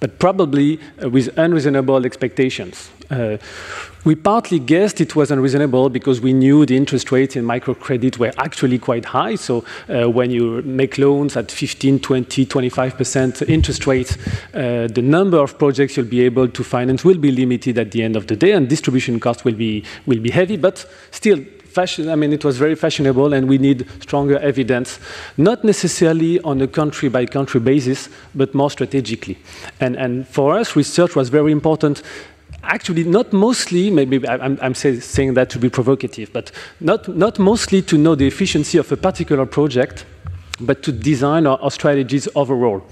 but 0.00 0.18
probably 0.18 0.78
uh, 1.02 1.08
with 1.10 1.36
unreasonable 1.38 2.04
expectations. 2.04 2.90
Uh, 3.10 3.38
we 4.04 4.14
partly 4.14 4.58
guessed 4.58 5.00
it 5.00 5.16
was 5.16 5.30
unreasonable 5.30 5.88
because 5.88 6.20
we 6.20 6.32
knew 6.32 6.66
the 6.66 6.76
interest 6.76 7.10
rates 7.10 7.36
in 7.36 7.44
microcredit 7.44 8.18
were 8.18 8.32
actually 8.36 8.78
quite 8.78 9.06
high. 9.06 9.34
So 9.34 9.64
uh, 9.88 10.08
when 10.10 10.30
you 10.30 10.62
make 10.62 10.98
loans 10.98 11.36
at 11.36 11.50
15, 11.50 12.00
20, 12.00 12.46
25% 12.46 13.48
interest 13.48 13.86
rates, 13.86 14.16
the 14.52 15.02
number 15.02 15.38
of 15.38 15.58
projects 15.58 15.96
you'll 15.96 16.06
be 16.06 16.20
able 16.20 16.48
to 16.48 16.64
finance 16.64 17.04
will 17.04 17.18
be 17.18 17.30
limited 17.30 17.78
at 17.78 17.92
the 17.92 18.02
end 18.02 18.14
of 18.16 18.26
the 18.26 18.36
day, 18.36 18.52
and 18.52 18.68
distribution 18.68 19.18
costs 19.20 19.44
will 19.44 19.54
be, 19.54 19.84
will 20.06 20.20
be 20.20 20.30
heavy, 20.30 20.56
but 20.56 20.86
still 21.10 21.38
fashion, 21.80 22.08
I 22.08 22.16
mean, 22.16 22.32
it 22.32 22.44
was 22.44 22.56
very 22.58 22.74
fashionable, 22.74 23.32
and 23.34 23.48
we 23.48 23.58
need 23.58 23.86
stronger 24.00 24.38
evidence, 24.50 24.98
not 25.36 25.62
necessarily 25.62 26.40
on 26.40 26.60
a 26.60 26.66
country 26.66 27.08
by 27.08 27.26
country 27.26 27.60
basis, 27.60 28.08
but 28.34 28.52
more 28.52 28.70
strategically. 28.70 29.36
And, 29.78 29.96
and 29.96 30.26
for 30.26 30.58
us, 30.58 30.74
research 30.74 31.14
was 31.14 31.28
very 31.28 31.52
important. 31.52 32.02
Actually, 32.62 33.04
not 33.04 33.32
mostly, 33.32 33.90
maybe 33.90 34.16
I'm, 34.28 34.58
I'm 34.60 34.74
say, 34.74 34.98
saying 35.00 35.34
that 35.34 35.50
to 35.50 35.58
be 35.58 35.70
provocative, 35.70 36.32
but 36.32 36.50
not, 36.80 37.06
not 37.08 37.38
mostly 37.38 37.80
to 37.82 37.96
know 37.96 38.16
the 38.16 38.26
efficiency 38.26 38.78
of 38.78 38.90
a 38.90 38.96
particular 38.96 39.46
project, 39.46 40.04
but 40.60 40.82
to 40.82 40.92
design 40.92 41.46
our, 41.46 41.58
our 41.60 41.70
strategies 41.70 42.28
overall. 42.34 42.82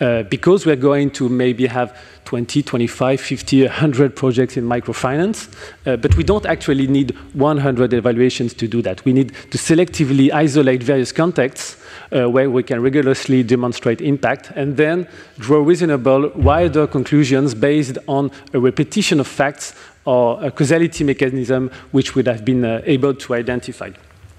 Uh, 0.00 0.22
because 0.24 0.66
we're 0.66 0.76
going 0.76 1.10
to 1.10 1.28
maybe 1.28 1.66
have 1.66 1.96
20, 2.26 2.62
25, 2.62 3.20
50, 3.20 3.62
100 3.62 4.16
projects 4.16 4.56
in 4.56 4.64
microfinance, 4.64 5.48
uh, 5.86 5.96
but 5.96 6.16
we 6.16 6.24
don't 6.24 6.44
actually 6.44 6.86
need 6.86 7.12
100 7.34 7.92
evaluations 7.92 8.52
to 8.54 8.66
do 8.66 8.82
that. 8.82 9.04
We 9.04 9.12
need 9.12 9.32
to 9.50 9.58
selectively 9.58 10.32
isolate 10.32 10.82
various 10.82 11.12
contexts 11.12 11.76
uh, 12.12 12.28
where 12.28 12.50
we 12.50 12.62
can 12.62 12.80
rigorously 12.80 13.42
demonstrate 13.42 14.00
impact 14.00 14.50
and 14.56 14.76
then 14.76 15.08
draw 15.38 15.62
reasonable, 15.62 16.30
wider 16.34 16.86
conclusions 16.86 17.54
based 17.54 17.98
on 18.08 18.30
a 18.52 18.58
repetition 18.58 19.20
of 19.20 19.26
facts 19.28 19.74
or 20.04 20.42
a 20.44 20.50
causality 20.50 21.04
mechanism 21.04 21.70
which 21.92 22.14
would 22.14 22.26
have 22.26 22.44
been 22.44 22.64
uh, 22.64 22.80
able 22.84 23.14
to 23.14 23.34
identify. 23.34 23.90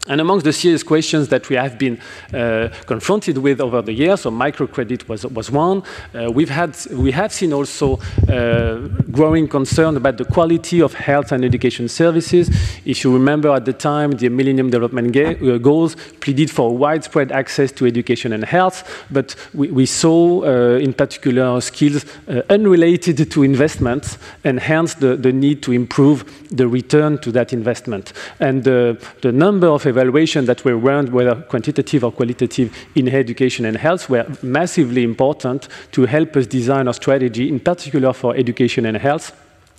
And 0.08 0.22
amongst 0.22 0.46
the 0.46 0.54
serious 0.54 0.84
questions 0.84 1.28
that 1.30 1.50
we 1.50 1.56
have 1.56 1.78
been 1.78 2.00
uh, 2.34 2.70
confronted 2.86 3.38
with 3.38 3.60
over 3.60 3.82
the 3.82 3.93
years, 3.93 4.22
so 4.22 4.32
microcredit 4.32 5.08
was, 5.10 5.26
was 5.26 5.52
one. 5.52 5.84
Uh, 6.13 6.32
we've 6.32 6.50
had, 6.50 6.78
we 6.91 7.12
have 7.12 7.34
seen 7.34 7.52
also 7.54 8.00
uh, 8.30 8.88
growing 9.12 9.48
concern 9.48 9.98
about 9.98 10.17
the 10.17 10.26
quality 10.26 10.82
of 10.82 10.93
health 10.93 11.32
and 11.32 11.43
education 11.43 11.89
services. 11.89 12.50
If 12.86 13.04
you 13.04 13.13
remember 13.13 13.50
at 13.50 13.65
the 13.65 13.74
time, 13.74 14.12
the 14.12 14.30
Millennium 14.30 14.70
Development 14.70 15.15
uh, 15.15 15.58
Goals 15.58 15.96
pleaded 16.20 16.50
for 16.50 16.76
widespread 16.76 17.32
access 17.32 17.72
to 17.74 17.86
education 17.86 18.32
and 18.34 18.46
health, 18.46 19.06
but 19.12 19.36
we, 19.54 19.72
we 19.72 19.86
saw 19.86 20.43
uh, 20.43 20.78
in 20.78 20.93
particular 20.93 21.60
skills 21.60 22.06
uh, 22.28 22.41
unrelated 22.50 23.30
to 23.32 23.43
investments 23.43 24.17
and 24.43 24.60
hence 24.60 24.93
the, 24.96 25.15
the 25.17 25.34
need 25.34 25.62
to 25.63 25.72
improve 25.72 26.48
the 26.50 26.67
return 26.67 27.17
to 27.17 27.32
that 27.32 27.52
investment. 27.52 28.13
And 28.39 28.63
the 28.63 28.98
number 29.24 29.67
of 29.67 29.86
evaluation 29.98 30.46
that 30.46 30.64
were 30.64 30.78
run, 30.78 31.12
whether 31.12 31.36
quantitative 31.36 32.04
or 32.04 32.12
qualitative, 32.12 32.76
in 32.96 33.08
education 33.10 33.66
and 33.66 33.78
health 33.78 34.10
were 34.10 34.26
massively 34.44 35.04
important 35.04 35.68
to 35.92 36.06
help 36.06 36.36
us 36.36 36.46
design 36.48 36.88
our 36.88 36.94
strategy, 36.94 37.50
in 37.50 37.60
particular 37.60 38.14
for 38.14 38.36
education 38.36 38.86
and 38.86 38.98
health 38.98 39.32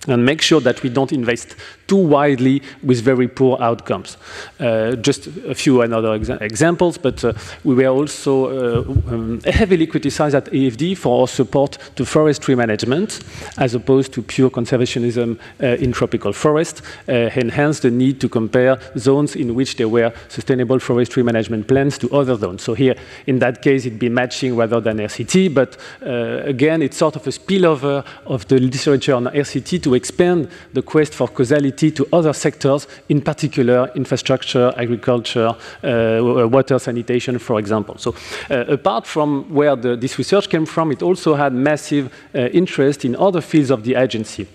and 0.07 0.25
make 0.25 0.41
sure 0.41 0.61
that 0.61 0.81
we 0.81 0.89
don't 0.89 1.11
invest 1.11 1.55
too 1.89 1.97
widely 1.97 2.61
with 2.83 3.01
very 3.01 3.27
poor 3.27 3.57
outcomes. 3.59 4.17
Uh, 4.59 4.95
just 4.95 5.27
a 5.27 5.55
few 5.55 5.81
another 5.81 6.17
exa 6.17 6.39
examples, 6.41 6.97
but 6.97 7.23
uh, 7.23 7.33
we 7.63 7.73
were 7.73 7.87
also 7.87 8.33
uh, 8.45 9.13
um, 9.13 9.41
heavily 9.41 9.87
criticized 9.87 10.35
at 10.35 10.45
AFD 10.45 10.95
for 10.95 11.21
our 11.21 11.27
support 11.27 11.77
to 11.95 12.05
forestry 12.05 12.55
management, 12.55 13.19
as 13.57 13.73
opposed 13.73 14.13
to 14.13 14.21
pure 14.21 14.49
conservationism 14.51 15.37
uh, 15.63 15.83
in 15.83 15.91
tropical 15.91 16.31
forest, 16.31 16.81
uh, 17.07 17.11
and 17.39 17.51
hence 17.51 17.79
the 17.79 17.89
need 17.89 18.21
to 18.21 18.29
compare 18.29 18.79
zones 18.97 19.35
in 19.35 19.55
which 19.55 19.75
there 19.77 19.89
were 19.89 20.13
sustainable 20.27 20.79
forestry 20.79 21.23
management 21.23 21.67
plans 21.67 21.97
to 21.97 22.07
other 22.11 22.35
zones. 22.35 22.61
So 22.61 22.75
here, 22.75 22.95
in 23.25 23.39
that 23.39 23.61
case, 23.61 23.87
it'd 23.87 23.99
be 23.99 24.09
matching 24.09 24.55
rather 24.55 24.79
than 24.79 24.97
RCT, 24.97 25.53
but 25.53 25.77
uh, 26.05 26.43
again, 26.45 26.81
it's 26.83 26.97
sort 26.97 27.15
of 27.15 27.25
a 27.25 27.31
spillover 27.31 28.05
of 28.25 28.47
the 28.47 28.59
literature 28.59 29.15
on 29.15 29.25
RCT 29.25 29.81
to 29.83 29.95
expand 29.95 30.49
the 30.73 30.83
quest 30.83 31.15
for 31.15 31.27
causality 31.27 31.78
to 31.79 32.07
other 32.11 32.33
sectors, 32.33 32.87
in 33.07 33.21
particular 33.21 33.89
infrastructure, 33.95 34.73
agriculture, 34.77 35.55
uh, 35.83 36.47
water 36.47 36.79
sanitation, 36.79 37.39
for 37.39 37.59
example. 37.59 37.97
So 37.97 38.13
uh, 38.49 38.65
apart 38.67 39.07
from 39.07 39.45
where 39.53 39.75
the, 39.75 39.95
this 39.95 40.17
research 40.17 40.49
came 40.49 40.65
from, 40.65 40.91
it 40.91 41.01
also 41.01 41.35
had 41.35 41.53
massive 41.53 42.11
uh, 42.35 42.39
interest 42.51 43.05
in 43.05 43.15
other 43.15 43.41
fields 43.41 43.71
of 43.71 43.83
the 43.83 43.95
agency. 43.95 44.47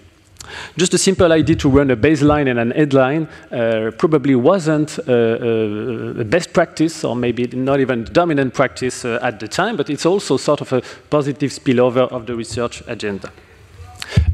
Just 0.77 0.95
a 0.95 0.99
simple 0.99 1.33
idea 1.33 1.57
to 1.57 1.69
run 1.69 1.91
a 1.91 1.97
baseline 1.97 2.51
and 2.51 2.59
an 2.59 2.71
headline 2.73 3.29
uh, 3.51 3.91
probably 3.97 4.35
wasn't 4.35 4.99
uh, 4.99 5.13
uh, 5.13 6.21
a 6.21 6.25
best 6.25 6.53
practice, 6.53 7.05
or 7.05 7.17
maybe 7.17 7.47
not 7.47 7.81
even 7.81 8.05
dominant 8.05 8.53
practice 8.53 9.05
uh, 9.05 9.19
at 9.23 9.41
the 9.41 9.49
time, 9.49 9.77
but 9.77 9.89
it's 9.89 10.07
also 10.07 10.37
sort 10.37 10.61
of 10.61 10.73
a 10.73 10.83
positive 11.09 11.51
spillover 11.51 12.11
of 12.13 12.27
the 12.27 12.35
research 12.35 12.83
agenda. 12.87 13.33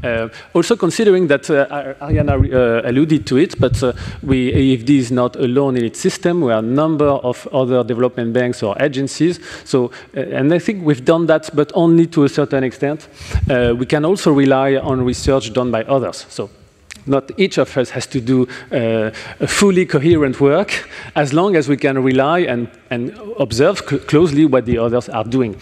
Uh, 0.02 0.28
also 0.54 0.76
considering 0.76 1.26
that 1.26 1.50
uh, 1.50 1.66
Arianna 2.00 2.32
uh, 2.32 2.88
alluded 2.88 3.26
to 3.26 3.36
it, 3.36 3.60
but 3.60 3.82
we, 4.22 4.52
AFD 4.52 4.90
is 4.90 5.10
not 5.10 5.36
alone 5.36 5.76
in 5.76 5.84
its 5.84 6.00
system. 6.00 6.40
We 6.40 6.52
are 6.52 6.60
a 6.60 6.62
number 6.62 7.08
of 7.08 7.46
other 7.52 7.84
development 7.84 8.32
banks 8.32 8.62
or 8.62 8.74
agencies. 8.80 9.40
So, 9.64 9.90
and 10.14 10.52
I 10.54 10.58
think 10.58 10.84
we've 10.84 11.04
done 11.04 11.26
that, 11.26 11.50
but 11.54 11.70
only 11.74 12.06
to 12.08 12.24
a 12.24 12.28
certain 12.28 12.64
extent. 12.64 13.08
We 13.48 13.86
can 13.86 14.04
also 14.04 14.32
rely 14.32 14.76
on 14.76 15.04
research 15.04 15.52
done 15.52 15.70
by 15.70 15.84
others. 15.84 16.26
So 16.28 16.50
not 17.06 17.30
each 17.38 17.58
of 17.58 17.76
us 17.76 17.90
has 17.90 18.06
to 18.06 18.20
do 18.20 18.46
uh, 18.72 19.10
a 19.40 19.46
fully 19.46 19.86
coherent 19.86 20.40
work 20.40 20.88
as 21.14 21.32
long 21.32 21.56
as 21.56 21.68
we 21.68 21.76
can 21.76 22.02
rely 22.02 22.40
and, 22.40 22.70
and 22.90 23.18
observe 23.38 23.84
closely 23.84 24.44
what 24.44 24.66
the 24.66 24.78
others 24.78 25.08
are 25.08 25.24
doing. 25.24 25.56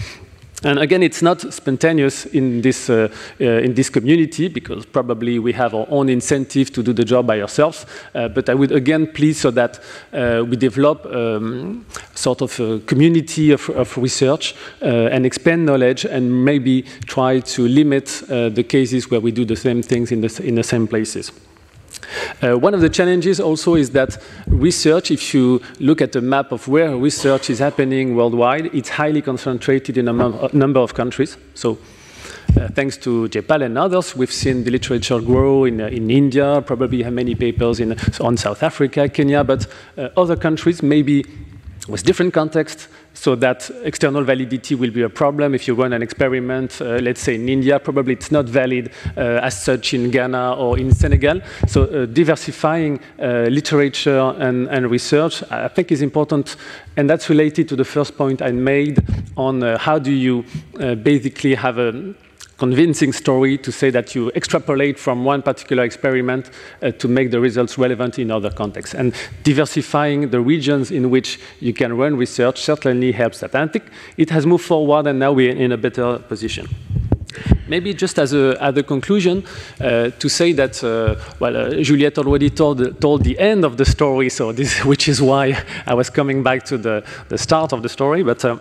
And 0.65 0.81
again, 0.81 1.05
it's 1.05 1.23
not 1.23 1.41
spontaneous 1.53 2.27
in 2.27 2.63
this, 2.63 2.91
uh, 2.91 3.09
uh, 3.41 3.45
in 3.45 3.75
this 3.75 3.89
community 3.91 4.49
because 4.49 4.85
probably 4.87 5.39
we 5.39 5.53
have 5.53 5.73
our 5.73 5.87
own 5.89 6.09
incentive 6.09 6.73
to 6.73 6.83
do 6.83 6.93
the 6.93 7.05
job 7.05 7.29
by 7.29 7.41
ourselves. 7.41 7.87
Uh, 8.13 8.27
but 8.29 8.49
I 8.49 8.55
would 8.55 8.73
again 8.73 9.07
please 9.13 9.41
so 9.41 9.53
that 9.53 9.81
uh, 10.13 10.45
we 10.45 10.57
develop 10.57 11.07
um, 11.07 11.87
sort 12.15 12.43
of 12.43 12.59
a 12.59 12.81
community 12.81 13.53
of, 13.53 13.71
of 13.71 13.97
research 13.97 14.57
uh, 14.83 14.87
and 14.87 15.25
expand 15.25 15.65
knowledge 15.65 16.05
and 16.05 16.45
maybe 16.45 16.83
try 17.07 17.39
to 17.39 17.69
limit 17.69 18.23
uh, 18.29 18.49
the 18.49 18.65
cases 18.65 19.11
where 19.11 19.21
we 19.21 19.31
do 19.31 19.45
the 19.45 19.57
same 19.57 19.81
things 19.81 20.11
in 20.11 20.21
the, 20.21 20.43
in 20.45 20.57
the 20.57 20.65
same 20.65 20.89
places. 20.89 21.31
Uh, 22.43 22.57
one 22.57 22.75
of 22.75 22.81
the 22.81 22.89
challenges 22.89 23.41
also 23.41 23.75
is 23.75 23.91
that 23.91 24.19
research, 24.47 25.11
if 25.11 25.35
you 25.35 25.61
look 25.81 26.01
at 26.01 26.13
the 26.13 26.21
map 26.21 26.53
of 26.53 26.69
where 26.69 26.97
research 26.97 27.51
is 27.51 27.59
happening 27.59 28.15
worldwide, 28.17 28.67
it's 28.75 28.89
highly 28.89 29.23
concentrated 29.23 29.99
in 29.99 30.09
a 30.09 30.13
number 30.53 30.81
of 30.81 30.95
countries. 30.95 31.37
So 31.55 31.79
uh, 32.57 32.69
thanks 32.69 32.97
to 32.99 33.29
J-PAL 33.29 33.63
and 33.63 33.79
others, 33.79 34.17
we've 34.17 34.33
seen 34.33 34.65
the 34.65 34.71
literature 34.71 35.21
grow 35.21 35.65
in, 35.65 35.81
uh, 35.81 35.87
in 35.87 36.11
India, 36.11 36.63
probably 36.65 37.03
have 37.03 37.13
many 37.13 37.35
papers 37.35 37.79
in, 37.79 37.97
on 38.21 38.37
South 38.37 38.63
Africa, 38.63 39.09
Kenya, 39.09 39.45
but 39.45 39.67
uh, 39.97 40.09
other 40.17 40.37
countries 40.37 40.83
maybe 40.83 41.25
with 41.89 42.05
different 42.05 42.35
contexts, 42.35 42.89
so 43.15 43.35
that 43.35 43.71
external 43.83 44.23
validity 44.23 44.75
will 44.75 44.91
be 44.91 45.03
a 45.03 45.09
problem. 45.09 45.55
If 45.55 45.67
you 45.67 45.75
run 45.75 45.93
an 45.93 46.03
experiment, 46.03 46.81
uh, 46.81 46.99
let's 47.03 47.21
say 47.21 47.35
in 47.35 47.49
India, 47.49 47.79
probably 47.81 48.13
it's 48.13 48.31
not 48.31 48.45
valid 48.45 48.93
uh, 49.17 49.21
as 49.43 49.61
such 49.61 49.95
in 49.95 50.11
Ghana 50.11 50.55
or 50.55 50.79
in 50.79 50.93
Senegal. 50.95 51.41
So 51.67 51.85
uh, 51.85 52.07
diversifying 52.07 53.01
uh, 53.19 53.47
literature 53.51 54.35
and, 54.39 54.69
and, 54.69 54.91
research, 54.91 55.43
I 55.51 55.69
think 55.69 55.91
is 55.91 56.03
important. 56.03 56.57
And 56.97 57.09
that's 57.09 57.29
related 57.29 57.69
to 57.71 57.77
the 57.77 57.85
first 57.85 58.17
point 58.17 58.43
I 58.43 58.53
made 58.53 59.03
on 59.37 59.63
uh, 59.63 59.79
how 59.79 59.99
do 59.99 60.13
you 60.13 60.45
uh, 60.79 60.95
basically 60.95 61.55
have 61.55 61.79
a 61.79 62.15
convincing 62.59 63.13
story 63.13 63.57
to 63.57 63.73
say 63.73 63.89
that 63.91 64.15
you 64.15 64.31
extrapolate 64.35 64.99
from 64.99 65.25
one 65.25 65.43
particular 65.43 65.85
experiment 65.85 66.51
uh, 66.83 66.91
to 66.91 67.09
make 67.09 67.31
the 67.31 67.41
results 67.41 67.79
relevant 67.79 68.19
in 68.19 68.31
other 68.31 68.51
contexts. 68.51 68.95
And 68.95 69.15
diversifying 69.45 70.31
the 70.31 70.41
regions 70.41 70.91
in 70.91 71.09
which 71.11 71.39
you 71.61 71.73
can 71.73 71.97
run 71.97 72.17
research 72.17 72.61
certainly 72.61 73.13
helps 73.13 73.41
that. 73.41 73.55
And 73.55 73.71
I 73.71 73.73
think 73.73 73.85
it 74.17 74.31
has 74.31 74.45
moved 74.45 74.65
forward 74.65 75.07
and 75.07 75.19
now 75.19 75.33
we're 75.33 75.55
in 75.55 75.73
a 75.73 75.77
better 75.77 76.19
position. 76.19 76.69
Maybe 77.69 77.95
just 77.95 78.19
as 78.19 78.33
a, 78.33 78.57
as 78.61 78.77
a 78.77 78.83
conclusion, 78.83 79.45
uh, 79.81 80.11
to 80.11 80.29
say 80.29 80.53
that, 80.53 80.83
uh, 80.83 81.17
well, 81.39 81.57
uh, 81.57 81.83
Juliette 81.83 82.19
already 82.19 82.51
told, 82.51 83.01
told 83.01 83.23
the 83.23 83.39
end 83.39 83.65
of 83.65 83.77
the 83.77 83.85
story, 83.85 84.31
so 84.31 84.51
this, 84.53 84.85
which 84.85 85.09
is 85.09 85.23
why 85.23 85.63
I 85.87 85.95
was 85.95 86.11
coming 86.11 86.43
back 86.43 86.65
to 86.65 86.79
the, 86.79 87.05
the 87.29 87.39
start 87.39 87.73
of 87.73 87.83
the 87.83 87.89
story, 87.89 88.23
but 88.23 88.45
uh, 88.45 88.59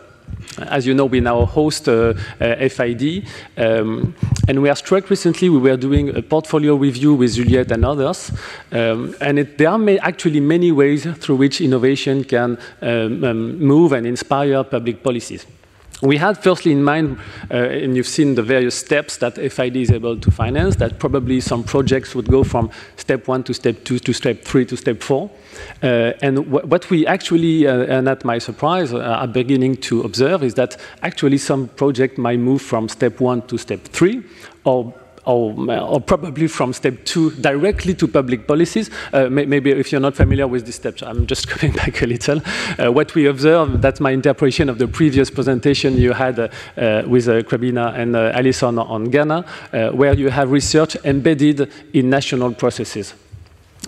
As 0.60 0.88
you 0.88 0.94
know, 0.94 1.06
we 1.06 1.20
now 1.20 1.46
host 1.46 1.88
uh, 1.88 2.14
uh, 2.42 2.70
FID, 2.70 3.28
um, 3.58 4.16
and 4.48 4.62
we 4.62 4.70
are 4.70 4.76
struck 4.76 5.10
recently. 5.10 5.50
We 5.50 5.60
were 5.60 5.78
doing 5.78 6.16
a 6.16 6.22
portfolio 6.22 6.76
review 6.76 7.14
with 7.14 7.36
Juliet 7.36 7.72
and 7.72 7.86
others, 7.86 8.32
um, 8.72 9.16
and 9.22 9.40
it, 9.40 9.58
there 9.58 9.70
are 9.70 9.90
actually 10.02 10.40
many 10.40 10.72
ways 10.72 11.06
through 11.20 11.36
which 11.36 11.62
innovation 11.62 12.24
can 12.24 12.58
um, 12.82 13.24
um, 13.24 13.60
move 13.60 13.94
and 13.94 14.08
inspire 14.08 14.64
public 14.64 15.04
policies. 15.04 15.46
We 16.02 16.18
had 16.18 16.38
firstly 16.38 16.72
in 16.72 16.84
mind, 16.84 17.18
uh, 17.50 17.56
and 17.56 17.96
you've 17.96 18.08
seen 18.08 18.36
the 18.36 18.44
various 18.44 18.76
steps 18.76 19.18
that 19.18 19.36
FID 19.36 19.78
is 19.78 19.92
able 19.92 20.18
to 20.20 20.30
finance, 20.30 20.76
that 20.76 21.00
probably 21.00 21.42
some 21.42 21.64
projects 21.64 22.14
would 22.14 22.28
go 22.28 22.44
from 22.44 22.70
step 22.98 23.28
one 23.28 23.44
to 23.46 23.54
step 23.54 23.84
two 23.84 23.98
to 24.00 24.14
step 24.14 24.44
three 24.44 24.66
to 24.66 24.78
step 24.78 25.02
four. 25.02 25.32
Uh, 25.82 26.14
and 26.22 26.52
what 26.52 26.88
we 26.92 27.08
actually, 27.08 27.66
uh, 27.66 27.86
and 27.86 28.08
at 28.08 28.24
my 28.24 28.38
surprise, 28.38 28.94
uh, 28.94 29.00
are 29.00 29.28
beginning 29.28 29.76
to 29.78 30.02
observe 30.02 30.44
is 30.44 30.54
that 30.54 30.78
actually 31.02 31.40
some 31.40 31.68
project 31.70 32.20
might 32.20 32.40
move 32.40 32.62
from 32.62 32.88
step 32.88 33.20
one 33.20 33.42
to 33.48 33.58
step 33.58 33.84
three, 33.86 34.24
or 34.66 34.94
or, 35.28 35.54
or, 35.82 36.00
probably 36.00 36.48
from 36.48 36.74
step 36.74 37.04
two 37.04 37.32
directly 37.32 37.94
to 37.94 38.08
public 38.08 38.48
policies. 38.48 38.90
Uh, 39.12 39.30
may, 39.30 39.46
maybe 39.46 39.72
if 39.72 39.92
you're 39.92 40.02
not 40.02 40.16
familiar 40.16 40.48
with 40.48 40.66
these 40.66 40.76
steps, 40.76 41.04
I'm 41.04 41.28
just 41.28 41.48
coming 41.54 41.76
back 41.76 42.02
a 42.02 42.06
little. 42.06 42.42
Uh, 42.80 42.92
what 42.92 43.14
we 43.14 43.28
observe, 43.28 43.82
that's 43.82 44.00
my 44.00 44.12
interpretation 44.12 44.70
of 44.70 44.78
the 44.78 44.88
previous 44.88 45.30
presentation 45.30 45.98
you 45.98 46.14
had 46.14 46.40
uh, 46.40 46.48
uh 46.78 47.04
with 47.08 47.28
uh, 47.28 47.42
Kwabena 47.44 47.94
and 47.98 48.16
uh, 48.16 48.32
Alison 48.34 48.80
on 48.80 49.06
Ghana, 49.06 49.42
where 49.94 50.14
you 50.14 50.30
have 50.30 50.52
research 50.52 50.96
embedded 51.04 51.70
in 51.94 52.10
national 52.10 52.54
processes. 52.54 53.14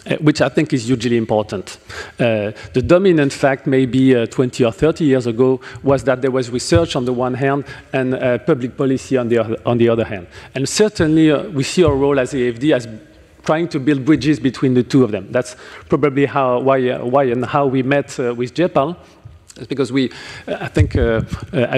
Uh, 0.10 0.16
which 0.16 0.42
I 0.42 0.50
think 0.50 0.74
is 0.74 0.88
hugely 0.88 1.18
important. 1.18 1.78
Uh, 2.20 2.52
the 2.74 2.82
dominant 2.82 3.32
fact, 3.32 3.68
maybe 3.68 4.16
uh, 4.16 4.26
20 4.26 4.66
or 4.66 4.72
30 4.72 5.06
years 5.06 5.28
ago, 5.28 5.62
was 5.84 6.04
that 6.06 6.22
there 6.22 6.32
was 6.32 6.50
research 6.50 6.96
on 6.96 7.06
the 7.06 7.14
one 7.14 7.36
hand 7.36 7.66
and 7.94 8.16
uh, 8.16 8.40
public 8.40 8.76
policy 8.76 9.18
on 9.18 9.30
the, 9.30 9.38
other, 9.38 9.58
on 9.68 9.78
the 9.78 9.88
other 9.88 10.04
hand. 10.04 10.28
And 10.56 10.68
certainly, 10.68 11.30
uh, 11.30 11.44
we 11.50 11.64
see 11.64 11.84
our 11.84 11.96
role 11.96 12.20
as 12.20 12.34
AFD 12.34 12.76
as 12.76 12.88
trying 13.44 13.68
to 13.70 13.80
build 13.80 14.04
bridges 14.04 14.40
between 14.40 14.74
the 14.74 14.84
two 14.84 15.04
of 15.04 15.12
them. 15.12 15.32
That's 15.32 15.56
probably 15.90 16.26
how, 16.26 16.60
why, 16.60 16.90
uh, 16.90 17.06
why 17.06 17.26
and 17.26 17.46
how 17.46 17.68
we 17.68 17.84
met 17.84 18.18
with 18.18 18.56
J-PAL 18.56 18.98
because 19.68 19.92
we, 19.92 20.12
I 20.48 20.68
think 20.68 20.96
uh, 20.96 21.02
uh, 21.02 21.22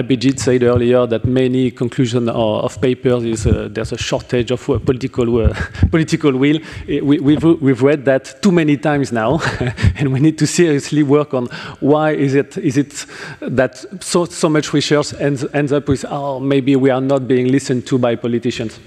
Abhijit 0.00 0.38
said 0.38 0.62
earlier 0.62 1.06
that 1.06 1.24
many 1.24 1.70
conclusions 1.70 2.28
of, 2.28 2.80
papers 2.80 3.24
is 3.24 3.46
uh, 3.46 3.68
there's 3.70 3.92
a 3.92 3.98
shortage 3.98 4.50
of 4.50 4.68
uh, 4.68 4.78
political 4.78 5.24
political 5.90 6.32
will. 6.32 6.58
We, 6.86 6.94
have 7.34 7.44
we've, 7.44 7.44
we've 7.60 7.82
read 7.82 8.04
that 8.06 8.42
too 8.42 8.52
many 8.52 8.76
times 8.76 9.12
now, 9.12 9.40
and 9.96 10.12
we 10.12 10.20
need 10.20 10.38
to 10.38 10.46
seriously 10.46 11.02
work 11.02 11.34
on 11.34 11.46
why 11.80 12.12
is 12.12 12.34
it 12.34 12.56
is 12.58 12.76
it 12.76 13.06
that 13.40 13.84
so 14.02 14.24
so 14.24 14.48
much 14.48 14.72
research 14.72 15.14
ends 15.20 15.44
ends 15.54 15.72
up 15.72 15.88
with 15.88 16.04
oh 16.08 16.40
maybe 16.40 16.76
we 16.76 16.90
are 16.90 17.00
not 17.00 17.28
being 17.28 17.48
listened 17.48 17.86
to 17.86 17.98
by 17.98 18.16
politicians. 18.16 18.78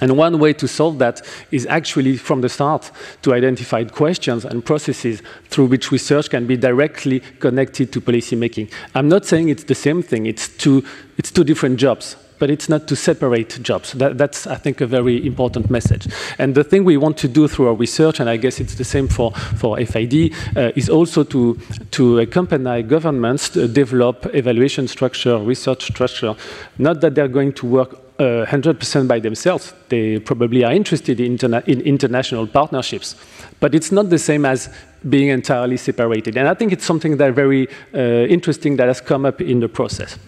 And 0.00 0.16
one 0.16 0.38
way 0.38 0.52
to 0.54 0.66
solve 0.66 0.98
that 0.98 1.22
is 1.50 1.66
actually 1.66 2.16
from 2.16 2.40
the 2.40 2.48
start 2.48 2.90
to 3.22 3.34
identify 3.34 3.84
questions 3.84 4.44
and 4.44 4.64
processes 4.64 5.22
through 5.48 5.66
which 5.66 5.92
research 5.92 6.30
can 6.30 6.46
be 6.46 6.56
directly 6.56 7.20
connected 7.38 7.92
to 7.92 8.00
policymaking. 8.00 8.70
I'm 8.94 9.08
not 9.08 9.26
saying 9.26 9.48
it's 9.48 9.64
the 9.64 9.74
same 9.74 10.02
thing, 10.02 10.26
it's 10.26 10.48
two, 10.48 10.84
it's 11.18 11.30
two 11.30 11.44
different 11.44 11.78
jobs 11.78 12.16
but 12.40 12.50
it's 12.50 12.68
not 12.68 12.88
to 12.88 12.96
separate 12.96 13.62
jobs. 13.62 13.92
That, 13.92 14.18
that's, 14.18 14.46
I 14.46 14.56
think, 14.56 14.80
a 14.80 14.86
very 14.86 15.24
important 15.24 15.70
message. 15.70 16.08
And 16.38 16.54
the 16.54 16.64
thing 16.64 16.84
we 16.84 16.96
want 16.96 17.18
to 17.18 17.28
do 17.28 17.46
through 17.46 17.68
our 17.68 17.74
research, 17.74 18.18
and 18.18 18.28
I 18.28 18.38
guess 18.38 18.58
it's 18.58 18.74
the 18.74 18.84
same 18.84 19.06
for, 19.06 19.30
for 19.32 19.76
FID, 19.76 20.32
uh, 20.56 20.72
is 20.74 20.88
also 20.88 21.22
to, 21.22 21.60
to 21.92 22.18
accompany 22.18 22.82
governments 22.82 23.50
to 23.50 23.68
develop 23.68 24.26
evaluation 24.34 24.88
structure, 24.88 25.38
research 25.38 25.84
structure. 25.84 26.34
Not 26.78 27.02
that 27.02 27.14
they're 27.14 27.28
going 27.28 27.52
to 27.52 27.66
work 27.66 28.09
100% 28.20 28.96
uh, 28.96 29.04
by 29.04 29.18
themselves. 29.18 29.72
They 29.88 30.18
probably 30.18 30.64
are 30.64 30.72
interested 30.72 31.20
in, 31.20 31.38
interna 31.38 31.66
in, 31.66 31.80
international 31.80 32.46
partnerships. 32.46 33.16
But 33.60 33.74
it's 33.74 33.90
not 33.90 34.10
the 34.10 34.18
same 34.18 34.44
as 34.44 34.68
being 35.08 35.28
entirely 35.28 35.76
separated. 35.76 36.36
And 36.36 36.46
I 36.48 36.54
think 36.54 36.72
it's 36.72 36.84
something 36.84 37.16
that 37.16 37.34
very 37.34 37.68
uh, 37.94 38.26
interesting 38.28 38.76
that 38.76 38.88
has 38.88 39.00
come 39.00 39.24
up 39.24 39.40
in 39.40 39.60
the 39.60 39.68
process. 39.68 40.18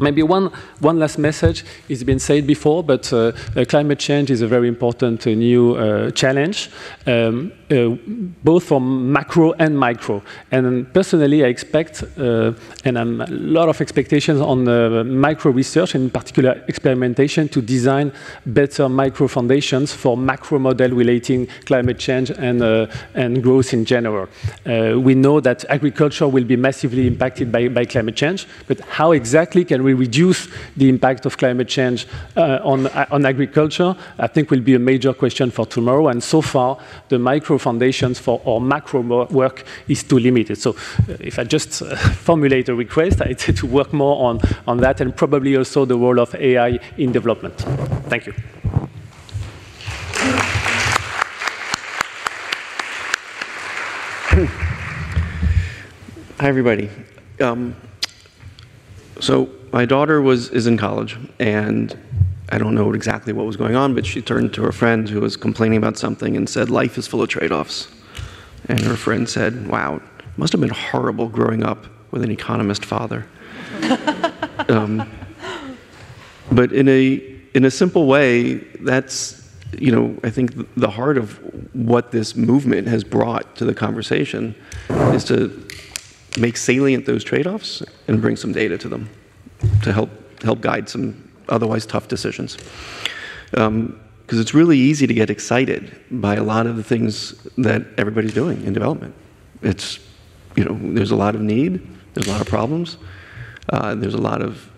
Maybe 0.00 0.22
one, 0.22 0.50
one 0.80 0.98
last 0.98 1.18
message 1.18 1.64
It's 1.88 2.04
been 2.04 2.18
said 2.18 2.46
before, 2.46 2.84
but 2.84 3.12
uh, 3.12 3.32
uh, 3.56 3.64
climate 3.64 3.98
change 3.98 4.30
is 4.30 4.42
a 4.42 4.46
very 4.46 4.68
important 4.68 5.26
uh, 5.26 5.30
new 5.30 5.74
uh, 5.74 6.10
challenge, 6.12 6.70
um, 7.06 7.52
uh, 7.70 7.88
both 8.44 8.64
for 8.64 8.80
macro 8.80 9.52
and 9.58 9.76
micro. 9.78 10.22
And 10.52 10.92
personally, 10.94 11.44
I 11.44 11.48
expect, 11.48 12.04
uh, 12.16 12.52
and 12.84 12.98
I'm 12.98 13.20
a 13.20 13.26
lot 13.26 13.68
of 13.68 13.80
expectations 13.80 14.40
on 14.40 14.64
micro 15.20 15.50
research, 15.50 15.94
in 15.94 16.10
particular 16.10 16.62
experimentation, 16.68 17.48
to 17.48 17.60
design 17.60 18.12
better 18.46 18.88
micro 18.88 19.26
foundations 19.26 19.92
for 19.92 20.16
macro 20.16 20.58
model 20.58 20.90
relating 20.90 21.48
climate 21.66 21.98
change 21.98 22.30
and, 22.30 22.62
and 23.14 23.42
growth 23.42 23.72
in 23.72 23.84
general. 23.84 24.28
we 24.64 25.14
know 25.14 25.40
that 25.40 25.64
agriculture 25.68 26.28
will 26.28 26.44
be 26.44 26.56
massively 26.56 27.06
impacted 27.06 27.50
by, 27.50 27.68
by 27.68 27.84
climate 27.84 28.16
change, 28.16 28.46
but 28.68 28.80
how 28.80 29.12
exactly 29.12 29.64
can 29.64 29.82
we 29.82 29.89
we 29.90 30.06
reduce 30.06 30.48
the 30.76 30.88
impact 30.88 31.26
of 31.26 31.36
climate 31.36 31.68
change 31.68 32.06
uh, 32.36 32.60
on, 32.62 32.86
uh, 32.86 33.06
on 33.10 33.26
agriculture, 33.26 33.96
I 34.18 34.26
think 34.28 34.50
will 34.50 34.60
be 34.60 34.74
a 34.74 34.78
major 34.78 35.12
question 35.12 35.50
for 35.50 35.66
tomorrow. 35.66 36.08
And 36.08 36.22
so 36.22 36.40
far, 36.40 36.78
the 37.08 37.18
micro 37.18 37.58
foundations 37.58 38.18
for 38.18 38.40
our 38.46 38.60
macro 38.60 39.00
work 39.26 39.64
is 39.88 40.04
too 40.04 40.18
limited. 40.18 40.58
So 40.58 40.70
uh, 40.70 41.16
if 41.20 41.38
I 41.38 41.44
just 41.44 41.84
formulate 42.24 42.68
a 42.68 42.74
request, 42.74 43.20
I'd 43.22 43.40
say 43.40 43.52
to 43.60 43.66
work 43.66 43.92
more 43.92 44.28
on, 44.28 44.40
on 44.66 44.78
that 44.78 45.00
and 45.00 45.14
probably 45.16 45.56
also 45.56 45.84
the 45.84 45.96
role 45.96 46.20
of 46.20 46.34
AI 46.34 46.78
in 46.96 47.12
development. 47.12 47.56
Thank 48.08 48.26
you. 48.26 48.34
Hi, 56.38 56.48
everybody. 56.48 56.88
Um, 57.40 57.74
so 59.20 59.59
my 59.72 59.84
daughter 59.84 60.20
was 60.20 60.48
is 60.50 60.66
in 60.66 60.76
college, 60.76 61.16
and 61.38 61.96
I 62.48 62.58
don't 62.58 62.74
know 62.74 62.92
exactly 62.92 63.32
what 63.32 63.46
was 63.46 63.56
going 63.56 63.76
on, 63.76 63.94
but 63.94 64.04
she 64.04 64.20
turned 64.20 64.52
to 64.54 64.62
her 64.62 64.72
friend 64.72 65.08
who 65.08 65.20
was 65.20 65.36
complaining 65.36 65.78
about 65.78 65.96
something 65.96 66.36
and 66.36 66.48
said, 66.48 66.70
"Life 66.70 66.98
is 66.98 67.06
full 67.06 67.22
of 67.22 67.28
trade-offs." 67.28 67.88
And 68.68 68.80
her 68.80 68.96
friend 68.96 69.28
said, 69.28 69.68
"Wow, 69.68 70.00
must 70.36 70.52
have 70.52 70.60
been 70.60 70.70
horrible 70.70 71.28
growing 71.28 71.62
up 71.64 71.86
with 72.10 72.22
an 72.22 72.30
economist 72.30 72.84
father." 72.84 73.26
um, 74.68 75.08
but 76.50 76.72
in 76.72 76.88
a 76.88 77.22
in 77.54 77.64
a 77.64 77.70
simple 77.70 78.06
way, 78.06 78.54
that's 78.80 79.48
you 79.78 79.92
know 79.92 80.16
I 80.24 80.30
think 80.30 80.52
the 80.76 80.90
heart 80.90 81.16
of 81.16 81.38
what 81.74 82.10
this 82.10 82.34
movement 82.34 82.88
has 82.88 83.04
brought 83.04 83.54
to 83.56 83.64
the 83.64 83.74
conversation 83.74 84.56
is 84.88 85.24
to 85.24 85.66
make 86.38 86.56
salient 86.56 87.06
those 87.06 87.24
trade-offs 87.24 87.82
and 88.06 88.20
bring 88.20 88.36
some 88.36 88.52
data 88.52 88.78
to 88.78 88.88
them 88.88 89.08
to 89.82 89.92
help, 89.92 90.10
help 90.42 90.60
guide 90.60 90.88
some 90.88 91.30
otherwise 91.48 91.86
tough 91.86 92.08
decisions. 92.08 92.56
Because 93.50 93.68
um, 93.68 94.00
it's 94.28 94.54
really 94.54 94.78
easy 94.78 95.06
to 95.06 95.14
get 95.14 95.30
excited 95.30 96.00
by 96.10 96.36
a 96.36 96.42
lot 96.42 96.66
of 96.66 96.76
the 96.76 96.84
things 96.84 97.32
that 97.58 97.82
everybody's 97.98 98.34
doing 98.34 98.64
in 98.64 98.72
development. 98.72 99.14
It's, 99.62 99.98
you 100.56 100.64
know, 100.64 100.78
there's 100.94 101.10
a 101.10 101.16
lot 101.16 101.34
of 101.34 101.40
need, 101.40 101.86
there's 102.14 102.28
a 102.28 102.30
lot 102.30 102.40
of 102.40 102.46
problems, 102.46 102.96
uh, 103.68 103.94
there's 103.94 104.14
a 104.14 104.20
lot 104.20 104.42
of, 104.42 104.70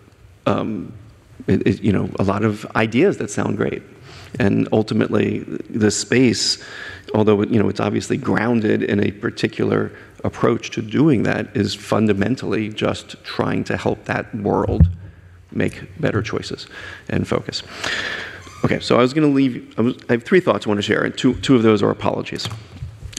um, 0.46 0.92
it, 1.46 1.66
it, 1.66 1.82
you 1.82 1.92
know, 1.92 2.10
a 2.18 2.24
lot 2.24 2.44
of 2.44 2.66
ideas 2.76 3.18
that 3.18 3.30
sound 3.30 3.56
great. 3.56 3.82
And 4.38 4.68
ultimately, 4.72 5.40
the 5.68 5.90
space, 5.90 6.62
although 7.14 7.42
you 7.42 7.62
know 7.62 7.68
it's 7.68 7.80
obviously 7.80 8.16
grounded 8.16 8.82
in 8.82 9.00
a 9.00 9.10
particular 9.10 9.92
approach 10.24 10.70
to 10.70 10.82
doing 10.82 11.24
that 11.24 11.56
is 11.56 11.74
fundamentally 11.74 12.68
just 12.68 13.22
trying 13.24 13.64
to 13.64 13.76
help 13.76 14.04
that 14.04 14.34
world 14.34 14.88
make 15.50 16.00
better 16.00 16.22
choices 16.22 16.66
and 17.08 17.26
focus. 17.26 17.62
Okay, 18.64 18.78
so 18.80 18.96
I 18.96 19.02
was 19.02 19.12
going 19.12 19.28
to 19.28 19.34
leave. 19.34 19.74
I, 19.78 19.82
was, 19.82 19.96
I, 20.08 20.12
have 20.12 20.22
three 20.22 20.40
thoughts 20.40 20.66
I 20.66 20.68
want 20.68 20.78
to 20.78 20.82
share, 20.82 21.02
and 21.02 21.16
two, 21.16 21.34
two 21.40 21.56
of 21.56 21.62
those 21.62 21.82
are 21.82 21.90
apologies. 21.90 22.48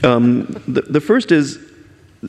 Um, 0.02 0.46
the, 0.66 0.82
the 0.82 1.00
first 1.00 1.32
is 1.32 1.58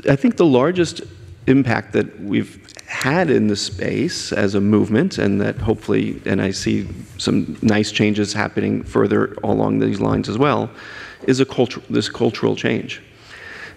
I 0.10 0.16
think 0.16 0.38
the 0.38 0.46
largest 0.46 1.02
impact 1.48 1.94
that 1.94 2.20
we've 2.22 2.62
had 2.88 3.30
in 3.30 3.48
the 3.48 3.56
space 3.56 4.32
as 4.32 4.56
a 4.56 4.62
movement, 4.62 5.18
and 5.18 5.40
that 5.42 5.58
hopefully, 5.58 6.22
and 6.26 6.42
I 6.42 6.52
see 6.52 6.88
some 7.18 7.58
nice 7.62 7.92
changes 7.92 8.34
happening 8.34 8.84
further 8.84 9.36
along 9.44 9.80
these 9.80 10.00
lines 10.00 10.28
as 10.28 10.38
well, 10.38 10.70
is 11.28 11.40
a 11.40 11.46
culture, 11.46 11.82
this 11.90 12.10
cultural 12.10 12.56
change. 12.56 13.02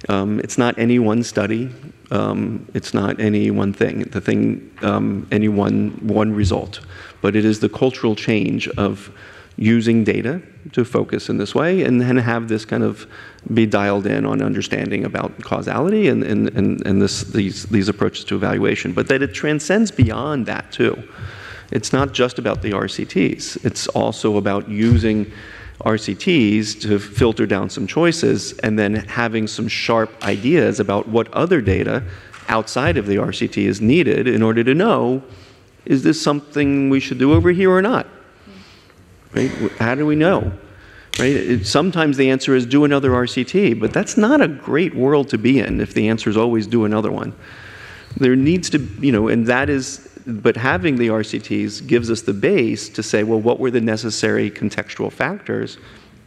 Um, 0.08 0.40
it's 0.40 0.58
not 0.58 0.78
any 0.78 0.98
one 0.98 1.22
study. 1.22 1.70
Um, 2.10 2.66
it's 2.74 2.94
not 2.94 3.20
any 3.20 3.50
one 3.50 3.72
thing. 3.72 4.02
The 4.04 4.20
thing, 4.20 4.70
um, 4.82 5.26
any 5.30 5.48
one 5.48 5.90
one 6.02 6.32
result, 6.32 6.80
but 7.20 7.34
it 7.36 7.44
is 7.44 7.60
the 7.60 7.68
cultural 7.68 8.14
change 8.14 8.68
of 8.68 9.10
using 9.58 10.04
data 10.04 10.40
to 10.72 10.84
focus 10.84 11.28
in 11.28 11.36
this 11.36 11.52
way 11.52 11.82
and 11.82 12.00
then 12.00 12.16
have 12.16 12.48
this 12.48 12.64
kind 12.64 12.84
of 12.84 13.08
be 13.52 13.66
dialed 13.66 14.06
in 14.06 14.24
on 14.24 14.40
understanding 14.40 15.04
about 15.04 15.42
causality 15.42 16.08
and, 16.08 16.22
and, 16.22 16.48
and, 16.56 16.86
and 16.86 17.02
this, 17.02 17.22
these, 17.24 17.64
these 17.64 17.88
approaches 17.88 18.24
to 18.24 18.36
evaluation, 18.36 18.92
but 18.92 19.08
that 19.08 19.20
it 19.20 19.34
transcends 19.34 19.90
beyond 19.90 20.46
that 20.46 20.70
too. 20.70 20.96
It's 21.72 21.92
not 21.92 22.12
just 22.12 22.38
about 22.38 22.62
the 22.62 22.70
RCTs, 22.70 23.64
it's 23.64 23.88
also 23.88 24.36
about 24.36 24.68
using 24.68 25.30
RCTs 25.80 26.80
to 26.82 26.98
filter 26.98 27.46
down 27.46 27.70
some 27.70 27.86
choices 27.86 28.58
and 28.58 28.78
then 28.78 28.94
having 28.94 29.46
some 29.46 29.68
sharp 29.68 30.24
ideas 30.24 30.80
about 30.80 31.08
what 31.08 31.32
other 31.32 31.60
data 31.60 32.02
outside 32.48 32.96
of 32.96 33.06
the 33.06 33.16
RCT 33.16 33.64
is 33.64 33.80
needed 33.80 34.26
in 34.26 34.42
order 34.42 34.64
to 34.64 34.74
know 34.74 35.22
is 35.84 36.02
this 36.02 36.20
something 36.20 36.90
we 36.90 37.00
should 37.00 37.18
do 37.18 37.32
over 37.32 37.50
here 37.50 37.70
or 37.70 37.80
not? 37.80 38.06
Right? 39.32 39.50
How 39.78 39.94
do 39.94 40.04
we 40.04 40.16
know? 40.16 40.52
Right? 41.18 41.32
It, 41.32 41.66
sometimes 41.66 42.16
the 42.16 42.30
answer 42.30 42.54
is 42.54 42.66
do 42.66 42.84
another 42.84 43.10
RCT, 43.10 43.80
but 43.80 43.92
that's 43.92 44.16
not 44.16 44.40
a 44.40 44.48
great 44.48 44.94
world 44.94 45.28
to 45.30 45.38
be 45.38 45.60
in 45.60 45.80
if 45.80 45.94
the 45.94 46.08
answer 46.08 46.28
is 46.28 46.36
always 46.36 46.66
do 46.66 46.84
another 46.84 47.10
one. 47.10 47.34
There 48.16 48.36
needs 48.36 48.68
to, 48.70 48.78
you 49.00 49.12
know, 49.12 49.28
and 49.28 49.46
that 49.46 49.70
is, 49.70 50.07
but 50.28 50.56
having 50.56 50.96
the 50.96 51.08
RCTs 51.08 51.86
gives 51.86 52.10
us 52.10 52.22
the 52.22 52.32
base 52.32 52.88
to 52.90 53.02
say, 53.02 53.24
well, 53.24 53.40
what 53.40 53.58
were 53.58 53.70
the 53.70 53.80
necessary 53.80 54.50
contextual 54.50 55.10
factors? 55.10 55.78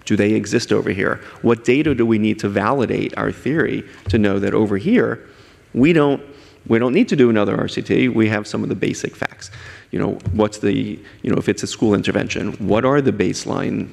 Do 0.05 0.15
they 0.15 0.33
exist 0.33 0.71
over 0.73 0.89
here? 0.89 1.21
What 1.41 1.63
data 1.63 1.93
do 1.95 2.05
we 2.05 2.17
need 2.17 2.39
to 2.39 2.49
validate 2.49 3.15
our 3.17 3.31
theory 3.31 3.87
to 4.09 4.17
know 4.17 4.39
that 4.39 4.53
over 4.53 4.77
here, 4.77 5.27
we 5.73 5.93
don't, 5.93 6.21
we 6.67 6.79
don't 6.79 6.93
need 6.93 7.09
to 7.09 7.15
do 7.15 7.29
another 7.29 7.55
RCT, 7.55 8.13
we 8.13 8.27
have 8.29 8.47
some 8.47 8.63
of 8.63 8.69
the 8.69 8.75
basic 8.75 9.15
facts 9.15 9.51
you 9.91 9.99
know, 9.99 10.13
what's 10.31 10.57
the, 10.59 10.99
you 11.21 11.29
know, 11.29 11.37
if 11.37 11.49
it's 11.49 11.63
a 11.63 11.67
school 11.67 11.93
intervention, 11.93 12.53
what 12.53 12.85
are 12.85 13.01
the 13.01 13.11
baseline, 13.11 13.89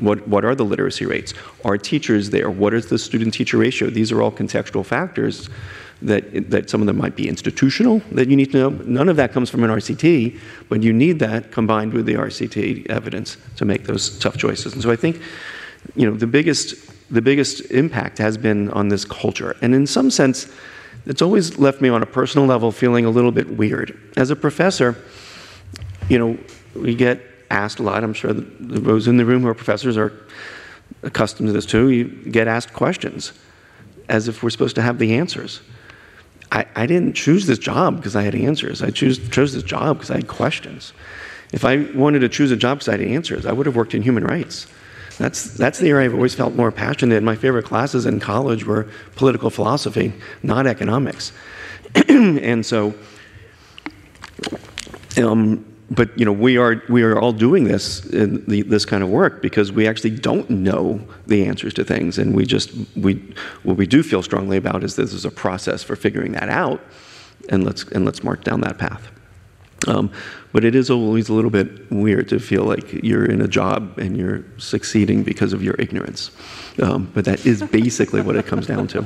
what, 0.00 0.26
what 0.28 0.44
are 0.44 0.54
the 0.54 0.64
literacy 0.64 1.04
rates? 1.04 1.34
Are 1.64 1.76
teachers 1.76 2.30
there? 2.30 2.50
What 2.50 2.72
is 2.72 2.86
the 2.86 2.98
student-teacher 2.98 3.58
ratio? 3.58 3.90
These 3.90 4.12
are 4.12 4.22
all 4.22 4.30
contextual 4.30 4.86
factors 4.86 5.50
that, 6.02 6.50
that 6.50 6.70
some 6.70 6.80
of 6.80 6.86
them 6.86 6.96
might 6.96 7.16
be 7.16 7.28
institutional 7.28 8.00
that 8.12 8.28
you 8.28 8.36
need 8.36 8.52
to 8.52 8.58
know. 8.58 8.68
None 8.70 9.08
of 9.08 9.16
that 9.16 9.32
comes 9.32 9.50
from 9.50 9.64
an 9.64 9.70
RCT, 9.70 10.38
but 10.68 10.82
you 10.82 10.92
need 10.92 11.18
that 11.18 11.52
combined 11.52 11.92
with 11.92 12.06
the 12.06 12.14
RCT 12.14 12.88
evidence 12.88 13.36
to 13.56 13.64
make 13.64 13.84
those 13.84 14.18
tough 14.18 14.36
choices. 14.36 14.72
And 14.72 14.82
so 14.82 14.90
I 14.90 14.96
think, 14.96 15.20
you 15.94 16.08
know, 16.08 16.16
the 16.16 16.26
biggest, 16.26 16.74
the 17.12 17.22
biggest 17.22 17.70
impact 17.70 18.18
has 18.18 18.38
been 18.38 18.70
on 18.70 18.88
this 18.88 19.04
culture. 19.04 19.56
And 19.60 19.74
in 19.74 19.86
some 19.86 20.10
sense, 20.10 20.50
it's 21.06 21.22
always 21.22 21.58
left 21.58 21.80
me 21.80 21.88
on 21.88 22.02
a 22.02 22.06
personal 22.06 22.46
level 22.46 22.72
feeling 22.72 23.04
a 23.04 23.10
little 23.10 23.32
bit 23.32 23.56
weird. 23.56 23.98
As 24.16 24.30
a 24.30 24.36
professor, 24.36 24.96
you 26.08 26.18
know, 26.18 26.38
we 26.74 26.94
get 26.94 27.20
asked 27.50 27.78
a 27.78 27.82
lot. 27.82 28.04
I'm 28.04 28.14
sure 28.14 28.32
those 28.32 29.08
in 29.08 29.16
the 29.16 29.24
room 29.24 29.42
who 29.42 29.48
are 29.48 29.54
professors 29.54 29.96
are 29.96 30.12
accustomed 31.02 31.48
to 31.48 31.52
this 31.52 31.66
too. 31.66 31.90
You 31.90 32.04
get 32.04 32.48
asked 32.48 32.72
questions 32.72 33.32
as 34.08 34.28
if 34.28 34.42
we're 34.42 34.50
supposed 34.50 34.74
to 34.76 34.82
have 34.82 34.98
the 34.98 35.14
answers. 35.14 35.60
I, 36.52 36.66
I 36.74 36.86
didn't 36.86 37.14
choose 37.14 37.46
this 37.46 37.58
job 37.58 37.96
because 37.96 38.16
I 38.16 38.22
had 38.22 38.34
answers. 38.34 38.82
I 38.82 38.90
choose, 38.90 39.28
chose 39.28 39.52
this 39.52 39.62
job 39.62 39.98
because 39.98 40.10
I 40.10 40.16
had 40.16 40.28
questions. 40.28 40.92
If 41.52 41.64
I 41.64 41.88
wanted 41.94 42.20
to 42.20 42.28
choose 42.28 42.50
a 42.50 42.56
job 42.56 42.78
because 42.78 42.88
I 42.88 42.92
had 42.92 43.02
answers, 43.02 43.46
I 43.46 43.52
would 43.52 43.66
have 43.66 43.76
worked 43.76 43.94
in 43.94 44.02
human 44.02 44.24
rights. 44.24 44.66
That's, 45.18 45.52
that's 45.54 45.78
the 45.78 45.90
area 45.90 46.06
I've 46.06 46.14
always 46.14 46.34
felt 46.34 46.54
more 46.54 46.72
passionate 46.72 47.16
in. 47.16 47.24
My 47.24 47.36
favorite 47.36 47.66
classes 47.66 48.06
in 48.06 48.20
college 48.20 48.64
were 48.64 48.88
political 49.16 49.50
philosophy, 49.50 50.14
not 50.42 50.66
economics. 50.66 51.32
and 52.08 52.64
so, 52.64 52.94
um, 55.18 55.69
but 55.90 56.16
you 56.18 56.24
know 56.24 56.32
we 56.32 56.56
are 56.56 56.82
we 56.88 57.02
are 57.02 57.18
all 57.18 57.32
doing 57.32 57.64
this 57.64 58.00
the, 58.00 58.62
this 58.62 58.84
kind 58.84 59.02
of 59.02 59.08
work 59.08 59.42
because 59.42 59.72
we 59.72 59.88
actually 59.88 60.10
don't 60.10 60.48
know 60.48 61.00
the 61.26 61.44
answers 61.44 61.74
to 61.74 61.84
things. 61.84 62.18
And 62.18 62.34
we 62.34 62.46
just 62.46 62.70
we 62.96 63.14
what 63.64 63.76
we 63.76 63.86
do 63.86 64.02
feel 64.02 64.22
strongly 64.22 64.56
about 64.56 64.84
is 64.84 64.96
this 64.96 65.12
is 65.12 65.24
a 65.24 65.30
process 65.30 65.82
for 65.82 65.96
figuring 65.96 66.32
that 66.32 66.48
out. 66.48 66.80
And 67.48 67.64
let's 67.64 67.84
and 67.84 68.04
let's 68.04 68.22
march 68.22 68.42
down 68.44 68.60
that 68.60 68.78
path. 68.78 69.10
Um, 69.88 70.12
but 70.52 70.64
it 70.64 70.74
is 70.74 70.90
always 70.90 71.30
a 71.30 71.32
little 71.32 71.50
bit 71.50 71.90
weird 71.90 72.28
to 72.28 72.38
feel 72.38 72.64
like 72.64 72.92
you're 72.92 73.24
in 73.24 73.40
a 73.40 73.48
job 73.48 73.98
and 73.98 74.16
you're 74.16 74.44
succeeding 74.58 75.22
because 75.22 75.54
of 75.54 75.62
your 75.62 75.74
ignorance. 75.78 76.32
Um, 76.82 77.10
but 77.14 77.24
that 77.24 77.46
is 77.46 77.62
basically 77.62 78.20
what 78.20 78.36
it 78.36 78.46
comes 78.46 78.66
down 78.66 78.88
to. 78.88 79.04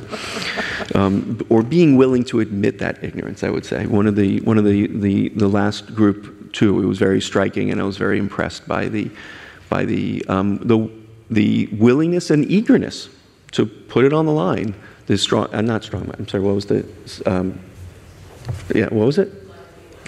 Um, 0.95 1.41
or 1.49 1.63
being 1.63 1.97
willing 1.97 2.25
to 2.25 2.41
admit 2.41 2.79
that 2.79 3.03
ignorance 3.05 3.45
i 3.45 3.51
would 3.51 3.65
say. 3.65 3.87
One 3.87 4.07
of 4.07 4.17
the 4.17 4.41
one 4.41 4.59
of 4.59 4.65
the 4.65 4.89
the, 4.89 5.29
the 5.31 5.49
last 5.49 5.95
group 5.95 6.34
too. 6.55 6.81
It 6.83 6.87
was 6.87 6.99
very 6.99 7.21
striking, 7.21 7.71
and 7.71 7.81
I 7.81 7.85
was 7.85 7.99
very 7.99 8.19
impressed 8.19 8.67
by 8.67 8.89
the, 8.89 9.11
by 9.69 9.85
the, 9.85 10.25
um, 10.29 10.59
the, 10.59 10.89
the 11.31 11.67
willingness 11.73 12.31
and 12.31 12.51
eagerness 12.51 13.11
to 13.53 13.67
put 13.67 14.05
it 14.05 14.13
on 14.13 14.25
the 14.25 14.33
line. 14.33 14.75
The 15.07 15.19
strong, 15.19 15.53
uh, 15.53 15.61
not 15.61 15.85
strong. 15.85 16.11
I'm 16.19 16.27
sorry. 16.27 16.43
What 16.43 16.55
was 16.55 16.67
the? 16.67 16.87
Um, 17.27 17.61
yeah, 18.75 18.85
what 18.85 19.05
was 19.05 19.19
it? 19.19 19.31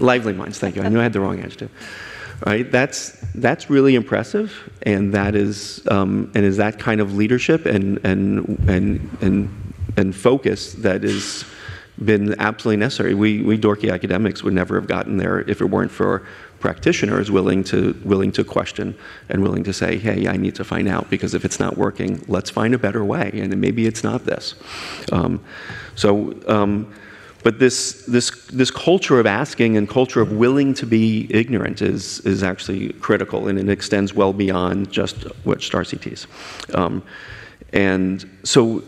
Lively 0.00 0.32
minds. 0.32 0.58
Thank 0.58 0.76
you. 0.76 0.82
I 0.82 0.88
knew 0.88 1.00
I 1.00 1.02
had 1.02 1.12
the 1.12 1.20
wrong 1.20 1.38
adjective. 1.40 1.70
Right. 2.44 2.70
That's 2.70 3.16
that's 3.34 3.70
really 3.70 3.94
impressive, 3.94 4.72
and 4.82 5.12
that 5.14 5.34
is 5.34 5.86
um, 5.90 6.30
and 6.34 6.44
is 6.44 6.56
that 6.58 6.78
kind 6.78 7.00
of 7.00 7.14
leadership 7.14 7.66
and 7.66 7.98
and 8.04 8.58
and 8.68 9.18
and 9.20 9.74
and 9.96 10.14
focus 10.14 10.74
that 10.74 11.04
is 11.04 11.44
been 12.04 12.38
absolutely 12.38 12.76
necessary. 12.76 13.14
We, 13.14 13.42
we 13.42 13.58
dorky 13.58 13.92
academics 13.92 14.42
would 14.42 14.52
never 14.52 14.74
have 14.74 14.86
gotten 14.86 15.16
there 15.16 15.40
if 15.40 15.60
it 15.60 15.66
weren't 15.66 15.90
for 15.90 16.26
practitioners 16.60 17.30
willing 17.30 17.62
to, 17.64 17.98
willing 18.04 18.32
to 18.32 18.44
question 18.44 18.96
and 19.28 19.42
willing 19.42 19.64
to 19.64 19.72
say, 19.72 19.96
hey, 19.98 20.26
I 20.28 20.36
need 20.36 20.54
to 20.56 20.64
find 20.64 20.88
out 20.88 21.08
because 21.10 21.34
if 21.34 21.44
it's 21.44 21.60
not 21.60 21.76
working, 21.76 22.24
let's 22.28 22.50
find 22.50 22.74
a 22.74 22.78
better 22.78 23.04
way. 23.04 23.30
And 23.34 23.56
maybe 23.60 23.86
it's 23.86 24.02
not 24.02 24.24
this. 24.24 24.54
Um, 25.12 25.42
so, 25.94 26.34
um, 26.48 26.92
but 27.42 27.60
this, 27.60 28.04
this, 28.06 28.46
this 28.46 28.70
culture 28.70 29.20
of 29.20 29.26
asking 29.26 29.76
and 29.76 29.88
culture 29.88 30.20
of 30.20 30.32
willing 30.32 30.74
to 30.74 30.86
be 30.86 31.28
ignorant 31.30 31.80
is, 31.80 32.20
is 32.20 32.42
actually 32.42 32.92
critical 32.94 33.48
and 33.48 33.58
it 33.58 33.68
extends 33.68 34.12
well 34.12 34.32
beyond 34.32 34.90
just 34.90 35.22
what 35.44 35.60
RCTs. 35.60 36.26
Um, 36.74 37.02
and 37.72 38.28
so 38.42 38.82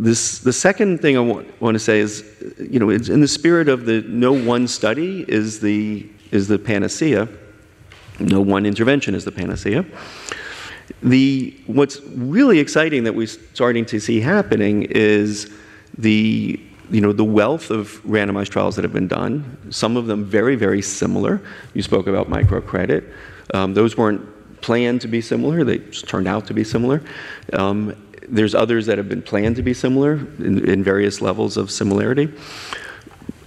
this, 0.00 0.38
the 0.38 0.52
second 0.52 1.02
thing 1.02 1.18
I 1.18 1.20
want, 1.20 1.60
want 1.60 1.74
to 1.74 1.78
say 1.78 2.00
is, 2.00 2.24
you 2.58 2.78
know, 2.78 2.88
in 2.88 3.20
the 3.20 3.28
spirit 3.28 3.68
of 3.68 3.84
the 3.84 4.00
no 4.00 4.32
one 4.32 4.66
study 4.66 5.26
is 5.28 5.60
the, 5.60 6.08
is 6.30 6.48
the 6.48 6.58
panacea, 6.58 7.28
no 8.18 8.40
one 8.40 8.64
intervention 8.64 9.14
is 9.14 9.26
the 9.26 9.32
panacea. 9.32 9.84
The, 11.02 11.54
what's 11.66 12.00
really 12.00 12.60
exciting 12.60 13.04
that 13.04 13.14
we're 13.14 13.26
starting 13.26 13.84
to 13.86 14.00
see 14.00 14.22
happening 14.22 14.84
is 14.84 15.52
the, 15.98 16.58
you 16.90 17.00
know, 17.02 17.12
the 17.12 17.24
wealth 17.24 17.70
of 17.70 18.02
randomized 18.04 18.48
trials 18.48 18.76
that 18.76 18.84
have 18.84 18.94
been 18.94 19.08
done, 19.08 19.58
some 19.70 19.98
of 19.98 20.06
them 20.06 20.24
very, 20.24 20.56
very 20.56 20.80
similar. 20.80 21.42
You 21.74 21.82
spoke 21.82 22.06
about 22.06 22.30
microcredit. 22.30 23.12
Um, 23.52 23.74
those 23.74 23.98
weren't 23.98 24.26
planned 24.62 25.02
to 25.02 25.08
be 25.08 25.20
similar, 25.20 25.62
they 25.62 25.78
just 25.78 26.08
turned 26.08 26.26
out 26.26 26.46
to 26.46 26.54
be 26.54 26.64
similar. 26.64 27.02
Um, 27.52 27.94
there's 28.30 28.54
others 28.54 28.86
that 28.86 28.98
have 28.98 29.08
been 29.08 29.22
planned 29.22 29.56
to 29.56 29.62
be 29.62 29.74
similar 29.74 30.14
in, 30.38 30.68
in 30.68 30.84
various 30.84 31.20
levels 31.20 31.56
of 31.56 31.70
similarity. 31.70 32.32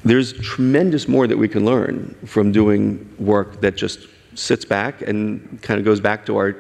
There's 0.03 0.33
tremendous 0.33 1.07
more 1.07 1.27
that 1.27 1.37
we 1.37 1.47
can 1.47 1.65
learn 1.65 2.15
from 2.25 2.51
doing 2.51 3.09
work 3.17 3.61
that 3.61 3.75
just 3.75 4.07
sits 4.35 4.65
back 4.65 5.01
and 5.01 5.61
kind 5.61 5.79
of 5.79 5.85
goes 5.85 5.99
back 5.99 6.25
to 6.25 6.37
our 6.37 6.55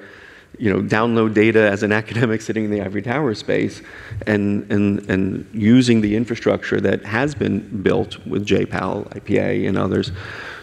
you 0.59 0.71
know, 0.71 0.81
download 0.81 1.33
data 1.33 1.69
as 1.69 1.83
an 1.83 1.91
academic 2.01 2.41
sitting 2.41 2.65
in 2.65 2.71
the 2.71 2.81
ivory 2.81 3.01
tower 3.01 3.33
space 3.33 3.81
and, 4.27 4.71
and, 4.71 5.09
and 5.09 5.49
using 5.53 6.01
the 6.01 6.15
infrastructure 6.15 6.79
that 6.79 7.03
has 7.03 7.35
been 7.35 7.59
built 7.81 8.25
with 8.25 8.45
J-PAL, 8.45 9.05
IPA, 9.05 9.67
and 9.67 9.77
others 9.77 10.11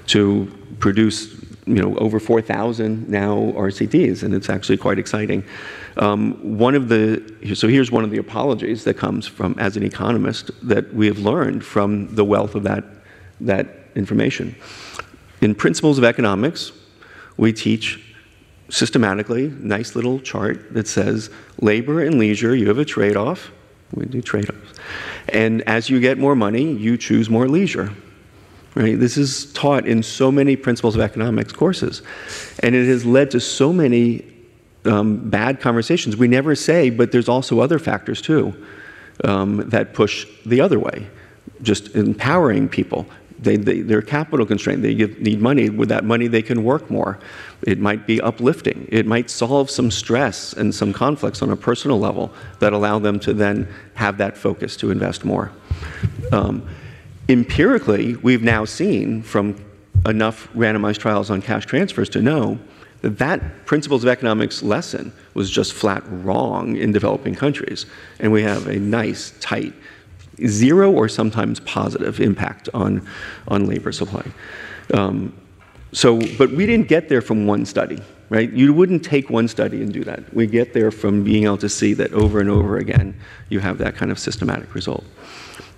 to 0.06 0.50
produce 0.78 1.39
you 1.70 1.80
know, 1.80 1.96
over 1.98 2.18
4,000 2.18 3.08
now 3.08 3.36
RCTs, 3.52 4.24
and 4.24 4.34
it's 4.34 4.50
actually 4.50 4.76
quite 4.76 4.98
exciting. 4.98 5.44
Um, 5.96 6.58
one 6.58 6.74
of 6.74 6.88
the, 6.88 7.54
so 7.54 7.68
here's 7.68 7.92
one 7.92 8.02
of 8.02 8.10
the 8.10 8.18
apologies 8.18 8.82
that 8.84 8.94
comes 8.94 9.26
from, 9.26 9.54
as 9.58 9.76
an 9.76 9.84
economist, 9.84 10.50
that 10.66 10.92
we 10.92 11.06
have 11.06 11.18
learned 11.18 11.64
from 11.64 12.12
the 12.14 12.24
wealth 12.24 12.56
of 12.56 12.64
that, 12.64 12.84
that 13.40 13.68
information. 13.94 14.56
In 15.40 15.54
Principles 15.54 15.96
of 15.96 16.04
Economics, 16.04 16.72
we 17.36 17.52
teach 17.52 18.04
systematically, 18.68 19.48
nice 19.48 19.94
little 19.94 20.18
chart 20.18 20.74
that 20.74 20.88
says 20.88 21.30
labor 21.60 22.02
and 22.02 22.18
leisure, 22.18 22.54
you 22.54 22.68
have 22.68 22.78
a 22.78 22.84
trade 22.84 23.16
off. 23.16 23.52
We 23.94 24.06
do 24.06 24.22
trade 24.22 24.48
offs. 24.50 24.78
And 25.28 25.62
as 25.62 25.90
you 25.90 26.00
get 26.00 26.18
more 26.18 26.34
money, 26.34 26.72
you 26.72 26.96
choose 26.96 27.28
more 27.28 27.48
leisure. 27.48 27.92
Right? 28.74 28.98
This 28.98 29.16
is 29.16 29.52
taught 29.52 29.86
in 29.86 30.02
so 30.02 30.30
many 30.30 30.56
Principles 30.56 30.94
of 30.94 31.00
Economics 31.00 31.52
courses. 31.52 32.02
And 32.60 32.74
it 32.74 32.86
has 32.86 33.04
led 33.04 33.30
to 33.32 33.40
so 33.40 33.72
many 33.72 34.24
um, 34.84 35.28
bad 35.28 35.60
conversations. 35.60 36.16
We 36.16 36.28
never 36.28 36.54
say, 36.54 36.90
but 36.90 37.10
there's 37.12 37.28
also 37.28 37.60
other 37.60 37.78
factors 37.78 38.22
too 38.22 38.54
um, 39.24 39.68
that 39.70 39.92
push 39.92 40.26
the 40.46 40.60
other 40.60 40.78
way. 40.78 41.08
Just 41.62 41.94
empowering 41.96 42.68
people. 42.68 43.06
they, 43.42 43.56
they, 43.56 43.80
they're 43.80 44.02
capital 44.02 44.46
constrained. 44.46 44.84
They 44.84 44.94
give, 44.94 45.18
need 45.20 45.40
money. 45.40 45.70
With 45.70 45.88
that 45.88 46.04
money, 46.04 46.28
they 46.28 46.42
can 46.42 46.62
work 46.62 46.90
more. 46.90 47.18
It 47.62 47.78
might 47.78 48.06
be 48.06 48.20
uplifting. 48.20 48.86
It 48.90 49.06
might 49.06 49.30
solve 49.30 49.70
some 49.70 49.90
stress 49.90 50.52
and 50.52 50.74
some 50.74 50.92
conflicts 50.92 51.42
on 51.42 51.50
a 51.50 51.56
personal 51.56 51.98
level 51.98 52.32
that 52.58 52.72
allow 52.72 52.98
them 52.98 53.18
to 53.20 53.32
then 53.32 53.68
have 53.94 54.18
that 54.18 54.36
focus 54.36 54.76
to 54.78 54.90
invest 54.90 55.24
more. 55.24 55.50
Um, 56.32 56.68
empirically, 57.30 58.16
we've 58.16 58.42
now 58.42 58.64
seen 58.64 59.22
from 59.22 59.56
enough 60.06 60.52
randomized 60.52 60.98
trials 60.98 61.30
on 61.30 61.40
cash 61.40 61.64
transfers 61.66 62.08
to 62.10 62.20
know 62.20 62.58
that 63.02 63.18
that 63.18 63.66
principles 63.66 64.04
of 64.04 64.08
economics 64.08 64.62
lesson 64.62 65.12
was 65.34 65.50
just 65.50 65.72
flat 65.72 66.02
wrong 66.08 66.76
in 66.76 66.92
developing 66.92 67.34
countries. 67.34 67.86
And 68.18 68.32
we 68.32 68.42
have 68.42 68.66
a 68.66 68.78
nice, 68.78 69.32
tight, 69.40 69.72
zero 70.46 70.90
or 70.90 71.08
sometimes 71.08 71.60
positive 71.60 72.20
impact 72.20 72.68
on, 72.74 73.06
on 73.48 73.66
labor 73.66 73.92
supply. 73.92 74.26
Um, 74.92 75.32
so, 75.92 76.20
but 76.36 76.50
we 76.50 76.66
didn't 76.66 76.88
get 76.88 77.08
there 77.08 77.22
from 77.22 77.46
one 77.46 77.64
study, 77.64 78.00
right? 78.28 78.50
You 78.52 78.72
wouldn't 78.72 79.04
take 79.04 79.30
one 79.30 79.48
study 79.48 79.82
and 79.82 79.92
do 79.92 80.04
that. 80.04 80.32
We 80.34 80.46
get 80.46 80.72
there 80.72 80.90
from 80.90 81.24
being 81.24 81.44
able 81.44 81.58
to 81.58 81.68
see 81.68 81.94
that 81.94 82.12
over 82.12 82.40
and 82.40 82.50
over 82.50 82.76
again, 82.76 83.18
you 83.48 83.60
have 83.60 83.78
that 83.78 83.96
kind 83.96 84.10
of 84.10 84.18
systematic 84.18 84.74
result. 84.74 85.04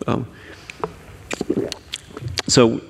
Um, 0.06 0.26
so 2.46 2.80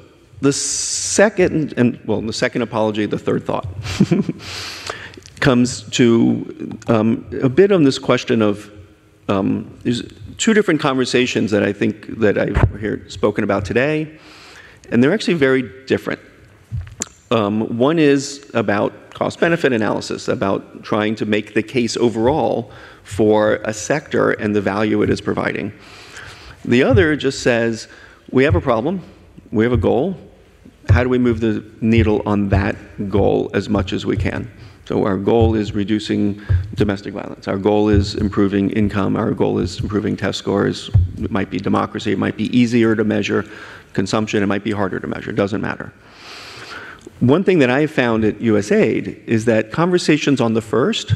the 0.40 0.52
second, 0.52 1.74
and 1.76 2.00
well, 2.04 2.20
the 2.20 2.32
second 2.32 2.62
apology, 2.62 3.06
the 3.06 3.18
third 3.18 3.44
thought, 3.44 3.66
comes 5.40 5.82
to 5.90 6.78
um, 6.88 7.26
a 7.42 7.48
bit 7.48 7.70
on 7.70 7.84
this 7.84 7.98
question 7.98 8.42
of 8.42 8.70
um, 9.28 9.78
there's 9.82 10.02
two 10.38 10.52
different 10.52 10.80
conversations 10.80 11.50
that 11.52 11.62
I 11.62 11.72
think 11.72 12.18
that 12.18 12.38
I've 12.38 12.56
heard 12.56 13.10
spoken 13.12 13.44
about 13.44 13.64
today, 13.64 14.18
and 14.90 15.02
they're 15.02 15.14
actually 15.14 15.34
very 15.34 15.62
different. 15.86 16.20
Um, 17.30 17.78
one 17.78 17.98
is 17.98 18.50
about 18.52 19.14
cost 19.14 19.40
benefit 19.40 19.72
analysis, 19.72 20.28
about 20.28 20.82
trying 20.82 21.14
to 21.16 21.24
make 21.24 21.54
the 21.54 21.62
case 21.62 21.96
overall 21.96 22.72
for 23.04 23.54
a 23.64 23.72
sector 23.72 24.32
and 24.32 24.54
the 24.54 24.60
value 24.60 25.02
it 25.02 25.10
is 25.10 25.20
providing. 25.20 25.72
The 26.64 26.82
other 26.82 27.16
just 27.16 27.42
says 27.42 27.88
we 28.32 28.44
have 28.44 28.54
a 28.54 28.60
problem, 28.60 29.02
we 29.52 29.62
have 29.64 29.72
a 29.72 29.78
goal, 29.78 30.16
how 30.88 31.02
do 31.02 31.08
we 31.08 31.18
move 31.18 31.40
the 31.40 31.64
needle 31.80 32.22
on 32.26 32.48
that 32.48 32.76
goal 33.08 33.50
as 33.54 33.68
much 33.68 33.92
as 33.92 34.04
we 34.04 34.16
can? 34.16 34.50
So 34.84 35.04
our 35.04 35.16
goal 35.16 35.54
is 35.54 35.72
reducing 35.72 36.42
domestic 36.74 37.14
violence. 37.14 37.46
Our 37.46 37.56
goal 37.56 37.88
is 37.88 38.16
improving 38.16 38.70
income. 38.70 39.16
Our 39.16 39.30
goal 39.30 39.58
is 39.60 39.78
improving 39.78 40.16
test 40.16 40.38
scores. 40.38 40.90
It 41.18 41.30
might 41.30 41.50
be 41.50 41.58
democracy. 41.58 42.12
It 42.12 42.18
might 42.18 42.36
be 42.36 42.56
easier 42.56 42.96
to 42.96 43.04
measure 43.04 43.44
consumption. 43.92 44.42
It 44.42 44.46
might 44.46 44.64
be 44.64 44.72
harder 44.72 44.98
to 44.98 45.06
measure. 45.06 45.30
It 45.30 45.36
doesn't 45.36 45.60
matter. 45.60 45.92
One 47.20 47.44
thing 47.44 47.60
that 47.60 47.70
I 47.70 47.86
found 47.86 48.24
at 48.24 48.38
USAID 48.38 49.24
is 49.26 49.44
that 49.44 49.70
conversations 49.70 50.40
on 50.40 50.54
the 50.54 50.60
first 50.60 51.14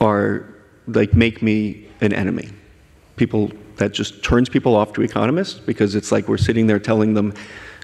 are 0.00 0.46
like 0.86 1.14
make 1.14 1.42
me 1.42 1.88
an 2.00 2.12
enemy. 2.12 2.48
People 3.16 3.50
that 3.80 3.92
just 3.92 4.22
turns 4.22 4.48
people 4.48 4.76
off 4.76 4.92
to 4.92 5.02
economists 5.02 5.58
because 5.58 5.94
it's 5.94 6.12
like 6.12 6.28
we're 6.28 6.36
sitting 6.36 6.66
there 6.66 6.78
telling 6.78 7.14
them 7.14 7.34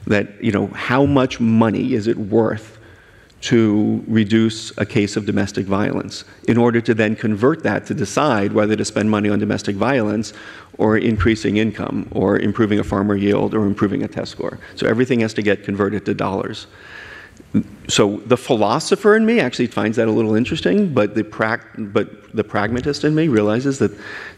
that, 0.07 0.43
you 0.43 0.53
know, 0.53 0.69
how 0.69 1.05
much 1.05 1.41
money 1.41 1.95
is 1.95 2.07
it 2.07 2.17
worth 2.17 2.79
to 3.41 4.03
reduce 4.07 4.77
a 4.79 4.87
case 4.87 5.17
of 5.17 5.27
domestic 5.27 5.67
violence 5.67 6.25
in 6.49 6.57
order 6.57 6.81
to 6.81 6.95
then 6.95 7.17
convert 7.17 7.63
that 7.63 7.87
to 7.87 7.95
decide 7.95 8.53
whether 8.53 8.77
to 8.77 8.85
spend 8.85 9.11
money 9.11 9.29
on 9.29 9.39
domestic 9.39 9.77
violence 9.77 10.33
or 10.79 10.97
increasing 10.99 11.57
income 11.57 12.09
or 12.13 12.39
improving 12.39 12.79
a 12.79 12.85
farmer 12.85 13.17
yield 13.17 13.55
or 13.55 13.67
improving 13.67 14.03
a 14.03 14.09
test 14.09 14.33
score. 14.33 14.59
So 14.75 14.87
everything 14.87 15.21
has 15.21 15.35
to 15.35 15.43
get 15.43 15.65
converted 15.65 16.05
to 16.07 16.15
dollars. 16.15 16.67
So 17.89 18.19
the 18.19 18.37
philosopher 18.37 19.17
in 19.17 19.25
me 19.25 19.41
actually 19.41 19.69
finds 19.69 19.97
that 19.97 20.09
a 20.09 20.11
little 20.11 20.35
interesting, 20.35 20.93
but 20.93 21.15
the, 21.15 21.23
but 21.79 22.35
the 22.35 22.45
pragmatist 22.45 23.05
in 23.05 23.15
me 23.15 23.29
realizes 23.29 23.79
that 23.79 23.93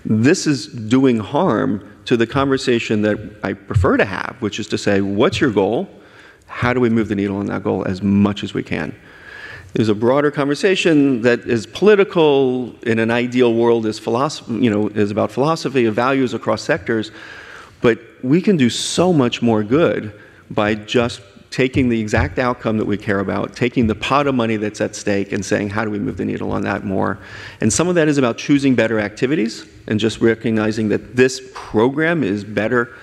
this 0.05 0.47
is 0.47 0.67
doing 0.67 1.19
harm 1.19 1.89
to 2.05 2.17
the 2.17 2.27
conversation 2.27 3.03
that 3.03 3.19
I 3.43 3.55
prefer 3.55 3.97
to 3.97 4.05
have, 4.05 4.37
which 4.41 4.61
is 4.61 4.69
to 4.69 4.79
say, 4.79 5.01
what's 5.01 5.41
your 5.41 5.51
goal? 5.51 5.89
How 6.47 6.73
do 6.73 6.81
we 6.81 6.91
move 6.91 7.09
the 7.09 7.15
needle 7.15 7.37
on 7.37 7.47
that 7.47 7.63
goal 7.63 7.87
as 7.87 8.03
much 8.03 8.45
as 8.45 8.55
we 8.55 8.63
can? 8.63 8.95
There's 9.75 9.89
a 9.89 9.95
broader 9.95 10.31
conversation 10.31 11.23
that 11.23 11.41
is 11.41 11.67
political 11.67 12.75
in 12.81 12.99
an 12.99 13.11
ideal 13.11 13.55
world 13.55 13.85
is 13.85 13.99
philosophy, 13.99 14.55
you 14.55 14.71
know, 14.71 14.89
is 14.89 15.11
about 15.11 15.31
philosophy 15.31 15.85
of 15.85 15.95
values 15.95 16.33
across 16.33 16.63
sectors, 16.63 17.11
but 17.81 18.01
we 18.23 18.41
can 18.41 18.57
do 18.57 18.71
so 18.71 19.13
much 19.13 19.43
more 19.43 19.63
good 19.63 20.19
by 20.51 20.75
just 20.75 21.21
taking 21.51 21.89
the 21.89 22.01
exact 22.01 22.39
outcome 22.39 22.77
that 22.79 22.85
we 22.85 22.97
care 22.97 23.21
about, 23.21 23.57
taking 23.57 23.87
the 23.87 23.95
pot 23.95 24.27
of 24.27 24.35
money 24.35 24.57
that's 24.57 24.81
at 24.81 24.95
stake 24.95 25.33
and 25.33 25.45
saying, 25.45 25.71
how 25.71 25.85
do 25.85 25.91
we 25.91 25.99
move 25.99 26.17
the 26.17 26.25
needle 26.25 26.53
on 26.53 26.63
that 26.63 26.85
more? 26.85 27.19
And 27.61 27.73
some 27.73 27.89
of 27.89 27.95
that 27.95 28.09
is 28.09 28.19
about 28.19 28.37
choosing 28.37 28.75
better 28.75 29.01
activities 29.01 29.67
and 29.87 29.99
just 29.99 30.21
recognizing 30.21 30.89
that 30.91 31.17
this 31.17 31.51
program 31.55 32.23
is 32.23 32.45
better 32.45 32.95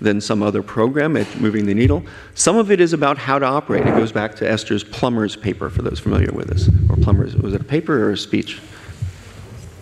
than 0.00 0.20
some 0.20 0.42
other 0.42 0.62
program 0.62 1.16
at 1.16 1.40
moving 1.40 1.66
the 1.66 1.74
needle. 1.74 2.04
Some 2.34 2.56
of 2.56 2.70
it 2.70 2.80
is 2.80 2.92
about 2.92 3.16
how 3.16 3.38
to 3.38 3.46
operate. 3.46 3.86
It 3.86 3.96
goes 3.96 4.12
back 4.12 4.34
to 4.36 4.50
Esther's 4.50 4.84
Plumber's 4.84 5.36
paper, 5.36 5.70
for 5.70 5.82
those 5.82 6.00
familiar 6.00 6.32
with 6.32 6.48
this. 6.48 6.68
Or 6.90 6.96
Plumber's, 6.96 7.36
was 7.36 7.54
it 7.54 7.60
a 7.60 7.64
paper 7.64 8.04
or 8.04 8.10
a 8.10 8.16
speech? 8.16 8.60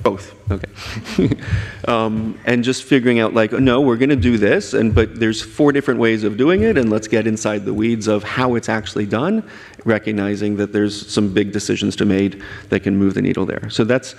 Both. 0.02 0.34
Okay. 0.50 1.36
um, 1.88 2.38
and 2.44 2.64
just 2.64 2.84
figuring 2.84 3.20
out 3.20 3.34
like, 3.34 3.52
no, 3.52 3.80
we're 3.80 3.96
going 3.96 4.10
to 4.10 4.16
do 4.16 4.36
this, 4.36 4.74
and 4.74 4.94
but 4.94 5.18
there's 5.18 5.40
four 5.40 5.70
different 5.72 6.00
ways 6.00 6.24
of 6.24 6.36
doing 6.36 6.62
it, 6.62 6.76
and 6.76 6.90
let's 6.90 7.06
get 7.06 7.26
inside 7.26 7.64
the 7.64 7.74
weeds 7.74 8.08
of 8.08 8.24
how 8.24 8.56
it's 8.56 8.68
actually 8.68 9.06
done, 9.06 9.48
recognizing 9.84 10.56
that 10.56 10.72
there's 10.72 11.10
some 11.10 11.32
big 11.32 11.52
decisions 11.52 11.94
to 11.96 12.04
made 12.04 12.42
that 12.70 12.80
can 12.80 12.96
move 12.96 13.14
the 13.14 13.22
needle 13.22 13.46
there. 13.46 13.70
So 13.70 13.84
that's. 13.84 14.14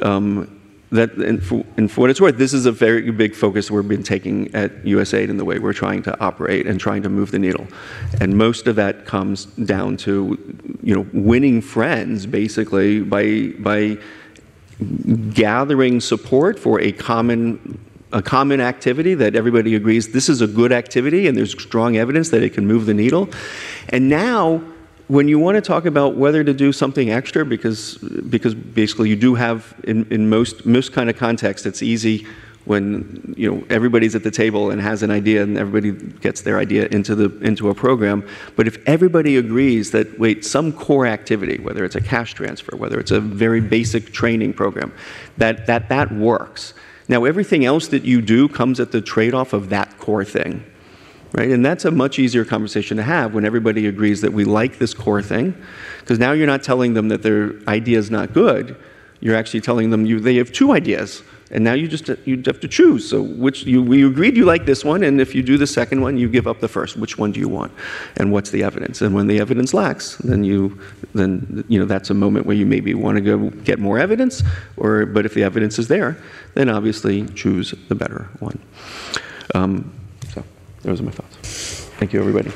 Um, 0.00 0.60
that, 0.90 1.12
and 1.14 1.42
for, 1.42 1.64
and 1.76 1.90
for, 1.90 2.02
what 2.02 2.10
it's 2.10 2.20
worth, 2.20 2.36
this 2.36 2.52
is 2.52 2.66
a 2.66 2.72
very 2.72 3.10
big 3.10 3.34
focus 3.34 3.68
we've 3.68 3.88
been 3.88 4.04
taking 4.04 4.54
at 4.54 4.70
USAID 4.84 5.28
in 5.28 5.38
the 5.38 5.44
way 5.44 5.58
we're 5.58 5.72
trying 5.72 6.02
to 6.04 6.20
operate 6.20 6.68
and 6.68 6.78
trying 6.78 7.02
to 7.02 7.08
move 7.08 7.32
the 7.32 7.38
needle. 7.38 7.66
And 8.20 8.38
most 8.38 8.68
of 8.68 8.76
that 8.76 9.04
comes 9.04 9.46
down 9.46 9.96
to, 9.98 10.38
you 10.82 10.94
know, 10.94 11.06
winning 11.12 11.60
friends 11.60 12.26
basically 12.26 13.00
by 13.00 13.54
by 13.58 13.98
gathering 15.32 16.00
support 16.00 16.58
for 16.58 16.80
a 16.80 16.92
common 16.92 17.78
a 18.12 18.22
common 18.22 18.60
activity 18.60 19.14
that 19.14 19.34
everybody 19.34 19.74
agrees 19.74 20.12
this 20.12 20.28
is 20.28 20.40
a 20.40 20.46
good 20.46 20.70
activity 20.70 21.26
and 21.26 21.36
there's 21.36 21.50
strong 21.60 21.96
evidence 21.96 22.30
that 22.30 22.44
it 22.44 22.54
can 22.54 22.64
move 22.64 22.86
the 22.86 22.94
needle. 22.94 23.28
And 23.88 24.08
now 24.08 24.62
when 25.08 25.26
you 25.28 25.38
want 25.38 25.56
to 25.56 25.60
talk 25.60 25.84
about 25.84 26.16
whether 26.16 26.42
to 26.44 26.54
do 26.54 26.72
something 26.72 27.10
extra 27.10 27.44
because 27.44 27.98
because 28.30 28.54
basically 28.54 29.08
you 29.08 29.16
do 29.16 29.34
have 29.34 29.74
in, 29.84 30.06
in 30.10 30.28
most 30.28 30.64
most 30.64 30.92
kind 30.92 31.10
of 31.10 31.16
context 31.16 31.66
it's 31.66 31.82
easy 31.82 32.26
when 32.64 33.34
you 33.36 33.50
know 33.50 33.64
everybody's 33.68 34.14
at 34.14 34.22
the 34.22 34.30
table 34.30 34.70
and 34.70 34.80
has 34.80 35.02
an 35.02 35.10
idea 35.10 35.42
and 35.42 35.58
everybody 35.58 35.92
gets 36.20 36.42
their 36.42 36.58
idea 36.58 36.86
into 36.86 37.14
the 37.14 37.36
into 37.40 37.68
a 37.68 37.74
program. 37.74 38.26
But 38.56 38.66
if 38.66 38.78
everybody 38.86 39.36
agrees 39.36 39.90
that 39.90 40.18
wait 40.18 40.44
some 40.44 40.72
core 40.72 41.06
activity 41.06 41.58
whether 41.58 41.84
it's 41.84 41.96
a 41.96 42.00
cash 42.00 42.34
transfer 42.34 42.76
whether 42.76 42.98
it's 42.98 43.10
a 43.10 43.20
very 43.20 43.60
basic 43.60 44.12
training 44.12 44.54
program 44.54 44.92
that 45.36 45.66
that 45.66 45.88
that 45.88 46.12
works. 46.12 46.74
Now 47.06 47.24
everything 47.24 47.64
else 47.64 47.88
that 47.88 48.04
you 48.04 48.22
do 48.22 48.48
comes 48.48 48.80
at 48.80 48.92
the 48.92 49.02
trade-off 49.02 49.52
of 49.52 49.68
that 49.68 49.98
core 49.98 50.24
thing 50.24 50.64
right? 51.34 51.50
And 51.50 51.66
that's 51.66 51.84
a 51.84 51.90
much 51.90 52.18
easier 52.18 52.44
conversation 52.44 52.96
to 52.96 53.02
have 53.02 53.34
when 53.34 53.44
everybody 53.44 53.86
agrees 53.86 54.20
that 54.20 54.32
we 54.32 54.44
like 54.44 54.78
this 54.78 54.94
core 54.94 55.20
thing 55.20 55.54
because 56.00 56.18
now 56.18 56.32
you're 56.32 56.46
not 56.46 56.62
telling 56.62 56.94
them 56.94 57.08
that 57.08 57.22
their 57.22 57.54
idea 57.66 57.98
is 57.98 58.10
not 58.10 58.32
good. 58.32 58.76
You're 59.20 59.34
actually 59.34 59.60
telling 59.60 59.90
them 59.90 60.06
you 60.06 60.20
they 60.20 60.36
have 60.36 60.52
two 60.52 60.72
ideas 60.72 61.22
and 61.50 61.62
now 61.62 61.72
you 61.72 61.88
just 61.88 62.08
you 62.24 62.42
have 62.46 62.60
to 62.60 62.68
choose. 62.68 63.08
So 63.08 63.22
which 63.22 63.64
you 63.64 63.82
we 63.82 64.06
agreed 64.06 64.36
you 64.36 64.44
like 64.44 64.66
this 64.66 64.84
one, 64.84 65.02
and 65.02 65.20
if 65.20 65.34
you 65.34 65.42
do 65.42 65.56
the 65.56 65.66
second 65.66 66.00
one, 66.00 66.16
you 66.16 66.28
give 66.28 66.46
up 66.46 66.60
the 66.60 66.68
first. 66.68 66.96
Which 66.96 67.18
one 67.18 67.32
do 67.32 67.40
you 67.40 67.48
want? 67.48 67.72
And 68.16 68.32
what's 68.32 68.50
the 68.50 68.62
evidence? 68.62 69.02
And 69.02 69.14
when 69.14 69.26
the 69.26 69.40
evidence 69.40 69.74
lacks, 69.74 70.16
then 70.18 70.44
you 70.44 70.80
then 71.14 71.64
you 71.68 71.78
know 71.78 71.84
that's 71.84 72.10
a 72.10 72.14
moment 72.14 72.46
where 72.46 72.56
you 72.56 72.66
maybe 72.66 72.94
want 72.94 73.16
to 73.16 73.20
go 73.20 73.50
get 73.64 73.78
more 73.78 73.98
evidence. 73.98 74.42
Or 74.76 75.06
but 75.06 75.26
if 75.26 75.34
the 75.34 75.42
evidence 75.42 75.78
is 75.78 75.88
there, 75.88 76.16
then 76.54 76.68
obviously 76.68 77.26
choose 77.28 77.74
the 77.88 77.94
better 77.94 78.28
one. 78.40 78.58
Um, 79.54 79.92
so 80.32 80.42
those 80.82 81.00
are 81.00 81.04
my 81.04 81.12
thoughts. 81.12 81.84
Thank 81.98 82.12
you, 82.12 82.20
everybody. 82.20 82.50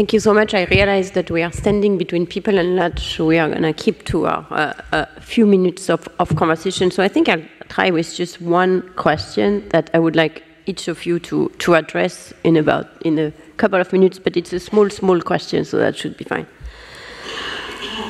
Thank 0.00 0.14
you 0.14 0.20
so 0.20 0.32
much. 0.32 0.54
I 0.54 0.64
realize 0.64 1.10
that 1.10 1.30
we 1.30 1.42
are 1.42 1.52
standing 1.52 1.98
between 1.98 2.26
people 2.26 2.56
and 2.56 2.74
lunch. 2.74 3.18
We 3.18 3.38
are 3.38 3.50
going 3.50 3.64
to 3.64 3.74
keep 3.74 4.06
to 4.06 4.28
uh, 4.28 4.72
a 4.92 5.20
few 5.20 5.44
minutes 5.44 5.90
of, 5.90 6.08
of 6.18 6.34
conversation. 6.36 6.90
So 6.90 7.02
I 7.02 7.08
think 7.08 7.28
I'll 7.28 7.44
try 7.68 7.90
with 7.90 8.14
just 8.14 8.40
one 8.40 8.80
question 8.96 9.68
that 9.68 9.90
I 9.92 9.98
would 9.98 10.16
like 10.16 10.42
each 10.64 10.88
of 10.88 11.04
you 11.04 11.18
to, 11.18 11.50
to 11.58 11.74
address 11.74 12.32
in 12.44 12.56
about 12.56 12.88
in 13.02 13.18
a 13.18 13.30
couple 13.58 13.78
of 13.78 13.92
minutes, 13.92 14.18
but 14.18 14.38
it's 14.38 14.54
a 14.54 14.58
small, 14.58 14.88
small 14.88 15.20
question, 15.20 15.66
so 15.66 15.76
that 15.76 15.98
should 15.98 16.16
be 16.16 16.24
fine. 16.24 16.46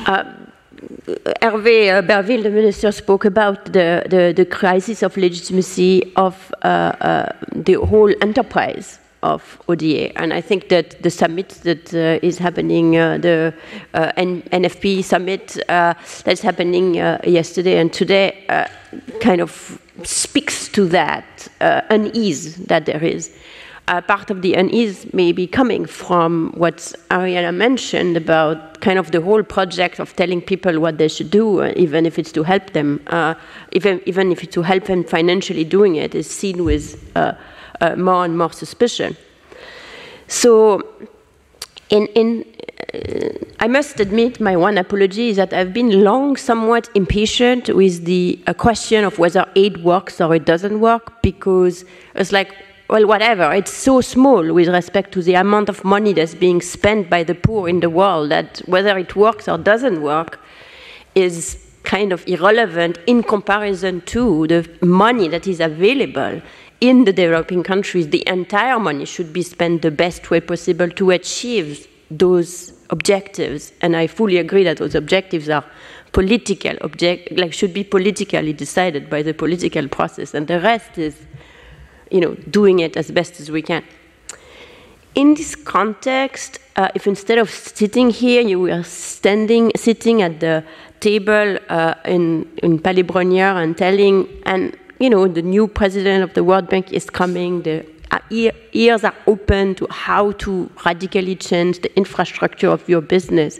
Uh, 0.05 0.23
Hervé 1.41 1.97
uh, 1.97 2.01
Berville, 2.03 2.43
the 2.43 2.51
minister, 2.51 2.93
spoke 2.93 3.25
about 3.25 3.65
the, 3.65 4.05
the, 4.09 4.33
the 4.33 4.45
crisis 4.45 5.03
of 5.03 5.17
legitimacy 5.17 6.13
of 6.15 6.53
uh, 6.61 6.67
uh, 6.67 7.33
the 7.53 7.73
whole 7.73 8.13
enterprise 8.21 8.97
of 9.23 9.61
ODA. 9.67 10.17
And 10.17 10.33
I 10.33 10.41
think 10.41 10.69
that 10.69 11.01
the 11.01 11.09
summit 11.09 11.49
that 11.63 11.93
uh, 11.93 12.25
is 12.25 12.37
happening, 12.37 12.97
uh, 12.97 13.17
the 13.17 13.53
uh, 13.93 14.11
NFP 14.17 15.03
summit 15.03 15.57
uh, 15.69 15.93
that's 16.23 16.41
happening 16.41 16.99
uh, 16.99 17.19
yesterday 17.23 17.77
and 17.77 17.91
today, 17.93 18.45
uh, 18.49 18.67
kind 19.19 19.41
of 19.41 19.79
speaks 20.03 20.67
to 20.69 20.87
that 20.87 21.47
unease 21.89 22.55
that 22.65 22.85
there 22.85 23.03
is. 23.03 23.31
part 24.07 24.31
of 24.31 24.41
the 24.41 24.53
unease 24.55 25.13
may 25.13 25.31
be 25.31 25.45
coming 25.45 25.85
from 25.85 26.51
what 26.55 26.77
Arianna 27.09 27.53
mentioned 27.53 28.17
about 28.17 28.81
kind 28.81 28.97
of 28.97 29.11
the 29.11 29.21
whole 29.21 29.43
project 29.43 29.99
of 29.99 30.15
telling 30.15 30.41
people 30.41 30.79
what 30.79 30.97
they 30.97 31.07
should 31.07 31.29
do, 31.29 31.63
even 31.75 32.05
if 32.05 32.17
it's 32.17 32.31
to 32.31 32.43
help 32.43 32.71
them, 32.71 32.99
even, 33.73 34.01
even 34.05 34.31
if 34.31 34.43
it's 34.43 34.53
to 34.53 34.61
help 34.63 34.85
them 34.85 35.03
financially 35.03 35.63
doing 35.63 35.95
it, 35.95 36.15
is 36.15 36.27
seen 36.29 36.63
with 36.63 36.97
uh, 37.81 37.95
more 37.95 38.23
and 38.25 38.37
more 38.37 38.53
suspicion. 38.53 39.17
So, 40.27 40.81
in, 41.89 42.07
in 42.07 42.45
uh, 42.93 43.29
I 43.59 43.67
must 43.67 43.99
admit, 43.99 44.39
my 44.39 44.55
one 44.55 44.77
apology 44.77 45.29
is 45.29 45.35
that 45.37 45.53
I've 45.53 45.73
been 45.73 46.03
long 46.03 46.35
somewhat 46.35 46.89
impatient 46.95 47.69
with 47.69 48.05
the 48.05 48.39
uh, 48.47 48.53
question 48.53 49.03
of 49.03 49.19
whether 49.19 49.45
aid 49.55 49.83
works 49.83 50.21
or 50.21 50.33
it 50.35 50.45
doesn't 50.45 50.79
work 50.79 51.21
because 51.21 51.85
it's 52.15 52.31
like, 52.31 52.55
well, 52.89 53.07
whatever. 53.07 53.53
It's 53.53 53.71
so 53.71 54.01
small 54.01 54.53
with 54.53 54.67
respect 54.67 55.13
to 55.13 55.21
the 55.21 55.35
amount 55.35 55.69
of 55.69 55.83
money 55.83 56.11
that's 56.11 56.35
being 56.35 56.61
spent 56.61 57.09
by 57.09 57.23
the 57.23 57.35
poor 57.35 57.69
in 57.69 57.79
the 57.79 57.89
world 57.89 58.31
that 58.31 58.61
whether 58.65 58.97
it 58.97 59.15
works 59.15 59.47
or 59.47 59.57
doesn't 59.57 60.01
work 60.01 60.39
is 61.15 61.57
kind 61.83 62.11
of 62.11 62.27
irrelevant 62.27 62.97
in 63.07 63.23
comparison 63.23 64.01
to 64.01 64.47
the 64.47 64.69
money 64.81 65.27
that 65.27 65.47
is 65.47 65.59
available 65.59 66.41
in 66.81 67.05
the 67.05 67.13
developing 67.13 67.63
countries, 67.63 68.09
the 68.09 68.23
entire 68.27 68.79
money 68.79 69.05
should 69.05 69.31
be 69.31 69.43
spent 69.43 69.83
the 69.83 69.91
best 69.91 70.29
way 70.31 70.41
possible 70.41 70.89
to 70.89 71.11
achieve 71.11 71.87
those 72.09 72.73
objectives. 72.89 73.71
And 73.81 73.95
I 73.95 74.07
fully 74.07 74.37
agree 74.37 74.63
that 74.65 74.77
those 74.77 74.95
objectives 74.95 75.47
are 75.47 75.63
political 76.11 76.75
object 76.81 77.31
like 77.37 77.53
should 77.53 77.73
be 77.73 77.83
politically 77.83 78.53
decided 78.53 79.09
by 79.09 79.21
the 79.21 79.33
political 79.33 79.87
process 79.87 80.33
and 80.33 80.47
the 80.47 80.59
rest 80.59 80.97
is 80.97 81.15
you 82.09 82.19
know 82.19 82.35
doing 82.49 82.79
it 82.79 82.97
as 82.97 83.11
best 83.11 83.39
as 83.39 83.49
we 83.49 83.61
can 83.61 83.83
in 85.15 85.33
this 85.35 85.55
context 85.55 86.59
uh, 86.75 86.89
if 86.95 87.07
instead 87.07 87.37
of 87.37 87.49
sitting 87.49 88.09
here 88.09 88.41
you 88.41 88.59
were 88.59 88.83
standing 88.83 89.71
sitting 89.75 90.21
at 90.21 90.39
the 90.41 90.63
table 90.99 91.57
uh, 91.69 91.95
in 92.05 92.45
in 92.61 92.77
Palais 92.77 93.05
and 93.63 93.77
telling 93.77 94.27
and 94.45 94.77
you 95.01 95.09
know, 95.09 95.27
the 95.27 95.41
new 95.41 95.67
president 95.67 96.23
of 96.23 96.35
the 96.35 96.43
World 96.43 96.69
Bank 96.69 96.93
is 96.93 97.09
coming, 97.09 97.63
the 97.63 97.83
uh, 98.11 98.19
ears 98.29 99.03
are 99.03 99.15
open 99.25 99.73
to 99.73 99.87
how 99.89 100.33
to 100.33 100.69
radically 100.85 101.35
change 101.35 101.79
the 101.79 101.95
infrastructure 101.97 102.69
of 102.69 102.87
your 102.87 103.01
business. 103.01 103.59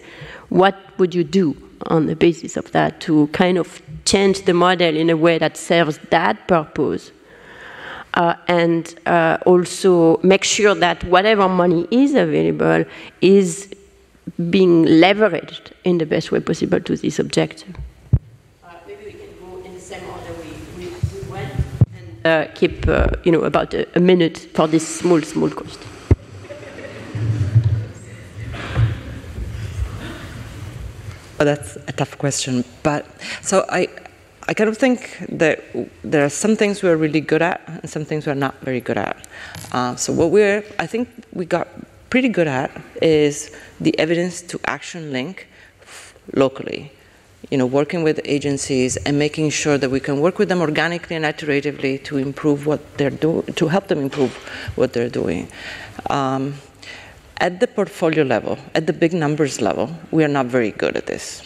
What 0.49 0.77
would 0.99 1.15
you 1.15 1.23
do 1.23 1.57
on 1.87 2.05
the 2.05 2.15
basis 2.15 2.57
of 2.57 2.71
that 2.73 3.01
to 3.01 3.25
kind 3.27 3.57
of 3.57 3.81
change 4.05 4.45
the 4.45 4.53
model 4.53 4.95
in 4.95 5.09
a 5.09 5.17
way 5.17 5.39
that 5.39 5.57
serves 5.57 5.97
that 6.11 6.47
purpose? 6.47 7.11
Uh, 8.13 8.35
and 8.47 8.93
uh, 9.07 9.37
also 9.45 10.17
make 10.21 10.43
sure 10.43 10.75
that 10.75 11.03
whatever 11.05 11.49
money 11.49 11.87
is 11.89 12.13
available 12.13 12.85
is 13.21 13.73
being 14.51 14.85
leveraged 14.85 15.71
in 15.85 15.97
the 15.97 16.05
best 16.05 16.31
way 16.31 16.39
possible 16.39 16.79
to 16.81 16.95
this 16.97 17.17
objective. 17.17 17.75
Uh, 22.25 22.45
keep, 22.53 22.87
uh, 22.87 23.07
you 23.23 23.31
know, 23.31 23.41
about 23.41 23.73
a, 23.73 23.87
a, 23.97 23.99
minute 23.99 24.37
for 24.53 24.67
this 24.67 24.87
small, 24.87 25.21
small 25.21 25.49
question. 25.49 25.81
Oh, 31.39 31.45
that's 31.45 31.75
a 31.87 31.91
tough 31.91 32.17
question, 32.19 32.63
but 32.83 33.05
so 33.41 33.65
I, 33.69 33.87
I 34.47 34.53
kind 34.53 34.69
of 34.69 34.77
think 34.77 35.17
that 35.29 35.63
there 36.03 36.23
are 36.23 36.29
some 36.29 36.55
things 36.55 36.83
we're 36.83 36.95
really 36.95 37.21
good 37.21 37.41
at 37.41 37.61
and 37.67 37.89
some 37.89 38.05
things 38.05 38.27
we're 38.27 38.35
not 38.35 38.59
very 38.61 38.81
good 38.81 38.97
at. 38.97 39.27
Uh, 39.71 39.95
so 39.95 40.13
what 40.13 40.29
we're, 40.29 40.63
I 40.77 40.85
think 40.85 41.09
we 41.33 41.45
got 41.45 41.67
pretty 42.11 42.29
good 42.29 42.47
at 42.47 42.69
is 43.01 43.55
the 43.79 43.97
evidence 43.97 44.41
to 44.43 44.59
action 44.65 45.11
link 45.11 45.47
locally 46.35 46.91
you 47.49 47.57
know, 47.57 47.65
working 47.65 48.03
with 48.03 48.19
agencies 48.23 48.97
and 48.97 49.17
making 49.17 49.49
sure 49.49 49.77
that 49.77 49.89
we 49.89 49.99
can 49.99 50.19
work 50.19 50.37
with 50.37 50.49
them 50.49 50.61
organically 50.61 51.15
and 51.15 51.25
iteratively 51.25 52.03
to 52.03 52.17
improve 52.17 52.65
what 52.65 52.97
they're 52.97 53.09
doing, 53.09 53.45
to 53.53 53.67
help 53.67 53.87
them 53.87 53.99
improve 53.99 54.33
what 54.75 54.93
they're 54.93 55.09
doing. 55.09 55.47
Um, 56.09 56.55
at 57.37 57.59
the 57.59 57.67
portfolio 57.67 58.23
level, 58.23 58.59
at 58.75 58.85
the 58.85 58.93
big 58.93 59.13
numbers 59.13 59.59
level, 59.59 59.89
we 60.11 60.23
are 60.23 60.27
not 60.27 60.45
very 60.45 60.71
good 60.71 60.95
at 60.95 61.07
this. 61.07 61.41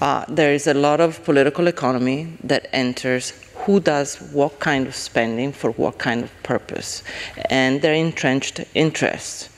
Uh, 0.00 0.24
there 0.28 0.54
is 0.54 0.66
a 0.66 0.74
lot 0.74 1.00
of 1.00 1.22
political 1.24 1.66
economy 1.66 2.36
that 2.44 2.68
enters 2.72 3.32
who 3.54 3.80
does 3.80 4.16
what 4.32 4.58
kind 4.60 4.86
of 4.86 4.94
spending 4.94 5.52
for 5.52 5.70
what 5.72 5.98
kind 5.98 6.24
of 6.24 6.42
purpose, 6.42 7.02
and 7.50 7.82
their 7.82 7.94
entrenched 7.94 8.60
interests 8.74 9.48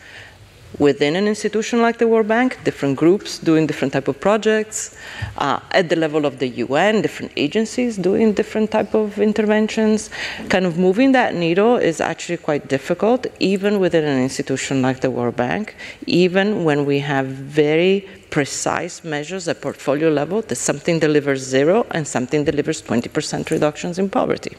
within 0.79 1.15
an 1.17 1.27
institution 1.27 1.81
like 1.81 1.99
the 1.99 2.09
World 2.09 2.29
Bank, 2.29 2.59
different 2.65 2.97
groups 2.97 3.39
doing 3.39 3.67
different 3.67 3.93
type 3.93 4.09
of 4.09 4.21
projects. 4.21 4.97
Uh, 5.39 5.61
at 5.71 5.89
the 5.89 5.97
level 5.97 6.27
of 6.27 6.39
the 6.39 6.49
UN, 6.49 7.03
different 7.03 7.33
agencies 7.37 7.97
doing 7.97 8.33
different 8.33 8.71
type 8.71 8.95
of 8.95 9.19
interventions. 9.19 10.11
Kind 10.49 10.67
of 10.67 10.79
moving 10.79 11.13
that 11.13 11.35
needle 11.35 11.77
is 11.77 12.01
actually 12.01 12.39
quite 12.39 12.69
difficult, 12.69 13.27
even 13.41 13.79
within 13.79 14.05
an 14.05 14.21
institution 14.21 14.83
like 14.83 15.01
the 15.01 15.11
World 15.11 15.37
Bank, 15.37 15.77
even 16.07 16.65
when 16.65 16.85
we 16.85 16.99
have 17.01 17.27
very 17.27 18.09
precise 18.31 19.05
measures 19.05 19.47
at 19.47 19.61
portfolio 19.61 20.11
level 20.11 20.43
that 20.43 20.57
something 20.57 20.99
delivers 20.99 21.41
zero 21.41 21.87
and 21.93 22.07
something 22.07 22.43
delivers 22.45 22.83
20% 22.83 23.51
reductions 23.51 23.99
in 23.99 24.09
poverty. 24.11 24.57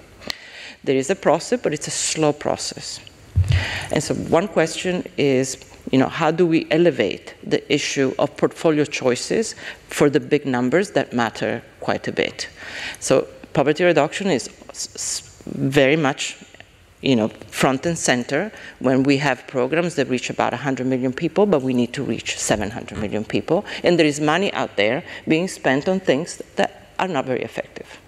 There 0.86 0.96
is 0.96 1.10
a 1.10 1.16
process, 1.16 1.60
but 1.62 1.74
it's 1.74 1.88
a 1.88 1.92
slow 1.92 2.32
process. 2.32 3.00
And 3.92 4.02
so 4.02 4.14
one 4.16 4.48
question 4.48 5.04
is 5.18 5.58
you 5.92 6.00
know, 6.00 6.08
how 6.08 6.32
do 6.32 6.46
we 6.46 6.68
elevate 6.72 7.36
the 7.44 7.62
issue 7.74 8.14
of 8.18 8.36
portfolio 8.38 8.86
choices 8.86 9.56
for 9.88 10.10
the 10.10 10.20
big 10.20 10.46
numbers 10.46 10.92
that 10.92 11.14
matter 11.14 11.62
quite 11.80 12.08
a 12.08 12.12
bit? 12.12 12.50
So 13.00 13.28
poverty 13.54 13.84
reduction 13.84 14.28
is 14.28 14.50
very 15.46 15.96
much 15.96 16.38
you 17.02 17.16
know, 17.16 17.28
front 17.52 17.86
and 17.86 17.98
center 17.98 18.52
when 18.80 19.04
we 19.04 19.18
have 19.18 19.46
programs 19.48 19.94
that 19.96 20.10
reach 20.10 20.32
about 20.32 20.54
100 20.54 20.88
million 20.88 21.14
people, 21.14 21.46
but 21.46 21.62
we 21.62 21.72
need 21.72 21.94
to 21.94 22.04
reach 22.04 22.40
700 22.40 22.98
million 22.98 23.24
people. 23.24 23.64
And 23.84 24.00
there 24.00 24.08
is 24.08 24.20
money 24.20 24.52
out 24.54 24.76
there 24.76 25.04
being 25.28 25.48
spent 25.48 25.88
on 25.88 26.00
things 26.00 26.42
that 26.56 26.90
are 26.98 27.08
not 27.08 27.26
very 27.26 27.44
effective. 27.44 28.00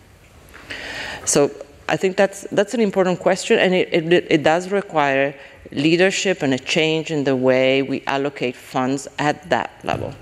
So 1.25 1.51
I 1.89 1.95
think 1.95 2.17
that's, 2.17 2.41
that's 2.51 2.73
an 2.73 2.81
important 2.81 3.19
question, 3.19 3.59
and 3.59 3.73
it, 3.73 3.89
it, 3.93 4.27
it 4.29 4.43
does 4.43 4.69
require 4.71 5.33
leadership 5.71 6.41
and 6.43 6.53
a 6.53 6.59
change 6.59 7.11
in 7.11 7.23
the 7.23 7.35
way 7.35 7.81
we 7.81 8.03
allocate 8.07 8.55
funds 8.55 9.07
at 9.19 9.49
that 9.49 9.71
level. 9.83 10.13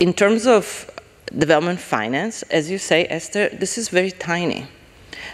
In 0.00 0.12
terms 0.12 0.46
of 0.46 0.90
development 1.36 1.78
finance, 1.78 2.42
as 2.44 2.70
you 2.70 2.78
say, 2.78 3.06
Esther, 3.08 3.50
this 3.50 3.78
is 3.78 3.88
very 3.88 4.10
tiny. 4.10 4.66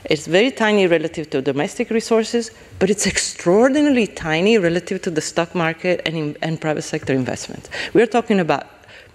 It's 0.05 0.27
very 0.27 0.51
tiny 0.51 0.87
relative 0.87 1.31
to 1.31 1.41
domestic 1.41 1.91
resources, 1.91 2.51
but 2.79 2.91
it's 2.91 3.07
extraordinarily 3.07 4.07
tiny 4.07 4.59
relative 4.59 5.03
to 5.03 5.11
the 5.11 5.21
stock 5.21 5.55
market 5.55 6.03
and, 6.05 6.17
in, 6.17 6.37
and 6.43 6.61
private 6.61 6.83
sector 6.83 7.13
investment. 7.13 7.69
We're 7.95 8.07
talking 8.07 8.41
about 8.41 8.67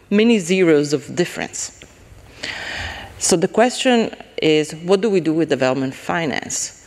many 0.09 0.39
zeros 0.39 0.93
of 0.93 1.15
difference. 1.15 1.79
So 3.21 3.37
the 3.37 3.47
question 3.47 4.15
is 4.41 4.73
what 4.73 5.01
do 5.01 5.09
we 5.09 5.19
do 5.19 5.31
with 5.31 5.49
development 5.49 5.93
finance? 5.93 6.83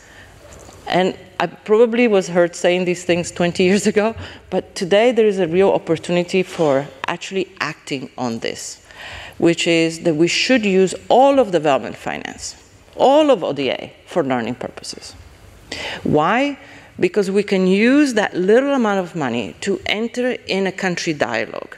And 0.85 1.17
I 1.39 1.47
probably 1.47 2.09
was 2.09 2.27
heard 2.27 2.57
saying 2.57 2.83
these 2.83 3.05
things 3.05 3.31
20 3.31 3.63
years 3.63 3.87
ago, 3.93 4.15
but 4.49 4.75
today 4.75 5.13
there 5.13 5.25
is 5.25 5.39
a 5.39 5.47
real 5.47 5.71
opportunity 5.71 6.43
for 6.43 6.87
actually 7.07 7.55
acting 7.61 8.09
on 8.17 8.39
this, 8.39 8.85
which 9.37 9.65
is 9.65 10.01
that 10.01 10.15
we 10.15 10.27
should 10.27 10.65
use 10.65 10.93
all 11.07 11.39
of 11.39 11.51
development 11.51 11.95
finance, 11.95 12.61
all 12.97 13.31
of 13.31 13.41
ODA, 13.41 13.91
for 14.05 14.21
learning 14.21 14.55
purposes. 14.55 15.13
Why? 16.03 16.59
Because 16.99 17.31
we 17.31 17.43
can 17.43 17.65
use 17.65 18.13
that 18.15 18.35
little 18.35 18.73
amount 18.73 18.99
of 18.99 19.15
money 19.15 19.55
to 19.61 19.79
enter 19.85 20.31
in 20.31 20.67
a 20.67 20.71
country 20.73 21.13
dialogue, 21.13 21.77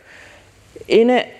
in 0.88 1.12
a 1.12 1.32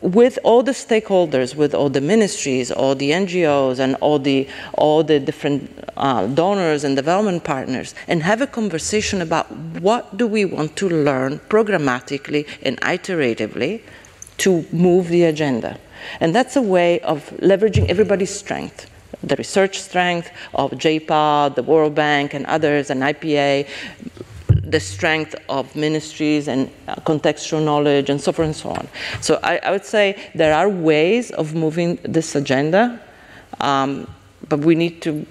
with 0.00 0.38
all 0.44 0.62
the 0.62 0.72
stakeholders, 0.72 1.54
with 1.54 1.74
all 1.74 1.88
the 1.88 2.00
ministries, 2.00 2.70
all 2.70 2.94
the 2.94 3.10
NGOs, 3.10 3.78
and 3.78 3.96
all 3.96 4.18
the 4.18 4.48
all 4.74 5.02
the 5.02 5.18
different 5.18 5.70
uh, 5.96 6.26
donors 6.26 6.84
and 6.84 6.96
development 6.96 7.44
partners, 7.44 7.94
and 8.06 8.22
have 8.22 8.40
a 8.40 8.46
conversation 8.46 9.20
about 9.20 9.50
what 9.80 10.16
do 10.16 10.26
we 10.26 10.44
want 10.44 10.76
to 10.76 10.88
learn 10.88 11.40
programmatically 11.48 12.46
and 12.62 12.80
iteratively 12.80 13.82
to 14.38 14.64
move 14.72 15.08
the 15.08 15.24
agenda. 15.24 15.78
And 16.20 16.34
that's 16.34 16.54
a 16.54 16.62
way 16.62 17.00
of 17.00 17.30
leveraging 17.40 17.88
everybody's 17.88 18.34
strength 18.34 18.88
the 19.22 19.36
research 19.36 19.80
strength 19.80 20.30
of 20.54 20.70
JPA, 20.72 21.54
the 21.54 21.62
World 21.62 21.94
Bank, 21.94 22.34
and 22.34 22.46
others, 22.46 22.90
and 22.90 23.02
IPA, 23.02 23.66
the 24.68 24.80
strength 24.80 25.34
of 25.48 25.74
ministries 25.74 26.46
and 26.46 26.70
uh, 26.86 26.94
contextual 26.96 27.64
knowledge 27.64 28.10
and 28.10 28.20
so 28.20 28.32
forth 28.32 28.46
and 28.46 28.56
so 28.56 28.68
on. 28.70 28.86
So 29.20 29.40
I, 29.42 29.58
I, 29.58 29.70
would 29.70 29.84
say 29.84 30.30
there 30.34 30.52
are 30.52 30.68
ways 30.68 31.30
of 31.30 31.54
moving 31.54 31.98
this 32.02 32.34
agenda, 32.34 33.00
um, 33.60 34.06
but 34.48 34.60
we 34.60 34.74
need 34.74 35.00
to 35.02 35.26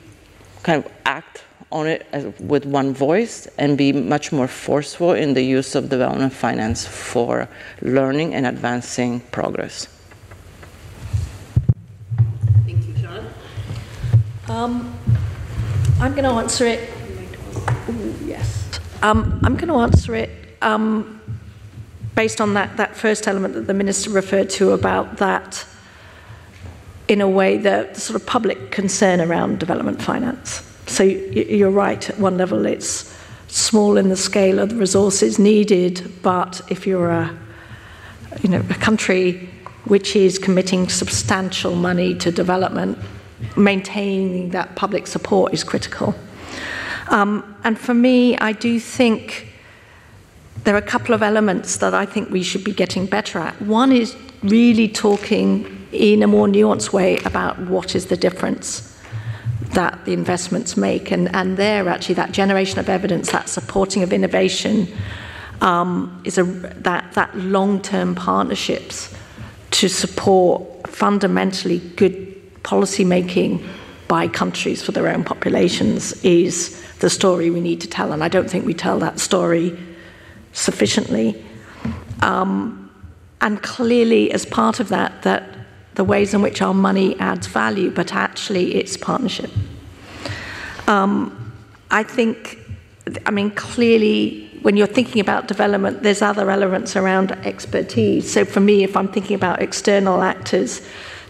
kind 0.63 0.83
of 0.83 0.91
act 1.05 1.43
on 1.71 1.85
it 1.85 2.07
as, 2.11 2.25
with 2.39 2.65
one 2.65 2.93
voice 2.93 3.47
and 3.57 3.77
be 3.77 3.91
much 3.91 4.31
more 4.31 4.47
forceful 4.47 5.11
in 5.11 5.33
the 5.33 5.41
use 5.41 5.75
of 5.75 5.89
development 5.89 6.33
finance 6.33 6.87
for 6.87 7.47
learning 7.81 8.33
and 8.33 8.47
advancing 8.47 9.19
progress. 9.31 9.87
Thank 12.65 12.87
you, 12.87 12.93
John. 12.93 13.29
Um, 14.47 14.93
I'm 15.99 16.13
going 16.13 16.23
to 16.23 16.31
answer 16.31 16.65
it. 16.65 16.89
Ooh, 17.89 18.15
yes. 18.25 18.66
Um, 19.03 19.39
I'm 19.43 19.55
going 19.55 19.67
to 19.67 19.75
answer 19.75 20.15
it 20.15 20.31
um, 20.61 21.21
based 22.15 22.41
on 22.41 22.55
that, 22.55 22.77
that 22.77 22.95
first 22.95 23.27
element 23.27 23.53
that 23.53 23.67
the 23.67 23.73
minister 23.73 24.09
referred 24.09 24.49
to 24.51 24.71
about 24.71 25.17
that, 25.17 25.65
in 27.07 27.21
a 27.21 27.29
way, 27.29 27.57
the, 27.57 27.89
the 27.93 27.99
sort 27.99 28.19
of 28.19 28.27
public 28.27 28.71
concern 28.71 29.21
around 29.21 29.59
development 29.59 30.01
finance. 30.01 30.63
So 30.87 31.03
you're 31.03 31.69
right, 31.69 32.09
at 32.09 32.17
one 32.17 32.37
level 32.37 32.65
it's 32.65 33.15
small 33.47 33.97
in 33.97 34.09
the 34.09 34.17
scale 34.17 34.57
of 34.59 34.69
the 34.69 34.75
resources 34.75 35.37
needed, 35.37 36.11
but 36.21 36.61
if 36.69 36.87
you're 36.87 37.11
a, 37.11 37.37
you 38.41 38.49
know, 38.49 38.63
a 38.69 38.75
country 38.75 39.49
which 39.85 40.15
is 40.15 40.39
committing 40.39 40.89
substantial 40.89 41.75
money 41.75 42.15
to 42.15 42.31
development, 42.31 42.97
maintaining 43.55 44.49
that 44.49 44.75
public 44.75 45.07
support 45.07 45.53
is 45.53 45.63
critical. 45.63 46.15
Um, 47.07 47.55
and 47.63 47.77
for 47.79 47.93
me, 47.93 48.37
I 48.37 48.51
do 48.51 48.79
think 48.79 49.53
there 50.63 50.75
are 50.75 50.79
a 50.79 50.81
couple 50.81 51.13
of 51.15 51.23
elements 51.23 51.77
that 51.77 51.93
I 51.93 52.05
think 52.05 52.29
we 52.29 52.43
should 52.43 52.63
be 52.63 52.73
getting 52.73 53.05
better 53.05 53.39
at. 53.39 53.61
One 53.61 53.91
is 53.91 54.15
really 54.43 54.87
talking 54.87 55.87
in 55.91 56.23
a 56.23 56.27
more 56.27 56.47
nuanced 56.47 56.91
way 56.91 57.17
about 57.19 57.59
what 57.59 57.95
is 57.95 58.07
the 58.07 58.17
difference 58.17 58.93
that 59.73 60.05
the 60.05 60.13
investments 60.13 60.77
make. 60.77 61.11
And, 61.11 61.33
and 61.35 61.57
there, 61.57 61.87
actually, 61.87 62.15
that 62.15 62.31
generation 62.31 62.79
of 62.79 62.89
evidence, 62.89 63.31
that 63.31 63.49
supporting 63.49 64.03
of 64.03 64.13
innovation, 64.13 64.87
um, 65.61 66.21
is 66.23 66.37
a, 66.37 66.43
that, 66.43 67.13
that 67.13 67.35
long 67.37 67.81
term 67.81 68.15
partnerships 68.15 69.13
to 69.71 69.87
support 69.87 70.87
fundamentally 70.87 71.79
good 71.95 72.63
policy 72.63 73.03
making 73.03 73.67
by 74.07 74.27
countries 74.27 74.81
for 74.81 74.91
their 74.91 75.07
own 75.07 75.23
populations 75.23 76.13
is 76.23 76.81
the 76.99 77.09
story 77.09 77.49
we 77.49 77.61
need 77.61 77.81
to 77.81 77.87
tell. 77.87 78.11
And 78.11 78.23
I 78.23 78.27
don't 78.27 78.49
think 78.49 78.65
we 78.65 78.73
tell 78.73 78.99
that 78.99 79.19
story 79.19 79.77
sufficiently. 80.53 81.43
Um, 82.21 82.89
and 83.41 83.61
clearly, 83.61 84.31
as 84.31 84.45
part 84.45 84.79
of 84.79 84.89
that, 84.89 85.21
that 85.23 85.43
the 85.95 86.03
ways 86.03 86.33
in 86.33 86.41
which 86.41 86.61
our 86.61 86.73
money 86.73 87.19
adds 87.19 87.47
value, 87.47 87.91
but 87.91 88.13
actually 88.13 88.75
it's 88.75 88.97
partnership. 88.97 89.51
Um, 90.87 91.53
I 91.91 92.03
think, 92.03 92.59
I 93.25 93.31
mean, 93.31 93.51
clearly, 93.51 94.47
when 94.61 94.77
you're 94.77 94.87
thinking 94.87 95.21
about 95.21 95.47
development, 95.47 96.03
there's 96.03 96.21
other 96.21 96.49
elements 96.49 96.95
around 96.95 97.31
expertise. 97.45 98.31
So 98.31 98.45
for 98.45 98.59
me, 98.59 98.83
if 98.83 98.97
I'm 98.97 99.07
thinking 99.07 99.35
about 99.35 99.61
external 99.61 100.21
actors, 100.21 100.81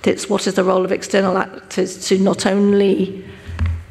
It's 0.04 0.30
what 0.30 0.48
is 0.48 0.54
the 0.56 0.64
role 0.64 0.86
of 0.86 0.92
external 0.92 1.38
actors 1.38 2.08
to 2.08 2.18
not 2.18 2.46
only, 2.46 3.26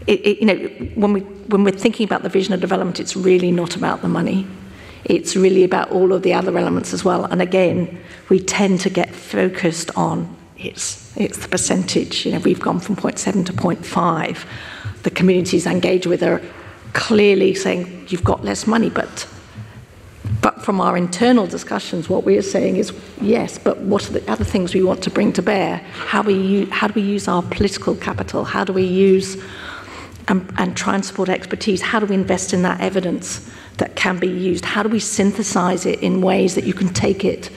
it, 0.07 0.27
it, 0.27 0.39
you 0.39 0.47
know, 0.47 0.57
when, 0.95 1.13
we, 1.13 1.21
when 1.21 1.65
we're 1.65 1.73
thinking 1.73 2.05
about 2.05 2.23
the 2.23 2.29
vision 2.29 2.55
of 2.55 2.61
development, 2.61 3.01
it's 3.01 3.17
really 3.17 3.53
not 3.53 3.77
about 3.77 4.03
the 4.03 4.09
money. 4.09 4.47
It's 5.05 5.37
really 5.37 5.63
about 5.63 5.91
all 5.91 6.13
of 6.13 6.23
the 6.23 6.33
other 6.33 6.57
elements 6.57 6.93
as 6.93 7.05
well. 7.05 7.25
And 7.27 7.43
again, 7.43 8.01
we 8.29 8.41
tend 8.41 8.81
to 8.81 8.91
get 8.91 9.15
focused 9.15 9.91
on 9.97 10.35
it's, 10.59 11.15
it's 11.17 11.39
the 11.39 11.49
percentage. 11.49 12.25
You 12.25 12.33
know, 12.33 12.39
we've 12.39 12.61
gone 12.61 12.81
from 12.81 12.97
0.7 12.97 13.47
to 13.47 13.53
0.5. 13.53 15.03
The 15.03 15.11
communities 15.11 15.67
engage 15.67 16.07
with 16.07 16.23
are 16.23 16.43
clearly 16.93 17.55
saying 17.55 18.07
you've 18.09 18.25
got 18.25 18.43
less 18.45 18.67
money, 18.67 18.89
but 18.89 19.29
but 20.43 20.63
from 20.63 20.81
our 20.81 20.97
internal 20.97 21.47
discussions, 21.47 22.09
what 22.09 22.25
we 22.25 22.37
are 22.37 22.43
saying 22.43 22.77
is 22.77 22.93
yes, 23.21 23.59
but 23.59 23.79
what 23.79 24.09
are 24.09 24.13
the 24.13 24.31
other 24.31 24.45
things 24.45 24.75
we 24.75 24.83
want 24.83 25.03
to 25.05 25.11
bring 25.11 25.33
to 25.35 25.43
bear? 25.43 25.79
How, 25.93 26.23
we, 26.23 26.67
how 26.67 26.89
do 26.89 26.95
we 26.95 27.07
use 27.07 27.29
our 27.29 27.43
political 27.43 27.95
capital? 27.95 28.45
How 28.45 28.65
do 28.65 28.73
we 28.73 28.85
use 28.85 29.37
and, 30.29 30.53
and 30.59 30.77
try 30.77 30.95
and 30.95 31.05
support 31.05 31.29
expertise. 31.29 31.81
How 31.83 32.01
do 32.01 32.07
we 32.07 32.15
invest 32.15 32.53
in 32.53 32.63
that 32.63 32.81
evidence 32.81 33.49
that 33.79 33.97
can 33.97 34.19
be 34.19 34.29
used? 34.29 34.65
How 34.65 34.83
do 34.83 34.89
we 34.89 35.01
synthesize 35.01 35.87
it 35.87 36.01
in 36.01 36.21
ways 36.21 36.55
that 36.55 36.65
you 36.65 36.75
can 36.75 36.89
take 36.89 37.25
it 37.25 37.51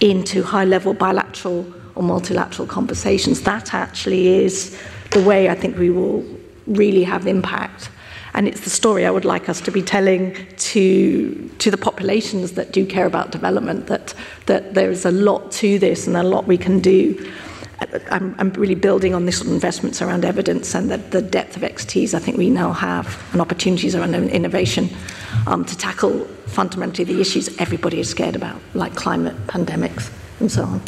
into 0.00 0.42
high 0.42 0.64
level 0.64 0.94
bilateral 0.94 1.72
or 1.94 2.02
multilateral 2.02 2.68
conversations? 2.68 3.42
That 3.42 3.72
actually 3.72 4.28
is 4.28 4.78
the 5.10 5.22
way 5.22 5.48
I 5.48 5.54
think 5.54 5.78
we 5.78 5.90
will 5.90 6.24
really 6.66 7.04
have 7.04 7.26
impact. 7.26 7.90
And 8.34 8.48
it's 8.48 8.60
the 8.60 8.70
story 8.70 9.04
I 9.04 9.10
would 9.10 9.24
like 9.24 9.48
us 9.48 9.60
to 9.62 9.70
be 9.70 9.82
telling 9.82 10.34
to, 10.56 11.50
to 11.58 11.70
the 11.70 11.76
populations 11.76 12.52
that 12.52 12.72
do 12.72 12.86
care 12.86 13.06
about 13.06 13.30
development 13.30 13.86
that, 13.88 14.14
that 14.46 14.74
there 14.74 14.90
is 14.90 15.04
a 15.04 15.10
lot 15.10 15.52
to 15.52 15.78
this 15.78 16.06
and 16.06 16.16
a 16.16 16.22
lot 16.22 16.46
we 16.46 16.56
can 16.56 16.80
do 16.80 17.30
I'm, 18.10 18.34
I'm 18.38 18.52
really 18.52 18.74
building 18.74 19.14
on 19.14 19.26
this 19.26 19.38
sort 19.38 19.48
of 19.48 19.54
investments 19.54 20.00
around 20.00 20.24
evidence 20.24 20.74
and 20.74 20.90
the, 20.90 20.98
the 20.98 21.22
depth 21.22 21.56
of 21.56 21.64
expertise 21.64 22.14
I 22.14 22.18
think 22.18 22.36
we 22.36 22.50
now 22.50 22.72
have 22.72 23.20
and 23.32 23.40
opportunities 23.40 23.94
around 23.94 24.14
innovation 24.14 24.88
um, 25.46 25.64
to 25.64 25.76
tackle 25.76 26.24
fundamentally 26.46 27.04
the 27.04 27.20
issues 27.20 27.48
everybody 27.58 28.00
is 28.00 28.08
scared 28.08 28.36
about, 28.36 28.60
like 28.74 28.94
climate, 28.94 29.34
pandemics, 29.46 30.10
and 30.40 30.50
so 30.50 30.64
on. 30.64 30.82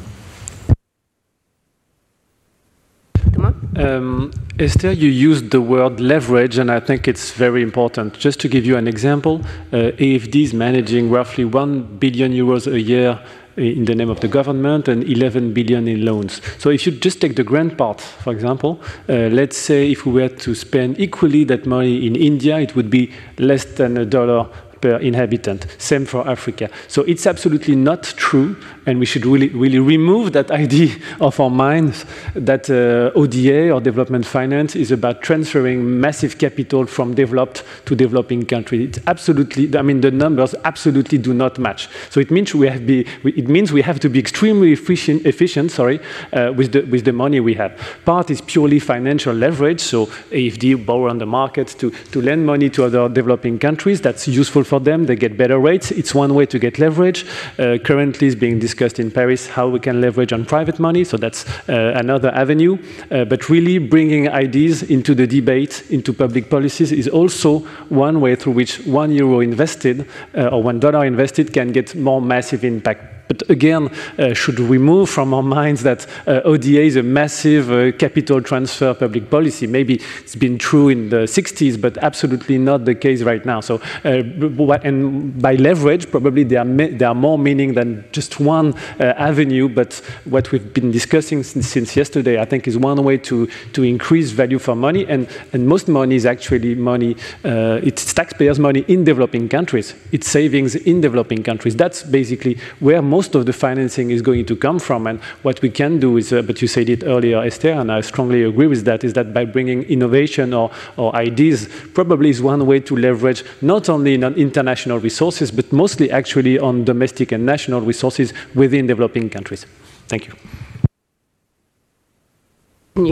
Um, 3.77 4.31
Esther, 4.59 4.93
you 4.93 5.09
used 5.09 5.51
the 5.51 5.61
word 5.61 5.99
leverage, 5.99 6.59
and 6.59 6.71
I 6.71 6.79
think 6.79 7.09
it's 7.09 7.33
very 7.33 7.61
important. 7.63 8.15
Just 8.15 8.39
to 8.41 8.49
give 8.49 8.65
you 8.65 8.77
an 8.77 8.87
example, 8.87 9.41
uh, 9.73 9.91
AFD 9.99 10.45
is 10.45 10.55
managing 10.55 11.11
roughly 11.11 11.45
1 11.45 11.99
billion 11.99 12.33
euros 12.33 12.73
a 12.73 12.81
year 12.81 13.21
in 13.57 13.85
the 13.85 13.95
name 13.95 14.11
of 14.11 14.21
the 14.21 14.29
government 14.29 14.89
and 14.89 15.05
11 15.05 15.53
billion 15.53 15.87
in 15.89 16.05
loans. 16.05 16.41
So 16.59 16.71
if 16.71 16.87
you 16.87 16.93
just 16.93 17.21
take 17.21 17.37
the 17.37 17.45
grant 17.45 17.79
part, 17.79 18.01
for 18.01 18.33
example, 18.33 18.81
uh, 19.09 19.29
let's 19.31 19.57
say 19.57 19.91
if 19.91 20.07
we 20.07 20.13
were 20.13 20.29
to 20.29 20.55
spend 20.55 20.99
equally 20.99 21.45
that 21.45 21.67
money 21.67 22.07
in 22.07 22.17
India, 22.17 22.59
it 22.59 22.75
would 22.75 22.91
be 22.91 23.13
less 23.39 23.65
than 23.65 23.97
a 23.97 24.05
dollar 24.05 24.49
per 24.85 24.99
inhabitant. 24.99 25.67
Same 25.79 26.05
for 26.05 26.29
Africa. 26.29 26.69
So 26.89 27.05
it's 27.05 27.27
absolutely 27.27 27.75
not 27.75 28.03
true, 28.03 28.55
and 28.85 28.99
we 28.99 29.07
should 29.07 29.25
really, 29.25 29.49
really 29.49 29.79
remove 29.79 30.33
that 30.33 30.51
idea 30.65 30.95
of 31.21 31.41
our 31.41 31.49
minds 31.49 32.05
that 32.35 32.69
uh, 32.69 33.19
ODA 33.19 33.71
or 33.71 33.81
development 33.81 34.27
finance 34.27 34.77
is 34.77 34.91
about 34.93 35.23
transferring 35.23 36.01
massive 36.01 36.37
capital 36.37 36.85
from 36.85 37.15
developed 37.15 37.63
to 37.87 37.97
developing 37.97 38.45
countries. 38.45 38.89
It's 38.89 38.99
absolutely, 39.07 39.75
I 39.75 39.81
mean, 39.81 40.03
the 40.03 40.11
numbers 40.11 40.55
absolutely 40.65 41.17
do 41.17 41.33
not 41.33 41.59
match. 41.59 41.89
So 42.11 42.21
it 42.21 42.31
means 42.31 42.55
we 42.55 42.69
have, 42.69 42.87
be, 42.87 43.07
it 43.25 43.49
means 43.49 43.73
we 43.73 43.81
have 43.81 43.99
to 44.01 44.11
be 44.11 44.19
extremely 44.19 44.73
efficient, 44.73 45.25
efficient 45.25 45.71
sorry, 45.71 45.99
uh, 46.35 46.53
with, 46.55 46.73
the, 46.73 46.83
with 46.83 47.07
the 47.07 47.13
money 47.15 47.41
we 47.41 47.55
have. 47.55 47.73
Part 48.05 48.31
is 48.31 48.43
purely 48.43 48.81
financial 48.81 49.33
leverage, 49.33 49.81
so 49.81 50.07
AFD 50.31 50.85
borrow 50.85 51.09
on 51.09 51.17
the 51.17 51.27
market 51.27 51.69
to, 51.79 51.91
to 51.91 52.21
lend 52.21 52.45
money 52.45 52.69
to 52.69 52.85
other 52.85 53.09
developing 53.09 53.59
countries. 53.59 54.03
That's 54.03 54.29
useful 54.29 54.65
for 54.65 54.74
for 54.75 54.81
them. 54.81 55.07
They 55.07 55.15
get 55.15 55.37
better 55.37 55.59
rates. 55.59 55.93
It's 55.93 56.15
one 56.15 56.35
way 56.35 56.47
to 56.47 56.59
get 56.59 56.79
leverage. 56.79 57.25
Uh, 57.59 57.79
currently, 57.79 58.27
is 58.27 58.35
being 58.35 58.59
discussed 58.59 58.99
in 58.99 59.11
Paris 59.11 59.47
how 59.47 59.69
we 59.69 59.79
can 59.79 60.01
leverage 60.01 60.33
on 60.33 60.45
private 60.45 60.81
money. 60.81 61.05
So 61.05 61.17
that's 61.17 61.47
uh, 61.69 61.93
another 61.95 62.31
avenue. 62.35 62.79
Uh, 63.11 63.25
but 63.25 63.49
really, 63.49 63.79
bringing 63.79 64.29
ideas 64.29 64.83
into 64.83 65.15
the 65.15 65.27
debate, 65.27 65.85
into 65.91 66.13
public 66.13 66.51
policies, 66.51 66.91
is 66.91 67.09
also 67.09 67.61
one 67.89 68.21
way 68.21 68.35
through 68.35 68.55
which 68.55 68.81
one 68.87 69.13
euro 69.13 69.41
invested 69.41 70.09
uh, 70.35 70.49
or 70.49 70.63
one 70.63 70.81
dollar 70.81 71.05
invested 71.05 71.53
can 71.53 71.71
get 71.71 71.95
more 71.95 72.21
massive 72.21 72.65
impact 72.65 73.14
But 73.29 73.49
again, 73.49 73.91
uh, 74.19 74.35
should 74.35 74.59
we 74.59 74.79
move 74.79 75.09
from 75.09 75.33
our 75.33 75.43
minds 75.43 75.83
that 75.83 76.07
uh, 76.27 76.43
ODA 76.45 76.83
is 76.83 76.97
a 76.97 77.03
massive 77.03 77.71
uh, 77.71 77.93
capital 77.97 78.43
transfer 78.43 78.93
public 78.93 79.31
policy? 79.31 79.67
Maybe 79.67 80.01
it's 80.21 80.37
been 80.37 80.59
true 80.59 80.89
in 80.91 81.09
the 81.09 81.25
60s, 81.25 81.81
but 81.81 81.97
absolutely 81.99 82.59
not 82.59 82.85
the 82.85 82.95
case 82.95 83.23
right 83.23 83.45
now. 83.45 83.61
So, 83.61 83.81
uh, 84.05 84.79
and 84.83 85.41
by 85.41 85.55
leverage, 85.55 86.11
probably 86.11 86.45
there 86.45 86.61
are, 86.61 86.89
there 86.89 87.09
are 87.09 87.15
more 87.15 87.39
meaning 87.39 87.75
than 87.75 88.05
just 88.13 88.41
one 88.41 88.75
uh, 89.01 89.15
avenue. 89.17 89.69
But 89.69 89.95
what 90.25 90.53
we've 90.53 90.75
been 90.75 90.91
discussing 90.91 91.43
since, 91.43 91.69
since, 91.69 91.97
yesterday, 91.97 92.41
I 92.41 92.45
think, 92.45 92.69
is 92.69 92.77
one 92.77 93.03
way 93.03 93.17
to, 93.19 93.47
to 93.73 93.83
increase 93.83 94.33
value 94.33 94.59
for 94.59 94.75
money. 94.75 95.07
And, 95.07 95.29
and 95.53 95.67
most 95.67 95.89
money 95.89 96.17
is 96.17 96.27
actually 96.27 96.75
money, 96.75 97.17
uh, 97.45 97.81
it's 97.83 98.13
taxpayers' 98.13 98.59
money 98.59 98.85
in 98.89 99.05
developing 99.05 99.49
countries. 99.49 99.95
It's 100.13 100.29
savings 100.29 100.75
in 100.75 101.01
developing 101.01 101.43
countries. 101.43 101.75
That's 101.75 102.03
basically 102.03 102.59
where 102.81 103.01
most 103.17 103.35
of 103.37 103.43
the 103.47 103.53
financing 103.67 104.11
is 104.17 104.23
going 104.31 104.45
to 104.51 104.57
come 104.67 104.79
from. 104.89 105.01
And 105.07 105.17
what 105.47 105.57
we 105.65 105.71
can 105.81 105.93
do 106.07 106.11
is, 106.21 106.33
uh, 106.33 106.43
but 106.49 106.57
you 106.63 106.69
said 106.77 106.89
it 106.95 107.01
earlier, 107.15 107.39
Esther, 107.51 107.75
and 107.81 107.89
I 107.99 108.01
strongly 108.13 108.43
agree 108.51 108.69
with 108.75 108.83
that, 108.89 109.01
is 109.09 109.13
that 109.19 109.29
by 109.39 109.45
bringing 109.57 109.81
innovation 109.97 110.47
or, 110.61 110.67
or 110.97 111.09
ideas, 111.29 111.69
probably 111.99 112.29
is 112.35 112.41
one 112.55 112.63
way 112.71 112.81
to 112.89 112.93
leverage 113.07 113.41
not 113.63 113.89
only 113.89 114.15
on 114.29 114.33
international 114.47 114.99
resources, 115.09 115.47
but 115.59 115.67
mostly 115.83 116.07
actually 116.21 116.59
on 116.59 116.75
domestic 116.93 117.29
and 117.35 117.43
national 117.55 117.81
resources 117.93 118.29
within 118.55 118.87
developing 118.87 119.31
countries. 119.31 119.63
Thank 120.09 120.23
you. 120.27 120.35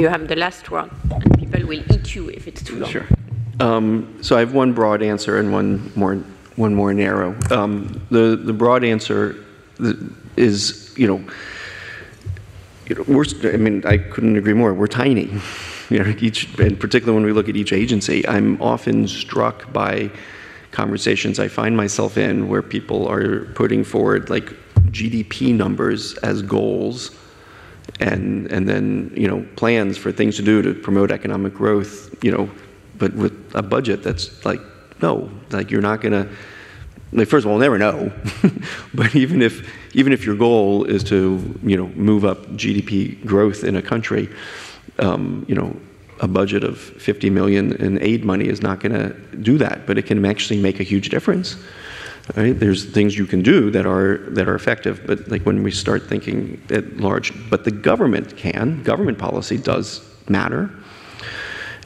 You 0.00 0.08
have 0.08 0.24
the 0.32 0.36
last 0.36 0.64
one, 0.70 0.90
and 1.10 1.38
people 1.42 1.62
will 1.70 1.82
eat 1.94 2.14
you 2.16 2.24
if 2.38 2.42
it's 2.48 2.62
too 2.68 2.76
long. 2.80 2.90
Sure. 2.90 3.06
Um, 3.60 4.18
so 4.26 4.30
I 4.36 4.40
have 4.40 4.54
one 4.54 4.72
broad 4.72 5.00
answer 5.02 5.32
and 5.40 5.52
one 5.52 5.92
more 5.94 6.14
one 6.56 6.74
more 6.74 6.92
narrow. 6.94 7.30
Um, 7.50 7.72
the 8.10 8.24
the 8.48 8.52
broad 8.52 8.82
answer 8.84 9.34
is, 10.36 10.92
you 10.96 11.06
know, 11.06 11.24
you 12.86 12.96
know, 12.96 13.04
we're, 13.06 13.24
I 13.44 13.56
mean, 13.56 13.84
I 13.86 13.98
couldn't 13.98 14.36
agree 14.36 14.54
more. 14.54 14.74
We're 14.74 14.86
tiny. 14.86 15.30
You 15.90 15.98
know, 15.98 16.14
each, 16.20 16.58
and 16.58 16.80
particularly 16.80 17.16
when 17.16 17.26
we 17.26 17.32
look 17.32 17.50
at 17.50 17.56
each 17.56 17.70
agency, 17.70 18.26
I'm 18.26 18.62
often 18.62 19.06
struck 19.06 19.70
by 19.74 20.10
conversations 20.72 21.38
I 21.38 21.48
find 21.48 21.76
myself 21.76 22.16
in 22.16 22.48
where 22.48 22.62
people 22.62 23.06
are 23.08 23.44
putting 23.54 23.84
forward 23.84 24.30
like 24.30 24.54
GDP 24.90 25.54
numbers 25.54 26.16
as 26.18 26.42
goals 26.42 27.10
and 28.00 28.50
and 28.50 28.68
then 28.68 29.12
you 29.14 29.28
know 29.28 29.46
plans 29.56 29.98
for 29.98 30.10
things 30.10 30.36
to 30.36 30.42
do 30.42 30.62
to 30.62 30.74
promote 30.74 31.10
economic 31.10 31.54
growth 31.54 32.14
you 32.24 32.32
know 32.32 32.50
but 32.96 33.12
with 33.14 33.32
a 33.54 33.62
budget 33.62 34.02
that's 34.02 34.44
like 34.44 34.60
no 35.02 35.30
like 35.50 35.70
you're 35.70 35.82
not 35.82 36.00
going 36.00 36.12
to 36.12 36.28
like, 37.12 37.28
first 37.28 37.44
of 37.44 37.50
all, 37.50 37.58
we'll 37.58 37.62
never 37.62 37.78
know. 37.78 38.10
but 38.94 39.14
even 39.14 39.42
if 39.42 39.68
even 39.94 40.12
if 40.12 40.24
your 40.24 40.34
goal 40.34 40.84
is 40.84 41.04
to 41.04 41.60
you 41.62 41.76
know 41.76 41.88
move 41.88 42.24
up 42.24 42.46
GDP 42.52 43.24
growth 43.26 43.64
in 43.64 43.76
a 43.76 43.82
country, 43.82 44.28
um, 44.98 45.44
you 45.48 45.54
know 45.54 45.76
a 46.20 46.28
budget 46.28 46.62
of 46.62 46.78
50 46.78 47.30
million 47.30 47.72
in 47.72 48.00
aid 48.00 48.24
money 48.24 48.46
is 48.46 48.62
not 48.62 48.78
going 48.80 48.92
to 48.92 49.12
do 49.36 49.58
that. 49.58 49.86
But 49.86 49.98
it 49.98 50.06
can 50.06 50.24
actually 50.24 50.60
make 50.62 50.78
a 50.80 50.84
huge 50.84 51.08
difference. 51.08 51.56
Right? 52.36 52.58
There's 52.58 52.84
things 52.84 53.18
you 53.18 53.26
can 53.26 53.42
do 53.42 53.70
that 53.72 53.84
are 53.84 54.18
that 54.30 54.48
are 54.48 54.54
effective, 54.54 55.02
but 55.06 55.28
like 55.28 55.42
when 55.42 55.62
we 55.62 55.70
start 55.70 56.08
thinking 56.08 56.62
at 56.70 56.96
large, 56.96 57.32
but 57.50 57.64
the 57.64 57.72
government 57.72 58.36
can. 58.36 58.82
Government 58.84 59.18
policy 59.18 59.58
does 59.58 60.08
matter. 60.28 60.70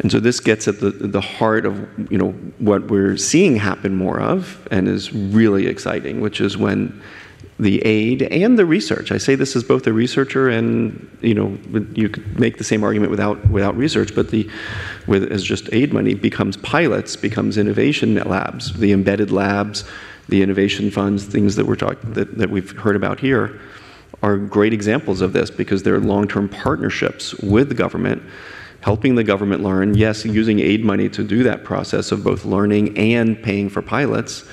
And 0.07 0.13
so 0.13 0.21
this 0.21 0.39
gets 0.39 0.69
at 0.69 0.79
the, 0.79 0.91
the 0.93 1.21
heart 1.21 1.67
of 1.67 1.85
you 2.13 2.17
know 2.17 2.31
what 2.61 2.87
we're 2.93 3.17
seeing 3.17 3.57
happen 3.57 3.97
more 3.97 4.21
of 4.21 4.69
and 4.71 4.87
is 4.87 5.13
really 5.13 5.67
exciting, 5.67 6.21
which 6.21 6.41
is 6.41 6.57
when 6.57 7.03
the 7.59 7.85
aid 7.85 8.23
and 8.23 8.57
the 8.57 8.65
research. 8.65 9.11
I 9.11 9.19
say 9.19 9.35
this 9.35 9.57
as 9.57 9.65
both 9.65 9.85
a 9.89 9.93
researcher 9.93 10.49
and 10.49 11.11
you 11.23 11.35
know 11.35 11.59
you 11.93 12.09
could 12.09 12.39
make 12.39 12.57
the 12.57 12.63
same 12.63 12.85
argument 12.85 13.11
without 13.11 13.51
without 13.51 13.77
research, 13.77 14.15
but 14.15 14.31
the 14.31 14.49
with 15.09 15.25
as 15.33 15.43
just 15.43 15.69
aid 15.73 15.93
money 15.93 16.15
becomes 16.15 16.57
pilots, 16.59 17.17
becomes 17.17 17.59
innovation 17.59 18.15
labs, 18.15 18.79
the 18.79 18.93
embedded 18.93 19.33
labs, 19.33 19.83
the 20.29 20.41
innovation 20.41 20.89
funds, 20.89 21.25
things 21.25 21.57
that 21.57 21.67
we're 21.67 21.75
talking 21.75 22.13
that, 22.13 22.39
that 22.39 22.49
we've 22.49 22.79
heard 22.79 22.95
about 22.95 23.19
here 23.19 23.59
are 24.23 24.37
great 24.37 24.73
examples 24.73 25.21
of 25.21 25.33
this 25.33 25.51
because 25.51 25.83
they're 25.83 25.99
long-term 25.99 26.49
partnerships 26.49 27.35
with 27.41 27.69
the 27.69 27.75
government 27.75 28.23
helping 28.87 29.17
the 29.17 29.25
government 29.25 29.65
learn, 29.65 29.95
yes, 29.95 30.25
using 30.25 30.61
aid 30.61 30.85
money 30.85 31.09
to 31.09 31.25
do 31.25 31.43
that 31.43 31.65
process 31.65 32.13
of 32.13 32.23
both 32.23 32.45
learning 32.45 32.97
and 32.97 33.43
paying 33.43 33.69
for 33.69 33.83
pilots, 33.83 34.45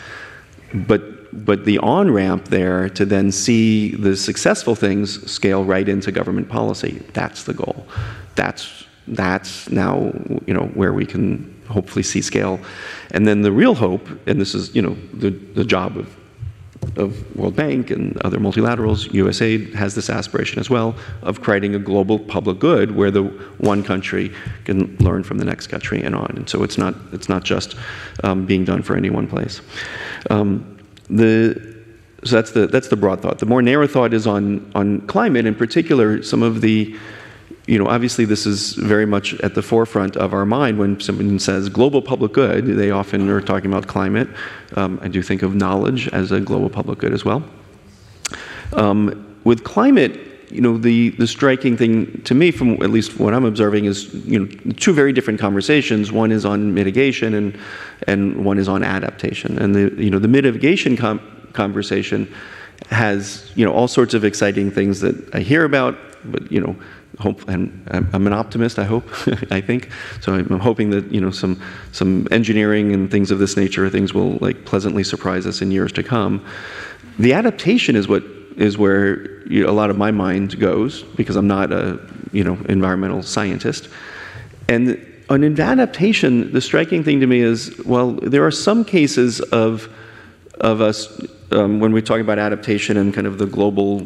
but 0.73 1.01
but 1.45 1.65
the 1.65 1.77
on 1.79 2.11
ramp 2.11 2.45
there 2.45 2.89
to 2.89 3.05
then 3.05 3.31
see 3.31 3.95
the 3.95 4.15
successful 4.15 4.75
things 4.75 5.07
scale 5.31 5.63
right 5.65 5.87
into 5.87 6.11
government 6.11 6.49
policy. 6.49 6.93
That's 7.13 7.43
the 7.43 7.53
goal. 7.53 7.85
That's 8.33 8.85
that's 9.07 9.69
now 9.69 10.11
you 10.47 10.53
know 10.55 10.65
where 10.73 10.93
we 10.93 11.05
can 11.05 11.27
hopefully 11.69 12.03
see 12.03 12.21
scale, 12.23 12.59
and 13.11 13.27
then 13.27 13.43
the 13.43 13.51
real 13.51 13.75
hope, 13.75 14.07
and 14.25 14.41
this 14.41 14.55
is 14.55 14.73
you 14.75 14.81
know 14.81 14.97
the 15.13 15.29
the 15.29 15.63
job 15.63 15.95
of 15.95 16.07
of 16.97 17.35
World 17.35 17.55
Bank 17.55 17.91
and 17.91 18.17
other 18.21 18.37
multilaterals, 18.37 19.09
USAID 19.09 19.73
has 19.73 19.95
this 19.95 20.09
aspiration 20.09 20.59
as 20.59 20.69
well 20.69 20.95
of 21.21 21.41
creating 21.41 21.75
a 21.75 21.79
global 21.79 22.19
public 22.19 22.59
good 22.59 22.95
where 22.95 23.11
the 23.11 23.23
one 23.57 23.83
country 23.83 24.31
can 24.65 24.95
learn 24.97 25.23
from 25.23 25.37
the 25.37 25.45
next 25.45 25.67
country 25.67 26.01
and 26.01 26.15
on. 26.15 26.33
And 26.35 26.49
so 26.49 26.63
it's 26.63 26.77
not 26.77 26.95
it's 27.11 27.29
not 27.29 27.43
just 27.43 27.75
um, 28.23 28.45
being 28.45 28.65
done 28.65 28.81
for 28.81 28.95
any 28.95 29.09
one 29.09 29.27
place. 29.27 29.61
Um, 30.29 30.77
the 31.09 31.73
so 32.23 32.35
that's 32.35 32.51
the 32.51 32.67
that's 32.67 32.87
the 32.87 32.95
broad 32.95 33.21
thought. 33.21 33.39
The 33.39 33.45
more 33.45 33.61
narrow 33.61 33.87
thought 33.87 34.13
is 34.13 34.25
on 34.27 34.71
on 34.75 35.01
climate, 35.07 35.45
in 35.45 35.55
particular, 35.55 36.23
some 36.23 36.43
of 36.43 36.61
the 36.61 36.95
you 37.65 37.79
know, 37.79 37.87
obviously 37.87 38.25
this 38.25 38.45
is 38.45 38.73
very 38.73 39.05
much 39.05 39.33
at 39.35 39.55
the 39.55 39.61
forefront 39.61 40.17
of 40.17 40.33
our 40.33 40.45
mind 40.45 40.77
when 40.77 40.99
someone 40.99 41.39
says 41.39 41.69
global 41.69 42.01
public 42.01 42.33
good. 42.33 42.65
They 42.65 42.91
often 42.91 43.29
are 43.29 43.39
talking 43.39 43.71
about 43.71 43.87
climate. 43.87 44.27
Um, 44.75 44.99
I 45.01 45.07
do 45.07 45.21
think 45.21 45.43
of 45.43 45.55
knowledge 45.55 46.09
as 46.09 46.31
a 46.31 46.41
global 46.41 46.69
public 46.69 46.99
good 46.99 47.13
as 47.13 47.23
well. 47.23 47.43
Um, 48.73 49.37
with 49.45 49.63
climate, 49.63 50.19
you 50.49 50.61
know, 50.61 50.77
the, 50.77 51.09
the 51.11 51.27
striking 51.27 51.77
thing 51.77 52.21
to 52.23 52.35
me, 52.35 52.51
from 52.51 52.73
at 52.83 52.89
least 52.89 53.17
what 53.17 53.33
I'm 53.33 53.45
observing, 53.45 53.85
is 53.85 54.13
you 54.13 54.39
know 54.39 54.73
two 54.73 54.93
very 54.93 55.13
different 55.13 55.39
conversations. 55.39 56.11
One 56.11 56.31
is 56.31 56.45
on 56.45 56.73
mitigation, 56.73 57.33
and 57.33 57.57
and 58.07 58.45
one 58.45 58.59
is 58.59 58.67
on 58.67 58.83
adaptation. 58.83 59.57
And 59.57 59.73
the 59.73 59.93
you 60.03 60.09
know 60.09 60.19
the 60.19 60.27
mitigation 60.27 60.95
com- 60.95 61.21
conversation 61.53 62.31
has 62.89 63.51
you 63.55 63.65
know 63.65 63.71
all 63.71 63.87
sorts 63.87 64.13
of 64.13 64.23
exciting 64.23 64.69
things 64.69 64.99
that 64.99 65.33
I 65.33 65.39
hear 65.39 65.63
about, 65.63 65.97
but 66.25 66.51
you 66.51 66.61
know 66.61 66.75
hope, 67.19 67.47
and 67.47 67.87
I'm 67.89 68.27
an 68.27 68.33
optimist. 68.33 68.79
I 68.79 68.83
hope, 68.83 69.07
I 69.51 69.61
think. 69.61 69.89
So 70.21 70.33
I'm 70.33 70.59
hoping 70.59 70.89
that 70.91 71.11
you 71.11 71.21
know 71.21 71.31
some 71.31 71.61
some 71.91 72.27
engineering 72.31 72.93
and 72.93 73.09
things 73.09 73.31
of 73.31 73.39
this 73.39 73.55
nature, 73.57 73.89
things 73.89 74.13
will 74.13 74.37
like 74.37 74.65
pleasantly 74.65 75.03
surprise 75.03 75.45
us 75.45 75.61
in 75.61 75.71
years 75.71 75.91
to 75.93 76.03
come. 76.03 76.45
The 77.19 77.33
adaptation 77.33 77.95
is 77.95 78.07
what 78.07 78.23
is 78.57 78.77
where 78.77 79.43
you 79.47 79.63
know, 79.63 79.69
a 79.69 79.73
lot 79.73 79.89
of 79.89 79.97
my 79.97 80.11
mind 80.11 80.59
goes 80.59 81.03
because 81.03 81.35
I'm 81.35 81.47
not 81.47 81.71
a 81.71 81.99
you 82.31 82.43
know 82.43 82.57
environmental 82.69 83.23
scientist, 83.23 83.89
and 84.67 85.05
on 85.29 85.43
adaptation, 85.43 86.51
the 86.51 86.61
striking 86.61 87.03
thing 87.03 87.19
to 87.19 87.27
me 87.27 87.39
is 87.39 87.77
well, 87.85 88.11
there 88.11 88.45
are 88.45 88.51
some 88.51 88.83
cases 88.83 89.39
of 89.39 89.89
of 90.59 90.81
us 90.81 91.21
um, 91.51 91.79
when 91.79 91.93
we 91.93 92.01
talk 92.01 92.19
about 92.19 92.39
adaptation 92.39 92.97
and 92.97 93.13
kind 93.13 93.27
of 93.27 93.37
the 93.37 93.45
global 93.45 93.99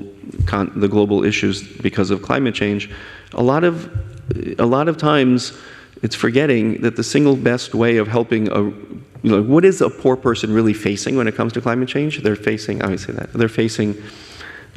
the 0.76 0.88
global 0.88 1.24
issues 1.24 1.64
because 1.78 2.12
of 2.12 2.22
climate 2.22 2.56
change, 2.56 2.90
a 3.34 3.44
lot 3.44 3.64
of 3.64 3.90
a 4.60 4.66
lot 4.66 4.88
of 4.88 4.98
times 4.98 5.58
it's 6.04 6.16
forgetting 6.16 6.82
that 6.82 6.96
the 6.96 7.04
single 7.04 7.36
best 7.36 7.74
way 7.74 7.98
of 7.98 8.08
helping 8.08 8.50
a 8.52 8.62
you 9.24 9.32
know, 9.32 9.42
what 9.42 9.66
is 9.66 9.82
a 9.82 9.90
poor 9.90 10.16
person 10.16 10.54
really 10.54 10.74
facing 10.74 11.18
when 11.18 11.28
it 11.28 11.36
comes 11.36 11.52
to 11.54 11.62
climate 11.62 11.90
change? 11.90 12.22
They're 12.22 12.36
facing, 12.36 12.84
I 12.84 12.88
would 12.88 13.00
say 13.00 13.14
that, 13.14 13.34
they're 13.34 13.50
facing, 13.50 13.96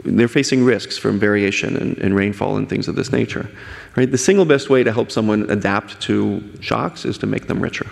they're 0.03 0.29
facing 0.29 0.65
risks 0.65 0.97
from 0.97 1.19
variation 1.19 1.77
and, 1.77 1.99
in 1.99 2.15
rainfall 2.15 2.57
and 2.57 2.67
things 2.67 2.89
of 2.89 2.97
this 2.97 3.13
nature. 3.13 3.51
Right? 3.97 4.11
The 4.11 4.19
single 4.19 4.47
best 4.47 4.71
way 4.71 4.83
to 4.83 4.93
help 4.93 5.11
someone 5.11 5.49
adapt 5.51 6.01
to 6.03 6.43
shocks 6.61 7.05
is 7.05 7.19
to 7.19 7.27
make 7.27 7.49
them 7.49 7.61
richer. 7.61 7.87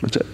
That's 0.00 0.16
it 0.16 0.26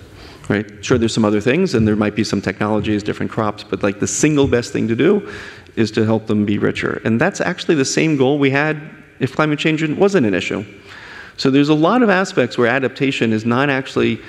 right? 0.48 0.84
Sure, 0.84 0.98
there's 0.98 1.14
some 1.14 1.24
other 1.24 1.40
things, 1.40 1.74
and 1.74 1.86
there 1.86 1.96
might 1.96 2.14
be 2.14 2.24
some 2.24 2.40
technologies, 2.40 3.02
different 3.02 3.30
crops, 3.32 3.64
but 3.64 3.82
like 3.82 4.00
the 4.00 4.06
single 4.06 4.46
best 4.46 4.72
thing 4.72 4.88
to 4.88 4.96
do 4.96 5.30
is 5.76 5.90
to 5.92 6.04
help 6.04 6.26
them 6.26 6.44
be 6.44 6.58
richer. 6.58 7.00
And 7.04 7.20
that's 7.20 7.40
actually 7.40 7.74
the 7.74 7.84
same 7.84 8.16
goal 8.16 8.38
we 8.38 8.50
had 8.50 8.80
if 9.20 9.34
climate 9.34 9.58
change 9.58 9.82
wasn't 9.88 10.26
an 10.26 10.34
issue. 10.34 10.64
So 11.36 11.50
there's 11.50 11.68
a 11.68 11.74
lot 11.74 12.02
of 12.02 12.10
aspects 12.10 12.56
where 12.56 12.68
adaptation 12.68 13.32
is 13.32 13.44
not 13.44 13.70
actually 13.70 14.20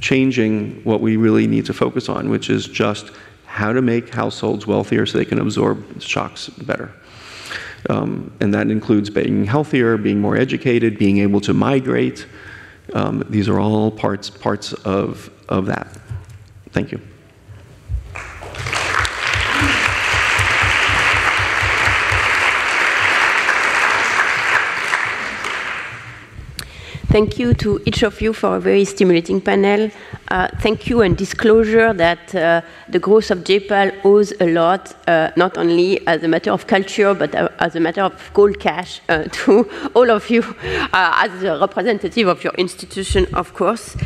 changing 0.00 0.82
what 0.84 1.00
we 1.00 1.16
really 1.16 1.46
need 1.46 1.66
to 1.66 1.74
focus 1.74 2.08
on, 2.08 2.30
which 2.30 2.48
is 2.48 2.66
just 2.66 3.10
how 3.46 3.72
to 3.72 3.82
make 3.82 4.08
households 4.08 4.66
wealthier 4.66 5.06
so 5.06 5.18
they 5.18 5.24
can 5.24 5.38
absorb 5.38 6.00
shocks 6.00 6.48
better. 6.48 6.92
Um, 7.90 8.32
and 8.40 8.54
that 8.54 8.70
includes 8.70 9.10
being 9.10 9.44
healthier, 9.44 9.96
being 9.96 10.20
more 10.20 10.36
educated, 10.36 10.98
being 10.98 11.18
able 11.18 11.40
to 11.42 11.52
migrate. 11.52 12.26
Um, 12.92 13.24
these 13.28 13.48
are 13.48 13.60
all 13.60 13.90
parts 13.90 14.30
parts 14.30 14.72
of 14.72 15.30
of 15.48 15.66
that. 15.66 15.88
Thank 16.70 16.92
you. 16.92 17.00
Thank 27.14 27.38
you 27.38 27.54
to 27.54 27.80
each 27.84 28.02
of 28.02 28.20
you 28.20 28.32
for 28.32 28.56
a 28.56 28.60
very 28.60 28.84
stimulating 28.84 29.40
panel. 29.40 29.88
Uh, 30.34 30.48
thank 30.58 30.88
you 30.88 31.00
and 31.00 31.16
disclosure 31.16 31.92
that 31.92 32.34
uh, 32.34 32.60
the 32.88 32.98
growth 32.98 33.30
of 33.30 33.44
J-PAL 33.44 33.92
owes 34.02 34.32
a 34.40 34.52
lot, 34.52 34.92
uh, 35.06 35.30
not 35.36 35.56
only 35.56 36.04
as 36.08 36.24
a 36.24 36.28
matter 36.28 36.50
of 36.50 36.66
culture, 36.66 37.14
but 37.14 37.32
uh, 37.36 37.48
as 37.60 37.76
a 37.76 37.80
matter 37.80 38.02
of 38.02 38.32
cold 38.32 38.58
cash 38.58 39.00
uh, 39.08 39.22
to 39.30 39.70
all 39.94 40.10
of 40.10 40.28
you 40.28 40.42
as 40.92 41.44
a 41.44 41.56
representative 41.60 42.26
of 42.26 42.42
your 42.42 42.52
institution, 42.54 43.32
of 43.32 43.54
course. 43.54 43.96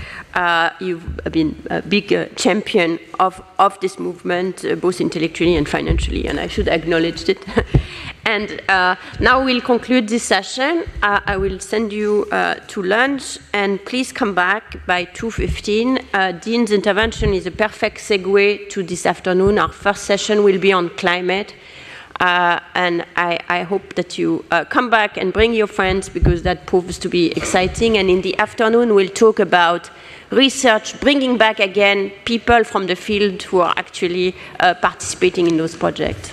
you've 0.81 1.17
been 1.33 1.57
a 1.71 1.81
big 1.81 2.37
champion 2.37 2.99
of, 3.19 3.43
of 3.59 3.81
this 3.81 3.99
movement, 3.99 4.67
both 4.83 5.01
intellectually 5.01 5.57
and 5.57 5.67
financially, 5.67 6.29
and 6.29 6.39
I 6.39 6.47
should 6.47 6.69
acknowledge 6.69 7.27
it. 7.27 7.43
And 8.27 8.61
now 9.21 9.43
we'll 9.43 9.63
conclude 9.63 10.07
this 10.07 10.23
session. 10.23 10.85
I 11.03 11.39
will 11.39 11.59
send 11.61 11.95
you 11.95 12.27
to 12.73 12.83
lunch, 12.83 13.39
and 13.55 13.83
please 13.87 14.13
come 14.13 14.35
back 14.35 14.85
by 14.87 15.07
2.15. 15.07 16.18
Uh, 16.19 16.33
Dean's 16.33 16.73
intervention 16.73 17.33
is 17.33 17.47
a 17.47 17.51
perfect 17.53 17.99
segue 17.99 18.69
to 18.71 18.83
this 18.83 19.07
afternoon. 19.07 19.57
Our 19.57 19.71
first 19.71 20.03
session 20.03 20.43
will 20.43 20.59
be 20.59 20.73
on 20.73 20.89
climate. 20.97 21.55
Uh, 22.19 22.59
and 22.75 23.07
I, 23.15 23.39
I, 23.49 23.63
hope 23.63 23.95
that 23.95 24.19
you 24.19 24.45
uh, 24.51 24.65
come 24.65 24.91
back 24.91 25.17
and 25.17 25.33
bring 25.33 25.55
your 25.55 25.69
friends 25.69 26.09
because 26.09 26.43
that 26.43 26.67
proves 26.67 26.99
to 26.99 27.09
be 27.09 27.31
exciting. 27.37 27.99
And 27.99 28.11
in 28.11 28.23
the 28.23 28.37
afternoon, 28.41 28.97
we'll 28.97 29.15
talk 29.27 29.39
about 29.39 29.91
research, 30.31 31.01
bringing 31.01 31.39
back 31.39 31.61
again 31.61 32.11
people 32.25 32.65
from 32.65 32.89
the 32.89 32.97
field 32.97 33.45
who 33.45 33.61
are 33.61 33.73
actually 33.77 34.35
participating 34.59 35.47
in 35.47 35.57
those 35.57 35.77
projects. 35.77 36.33